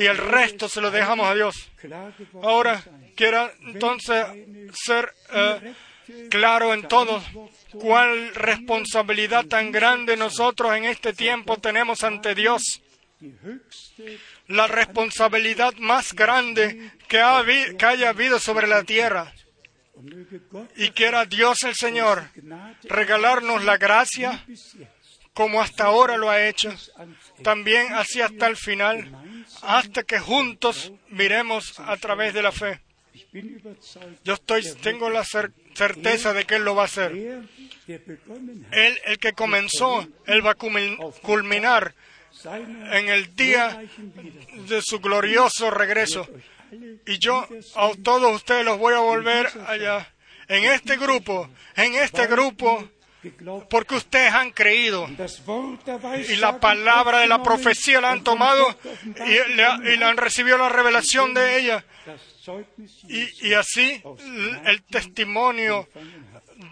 [0.00, 1.70] y el resto se lo dejamos a Dios.
[2.42, 2.82] Ahora
[3.14, 4.24] quiero entonces
[4.72, 5.74] ser eh,
[6.30, 7.22] claro en todo
[7.72, 12.80] cuál responsabilidad tan grande nosotros en este tiempo tenemos ante Dios.
[14.46, 19.34] La responsabilidad más grande que haya habido sobre la tierra.
[20.76, 22.24] Y quiera Dios el Señor
[22.84, 24.46] regalarnos la gracia
[25.34, 26.70] como hasta ahora lo ha hecho,
[27.42, 29.10] también así hasta el final,
[29.62, 32.80] hasta que juntos miremos a través de la fe.
[34.24, 37.12] Yo estoy, tengo la cer- certeza de que Él lo va a hacer.
[37.12, 37.42] Er,
[38.72, 41.94] Él, el que comenzó, Él va a culmin- culminar
[42.92, 43.82] en el día
[44.68, 46.28] de su glorioso regreso.
[47.06, 50.08] Y yo a todos ustedes los voy a volver allá.
[50.48, 52.88] En este grupo, en este grupo.
[53.68, 55.06] Porque ustedes han creído.
[56.28, 61.34] Y la palabra de la profecía la han tomado y le han recibido la revelación
[61.34, 61.84] de ella.
[63.08, 64.02] Y, así
[64.64, 65.88] el testimonio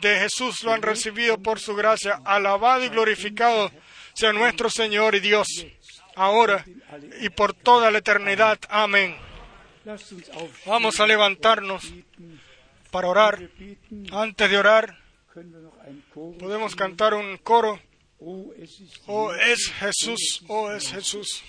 [0.01, 2.21] de Jesús lo han recibido por su gracia.
[2.25, 3.71] Alabado y glorificado
[4.15, 5.67] sea nuestro Señor y Dios,
[6.17, 6.65] ahora
[7.21, 8.59] y por toda la eternidad.
[8.69, 9.17] Amén.
[10.67, 11.93] Vamos a levantarnos
[12.91, 13.51] para orar.
[14.13, 14.99] Antes de orar,
[16.39, 17.79] podemos cantar un coro.
[19.07, 21.43] Oh, es Jesús, oh, es Jesús.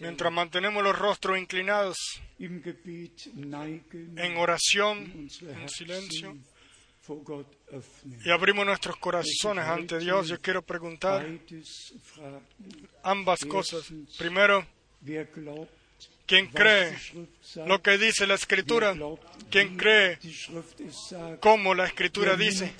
[0.00, 1.96] Mientras mantenemos los rostros inclinados
[2.38, 6.36] en oración, unsere en silencio,
[8.24, 11.26] y abrimos nuestros corazones ante Dios, yo quiero preguntar
[13.02, 13.92] ambas cosas.
[14.18, 14.66] Primero,
[15.04, 15.70] Wer glaubt,
[16.26, 16.96] ¿quién was cree
[17.66, 18.90] lo que dice la Escritura?
[18.90, 20.18] Wer glaubt, ¿Quién wie cree
[21.40, 22.72] cómo la Escritura dice?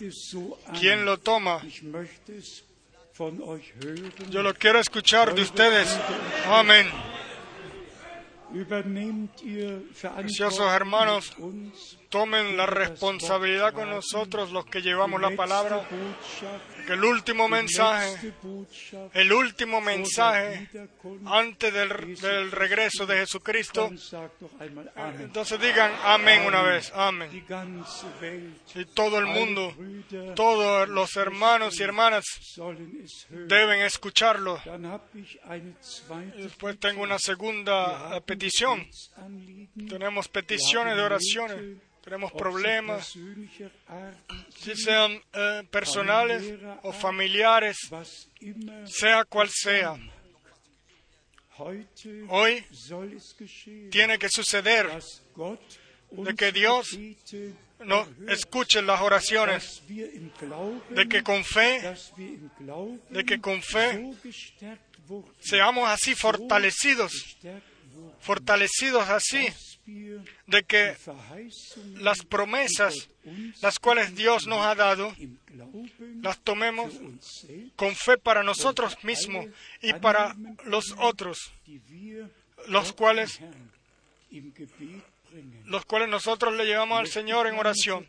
[0.78, 1.60] ¿Quién lo toma?
[4.30, 5.98] Yo lo quiero escuchar de ustedes.
[6.46, 6.88] Amén.
[10.16, 11.34] Preciosos hermanos.
[12.10, 15.86] Tomen la responsabilidad con nosotros los que llevamos la palabra,
[16.86, 18.32] que el último mensaje,
[19.14, 20.68] el último mensaje
[21.26, 23.90] antes del, regreso de Jesucristo.
[25.18, 27.44] Entonces digan amén una vez, amén.
[28.74, 29.74] Y todo el mundo,
[30.34, 32.24] todos los hermanos y hermanas
[33.30, 34.60] deben escucharlo.
[36.36, 38.86] Después tengo una segunda petición.
[39.88, 43.16] Tenemos peticiones de oraciones, tenemos problemas,
[44.56, 47.76] si sean eh, personales o familiares,
[48.86, 49.96] sea cual sea.
[52.28, 52.64] Hoy
[53.90, 54.90] tiene que suceder
[56.10, 56.98] de que Dios
[57.80, 61.94] no escuchen las oraciones, de que con fe
[63.10, 64.12] de que con fe
[65.40, 67.12] seamos así fortalecidos,
[68.20, 69.46] fortalecidos así,
[69.84, 70.96] de que
[71.94, 73.08] las promesas,
[73.60, 75.14] las cuales Dios nos ha dado,
[76.20, 76.94] las tomemos
[77.76, 79.46] con fe para nosotros mismos
[79.80, 81.52] y para los otros,
[82.68, 83.40] los cuales,
[85.64, 88.06] los cuales nosotros le llevamos al Señor en oración.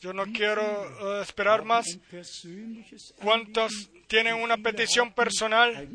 [0.00, 0.62] Yo no quiero
[1.18, 1.86] eh, esperar más.
[3.20, 5.88] ¿Cuántos tienen una petición personal?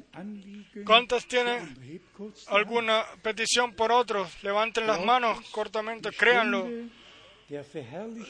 [0.86, 2.02] ¿Cuántos tienen
[2.48, 4.30] alguna petición por otros?
[4.44, 6.68] Levanten las manos cortamente, créanlo.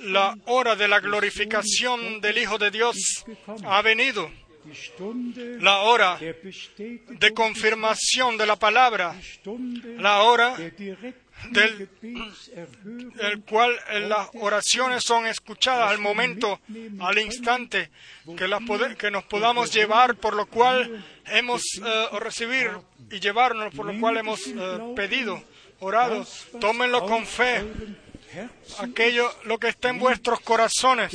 [0.04, 3.26] La hora de la glorificación del Hijo de Dios
[3.66, 4.30] ha venido.
[5.60, 9.16] La hora de confirmación de la palabra.
[9.98, 10.56] La hora
[11.52, 16.60] del- Gebetserhörung, el cual en las oraciones son escuchadas al momento,
[17.00, 17.90] al instante,
[18.38, 18.62] que, las
[18.98, 22.72] que nos podamos llevar, por lo cual hemos eh, o recibir
[23.12, 24.54] y llevarnos, por lo cual hemos eh,
[24.96, 25.42] pedido,
[25.80, 26.26] orado.
[26.60, 27.64] Tómenlo con fe,
[28.80, 31.12] aquello, lo que está en vuestros corazones.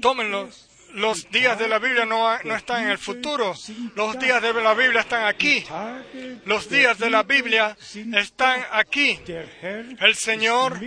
[0.00, 0.48] Tómenlo.
[0.96, 3.54] Los días de la Biblia no, no están en el futuro,
[3.94, 5.62] los días de la Biblia están aquí.
[6.46, 7.76] Los días de la Biblia
[8.14, 9.20] están aquí.
[10.00, 10.80] El Señor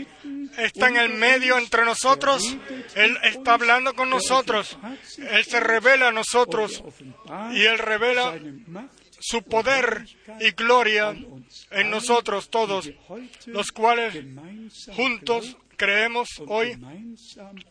[0.58, 2.58] está en el medio entre nosotros.
[2.96, 4.80] Él está hablando con nosotros.
[5.20, 6.84] Él se revela a nosotros
[7.52, 8.34] y Él revela
[9.20, 10.08] su poder
[10.40, 11.16] y gloria
[11.70, 12.90] en nosotros todos,
[13.46, 14.16] los cuales
[14.96, 16.78] juntos creemos hoy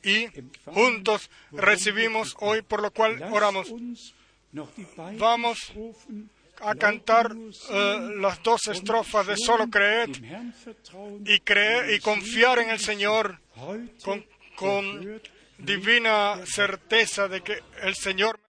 [0.03, 0.27] y
[0.65, 3.73] juntos recibimos hoy, por lo cual oramos.
[5.19, 5.59] Vamos
[6.61, 7.37] A cantar
[7.71, 10.11] eh, las dos estrofas de solo creed
[11.25, 13.39] y creer y confiar en el Señor
[14.03, 14.27] con,
[14.57, 15.23] con
[15.59, 18.41] divina certeza de que el Señor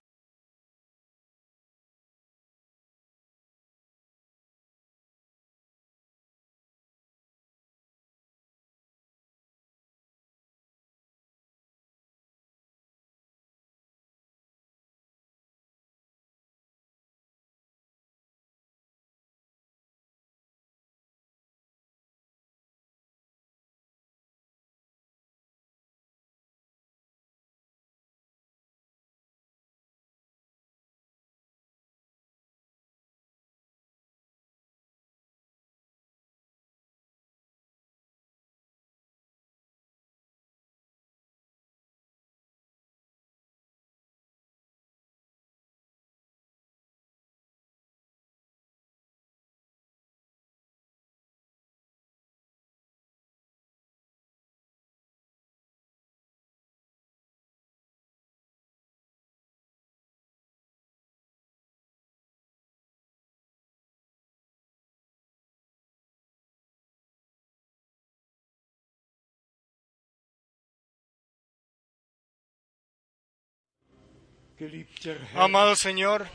[75.34, 76.26] Amado Señor.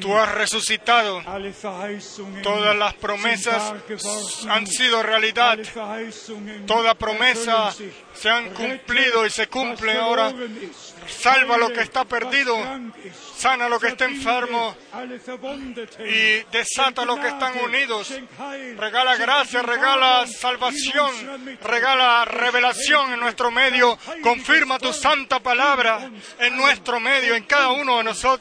[0.00, 1.22] Tú has resucitado.
[2.42, 3.74] Todas las promesas
[4.48, 5.58] han sido realidad.
[6.66, 7.72] Toda promesa
[8.14, 10.32] se han cumplido y se cumplen was ahora.
[11.06, 12.56] Salva lo que está perdido.
[13.36, 14.76] Sana lo que está enfermo
[15.98, 18.14] y desata lo que están unidos.
[18.76, 23.98] Regala gracia, regala salvación, regala revelación en nuestro medio.
[24.22, 26.08] Confirma tu santa palabra
[26.38, 28.31] en nuestro medio, en cada uno de nosotros,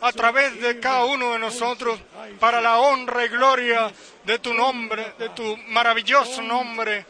[0.00, 1.98] a través de cada uno de nosotros,
[2.38, 3.90] para la honra y gloria
[4.24, 7.06] de tu nombre, de tu maravilloso nombre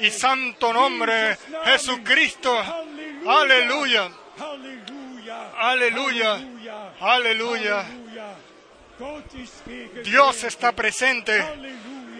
[0.00, 2.56] y santo nombre, Jesucristo.
[3.26, 4.10] Aleluya,
[5.58, 6.40] aleluya,
[7.00, 7.84] aleluya.
[10.02, 11.44] Dios está presente.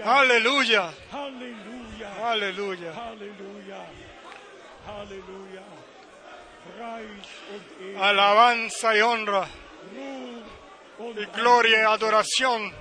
[0.05, 0.93] Halleluja.
[1.13, 2.93] Aleluya, Halleluja.
[4.87, 5.46] aleluya.
[7.99, 9.49] Alabanza y honra,
[11.17, 12.73] y gloria y adoración,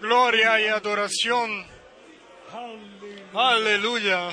[0.00, 1.64] gloria y adoración.
[3.34, 4.30] Aleluya,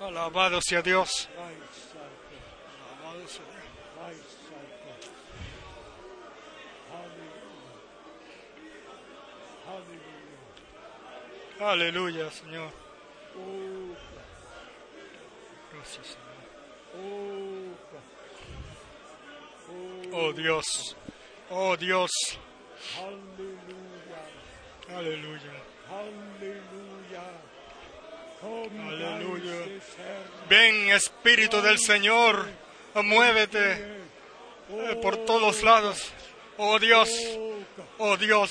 [0.00, 1.28] alabado sea Dios.
[11.60, 12.70] Aleluya, Señor.
[13.36, 13.94] Oh
[15.72, 16.24] Gracias, Señor.
[20.12, 20.96] Oh Dios,
[21.50, 22.10] oh Dios.
[24.90, 25.52] Aleluya.
[29.64, 30.48] Des Herrn.
[30.48, 32.46] Ven, Espíritu del Señor,
[32.94, 34.04] muévete
[35.02, 36.12] por todos lados.
[36.58, 37.10] Oh Dios,
[37.98, 38.50] Oh Gott.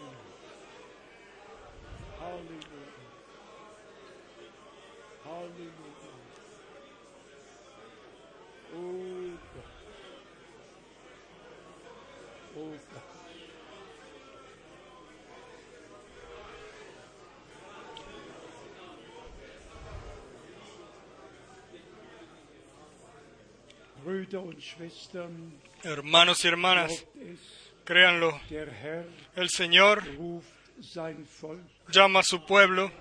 [2.21, 2.81] Halleluja.
[5.25, 6.11] Halleluja.
[8.75, 9.65] Oh Gott.
[12.55, 13.11] Oh Gott.
[24.03, 25.53] Brüder und Schwestern,
[25.83, 27.05] Hermanos y hermanas,
[27.85, 28.39] créanlo,
[29.35, 30.03] el Señor
[31.91, 32.91] llama a su pueblo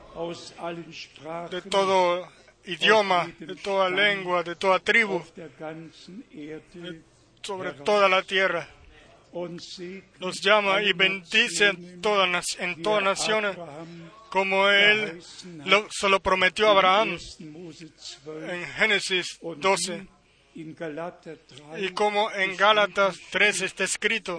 [1.51, 2.29] de todo
[2.67, 5.23] idioma, de toda lengua, de toda tribu,
[7.43, 8.69] sobre toda la tierra.
[10.19, 12.29] Los llama y bendice en todas,
[12.59, 13.57] en er naciones,
[14.29, 15.21] como Él
[15.65, 17.65] lo- se lo prometió a Abraham in 1.
[17.65, 17.87] Mose
[18.25, 20.07] 12 en Génesis und 12,
[20.55, 24.39] wie in Galater 3 y como en Gálatas 3 está escrito,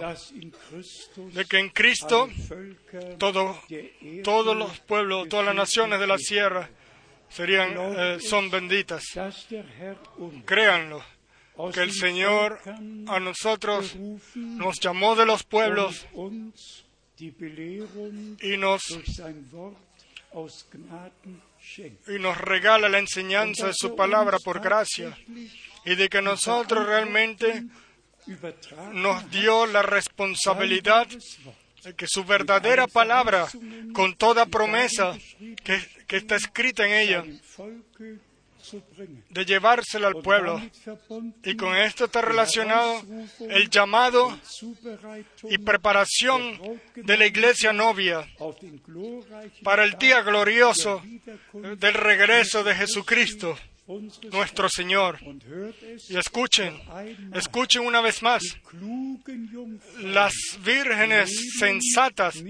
[1.16, 2.28] de que en Cristo
[3.18, 3.58] todo,
[4.22, 6.68] todos los pueblos, todas las naciones de la sierra
[7.28, 9.04] serían, eh, son benditas.
[10.44, 11.02] Créanlo,
[11.72, 12.60] que el Señor
[13.06, 13.96] a nosotros
[14.34, 16.06] nos llamó de los pueblos
[18.40, 18.82] y nos,
[22.08, 25.16] y nos regala la enseñanza de su er palabra por gracia
[25.84, 27.64] y de que nosotros realmente
[28.92, 31.08] nos dio la responsabilidad
[31.84, 33.48] de que su verdadera palabra,
[33.92, 35.16] con toda promesa
[35.64, 37.24] que, está escrita en ella,
[39.30, 40.60] de llevársela al pueblo.
[41.42, 43.02] Y con esto está relacionado
[43.40, 44.38] el llamado
[45.48, 46.60] y preparación
[46.94, 48.26] de la iglesia novia
[49.64, 51.02] para el día glorioso
[51.52, 53.58] del regreso de Jesucristo,
[54.30, 55.18] nuestro Señor.
[56.08, 56.80] Y escuchen,
[57.34, 58.42] escuchen una vez más,
[59.98, 60.34] las
[60.64, 62.42] vírgenes sensatas,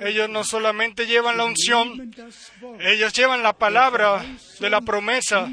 [0.00, 2.14] ellos no solamente llevan la unción,
[2.80, 4.24] ellos llevan la palabra
[4.60, 5.50] de la promesa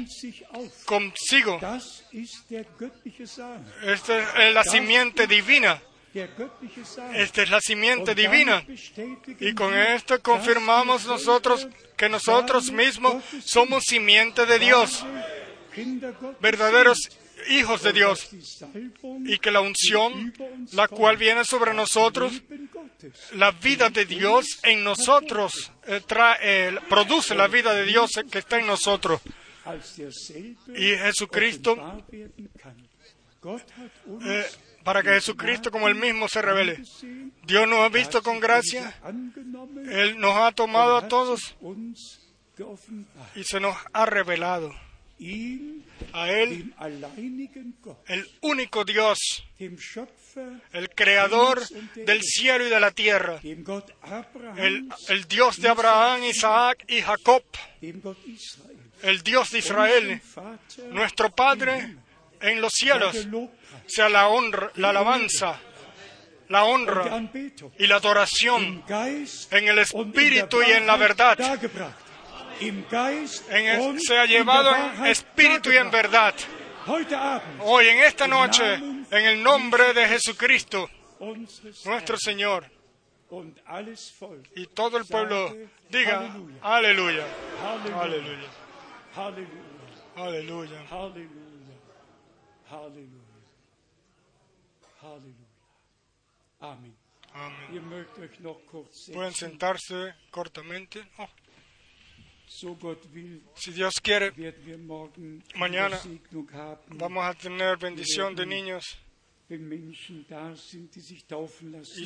[0.86, 1.60] consigo.
[3.82, 5.80] Esta es la simiente divina,
[7.14, 8.64] Esta es la simiente divina.
[9.40, 11.66] Y con esto confirmamos nosotros
[11.96, 15.04] que nosotros mismos somos simiente de Dios,
[16.40, 16.98] verdaderos
[17.48, 18.28] hijos de Dios,
[19.24, 20.34] y que la unción,
[20.72, 22.42] la cual viene sobre nosotros,
[23.32, 28.38] la vida de Dios en nosotros, eh, trae, eh, produce la vida de Dios que
[28.38, 29.20] está en nosotros.
[30.74, 32.04] Y Jesucristo,
[34.24, 34.44] eh,
[34.84, 36.82] para que Jesucristo como el mismo se revele.
[37.44, 38.94] Dios nos ha visto con gracia,
[39.90, 41.56] Él nos ha tomado a todos
[43.34, 44.72] y se nos ha revelado.
[46.12, 46.74] A Él,
[48.08, 49.18] el único Dios,
[50.72, 51.62] el creador
[51.94, 53.40] del cielo y de la tierra,
[54.56, 57.44] el, el Dios de Abraham, Isaac y Jacob,
[59.02, 60.20] el Dios de Israel,
[60.90, 61.96] nuestro Padre
[62.40, 63.28] en los cielos,
[63.94, 65.58] sea la honra, la alabanza,
[66.48, 67.02] la honra
[67.78, 68.82] y la adoración
[69.50, 71.36] en el Espíritu y en la verdad.
[73.48, 76.34] en el- sea llevado en espíritu y en verdad.
[77.60, 78.74] Hoy, en esta noche,
[79.10, 80.88] en el nombre de Jesucristo,
[81.84, 82.66] nuestro Señor,
[84.54, 85.48] y todo el pueblo
[85.88, 86.20] diga,
[86.62, 87.24] aleluya,
[87.94, 88.50] Halleluja.
[90.16, 90.80] aleluya,
[92.70, 93.21] Halleluja.
[95.02, 95.48] Aleluya.
[96.60, 96.94] Amén.
[98.70, 101.04] Kurz Pueden sentarse cortamente.
[101.18, 101.28] Oh,
[103.54, 104.32] si Dios quiere,
[105.54, 106.00] Mañana
[106.88, 108.98] vamos a tener bendición de niños.
[109.48, 109.56] Y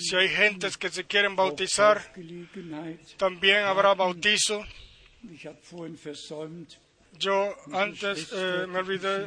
[0.01, 2.13] si hay gentes que se quieren bautizar,
[3.19, 4.65] también habrá bautizo.
[7.19, 9.27] Yo antes eh, me olvidé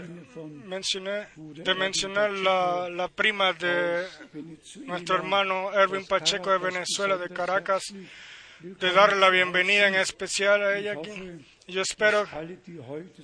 [0.66, 4.06] mencioné, de mencionar la, la prima de
[4.86, 7.84] nuestro hermano Erwin Pacheco de Venezuela, de Caracas,
[8.60, 11.12] de darle la bienvenida en especial a ella aquí.
[11.68, 12.28] Yo espero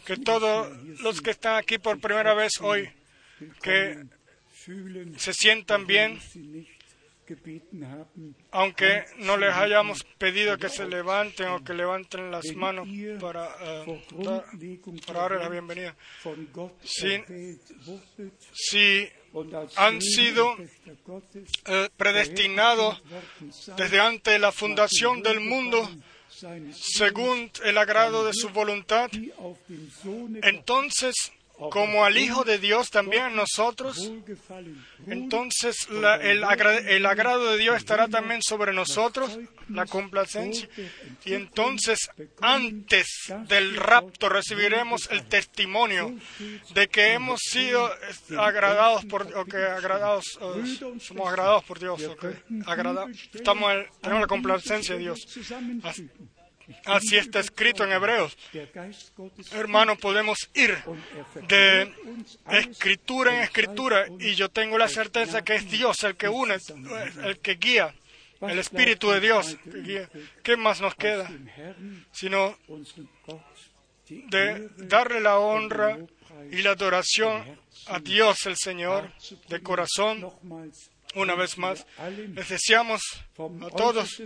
[0.06, 2.90] que todos los que están aquí por primera vez hoy,
[3.62, 4.04] que
[5.18, 6.20] se sientan bien,
[8.52, 12.88] aunque no les hayamos pedido que se levanten o que levanten las manos
[13.20, 15.96] para, eh, vor dar- Grundlegung para darle la bienvenida.
[18.54, 19.10] Si
[19.54, 20.56] als han sido,
[21.66, 23.02] eh, predestinados
[23.76, 25.90] desde antes de la fundación del mundo,
[26.72, 29.10] según el agrado de su voluntad,
[30.44, 31.14] entonces
[31.72, 34.12] como al Hijo de Dios también nosotros,
[35.08, 35.88] entonces
[36.22, 40.68] el, agra- el agrado de Dios estará también sobre nosotros, la complacencia,
[41.24, 42.10] y entonces
[42.42, 43.08] antes
[43.48, 46.14] del rapto recibiremos el testimonio
[46.74, 47.90] de que hemos sido
[48.38, 50.26] agradados por, o que agradados,
[51.00, 55.26] somos agradados por Dios, o que agrada- estamos, en- tenemos la complacencia de Dios.
[56.86, 58.38] Así está escrito en Hebreos.
[59.52, 60.78] Hermano, podemos ir
[61.48, 61.94] de
[62.52, 66.58] escritura en escritura y yo tengo la certeza que es Dios el que une,
[67.24, 67.94] el que guía,
[68.42, 70.10] el Espíritu de Dios que guía.
[70.44, 71.30] ¿Qué más nos queda?
[72.12, 72.58] Sino
[74.08, 75.98] de darle la honra
[76.52, 79.12] y la adoración a Dios el Señor
[79.50, 80.32] de corazón.
[81.16, 81.86] Una vez más,
[82.34, 83.02] les deseamos
[83.38, 84.22] a todos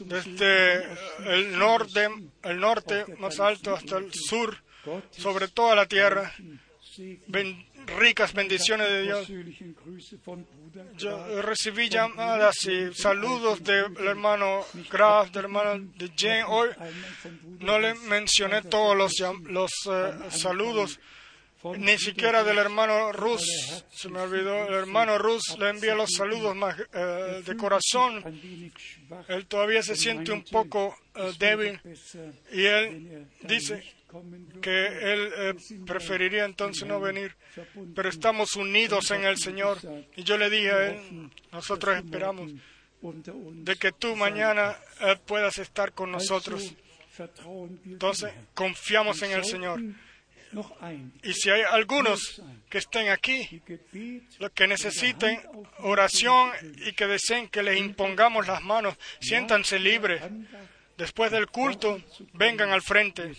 [0.00, 0.84] desde
[1.26, 2.08] el norte,
[2.42, 4.56] el norte más alto hasta el sur,
[5.10, 6.32] sobre toda la tierra,
[7.26, 7.66] ben-
[7.98, 9.26] ricas bendiciones de Dios.
[10.98, 16.44] Yo recibí llamadas y saludos del hermano Graf, del hermano de Jane.
[16.44, 16.68] Hoy
[17.60, 19.12] no le mencioné todos los,
[19.44, 21.00] los eh, saludos,
[21.76, 23.84] ni siquiera del hermano Rus.
[23.90, 24.66] Se me olvidó.
[24.68, 28.22] El hermano Rus le envía los saludos más, eh, de corazón.
[29.28, 31.80] Él todavía se siente un poco eh, débil
[32.52, 33.82] y él dice
[34.62, 35.54] que él eh,
[35.86, 37.36] preferiría entonces no venir,
[37.94, 39.78] pero estamos unidos en el Señor.
[40.16, 42.52] Y yo le dije a él, nosotros esperamos
[43.02, 44.76] de que tú mañana
[45.26, 46.74] puedas estar con nosotros.
[47.84, 49.80] Entonces, confiamos en el Señor.
[51.22, 53.60] Y si hay algunos que estén aquí,
[54.38, 55.40] los que necesiten
[55.78, 56.50] oración
[56.86, 60.22] y que deseen que les impongamos las manos, siéntanse libres.
[60.96, 62.00] Después del culto,
[62.32, 63.32] vengan al frente.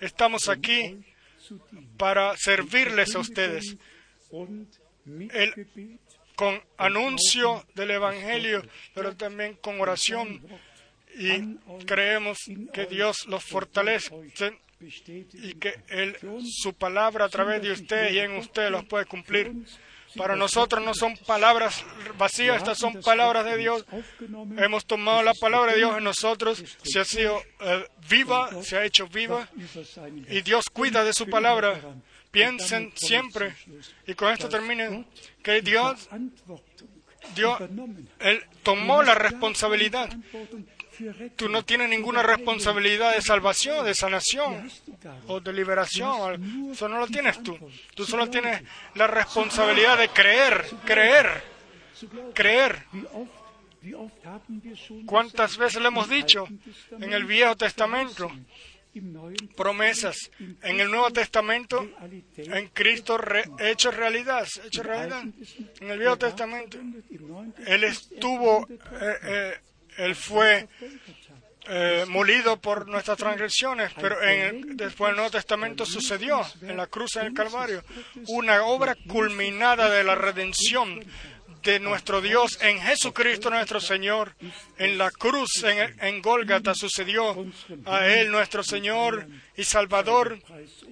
[0.00, 0.96] Estamos aquí
[1.98, 3.76] para servirles a ustedes
[5.32, 5.98] El-
[6.36, 8.62] con anuncio del Evangelio,
[8.94, 10.40] pero también con oración.
[11.18, 12.38] Y creemos
[12.72, 14.10] que Dios los fortalece
[14.80, 16.16] y que él,
[16.50, 19.52] su palabra a través de usted y en usted los puede cumplir.
[20.16, 21.84] Para nosotros no son palabras
[22.18, 23.84] vacías, estas son palabras de Dios.
[24.56, 28.84] Hemos tomado la palabra de Dios en nosotros, se ha sido eh, viva, se ha
[28.84, 29.48] hecho viva
[30.28, 31.80] y Dios cuida de su palabra.
[32.30, 33.54] Piensen siempre,
[34.06, 35.04] y con esto termine,
[35.42, 36.08] que Dios,
[37.34, 37.60] Dios.
[38.20, 40.08] Él tomó la responsabilidad.
[41.36, 44.70] Tú no tienes ninguna responsabilidad de salvación, de sanación
[45.26, 46.70] o de liberación.
[46.72, 47.58] Eso no lo tienes tú.
[47.94, 48.62] Tú solo tienes
[48.94, 51.42] la responsabilidad de creer, creer,
[52.34, 52.84] creer.
[55.06, 56.46] ¿Cuántas veces le hemos dicho
[56.90, 58.30] en el Viejo Testamento
[59.56, 60.30] promesas?
[60.62, 61.88] En el Nuevo Testamento,
[62.36, 63.18] en Cristo
[63.58, 65.24] hecho realidad, hecho realidad.
[65.80, 66.78] En el Viejo Testamento,
[67.66, 69.54] Él estuvo, eh, eh,
[70.04, 70.68] Él fue
[71.68, 76.86] eh, molido por nuestras transgresiones, pero en el- después del Nuevo Testamento sucedió en la
[76.86, 77.84] cruz en el Calvario
[78.28, 81.04] una obra culminada de la redención
[81.62, 84.34] de nuestro Dios en Jesucristo nuestro Señor.
[84.78, 87.36] En la cruz en, en Gólgata sucedió
[87.84, 90.38] a Él nuestro Señor y Salvador.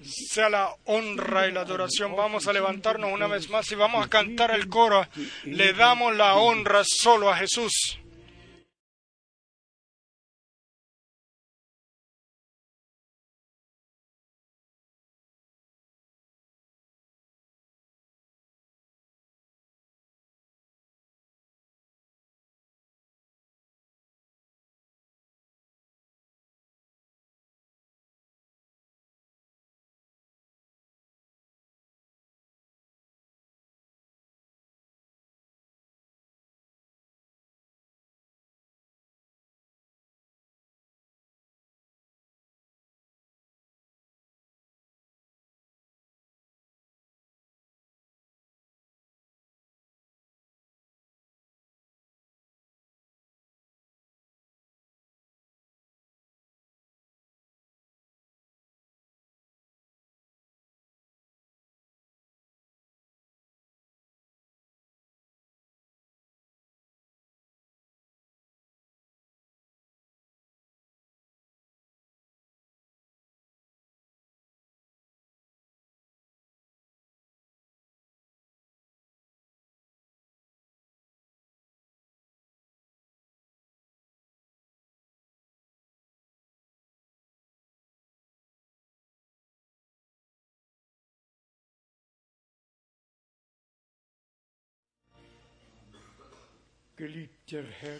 [0.03, 2.15] Sea la honra y la adoración.
[2.15, 5.07] Vamos a levantarnos una vez más y vamos a cantar el coro.
[5.43, 7.97] Le damos la honra solo a Jesús.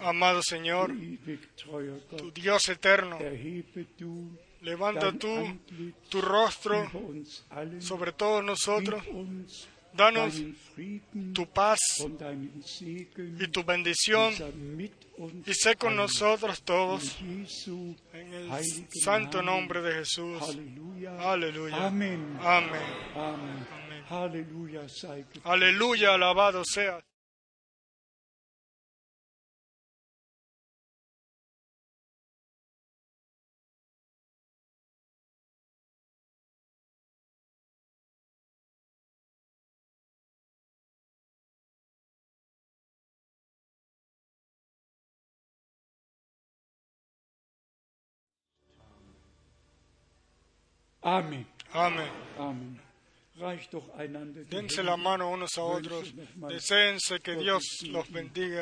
[0.02, 0.92] Amado Señor,
[2.16, 3.18] tu Dios eterno,
[4.62, 5.58] levanta tú
[6.10, 6.90] tu rostro
[7.80, 9.04] sobre todos nosotros,
[9.94, 10.42] danos
[11.34, 11.80] tu paz
[12.80, 14.34] y tu bendición
[15.46, 17.18] y sé con nosotros todos
[18.14, 18.50] en el
[19.04, 20.42] santo nombre de Jesús.
[21.20, 21.88] Aleluya.
[21.88, 22.72] Amén.
[24.10, 25.26] Gepriesen.
[25.44, 27.00] Aleluya, alabado sea.
[51.02, 51.46] Amén.
[53.98, 56.14] Einander die Dense la mano unos a otros.
[56.50, 58.58] Deseense que Dios los bendiga.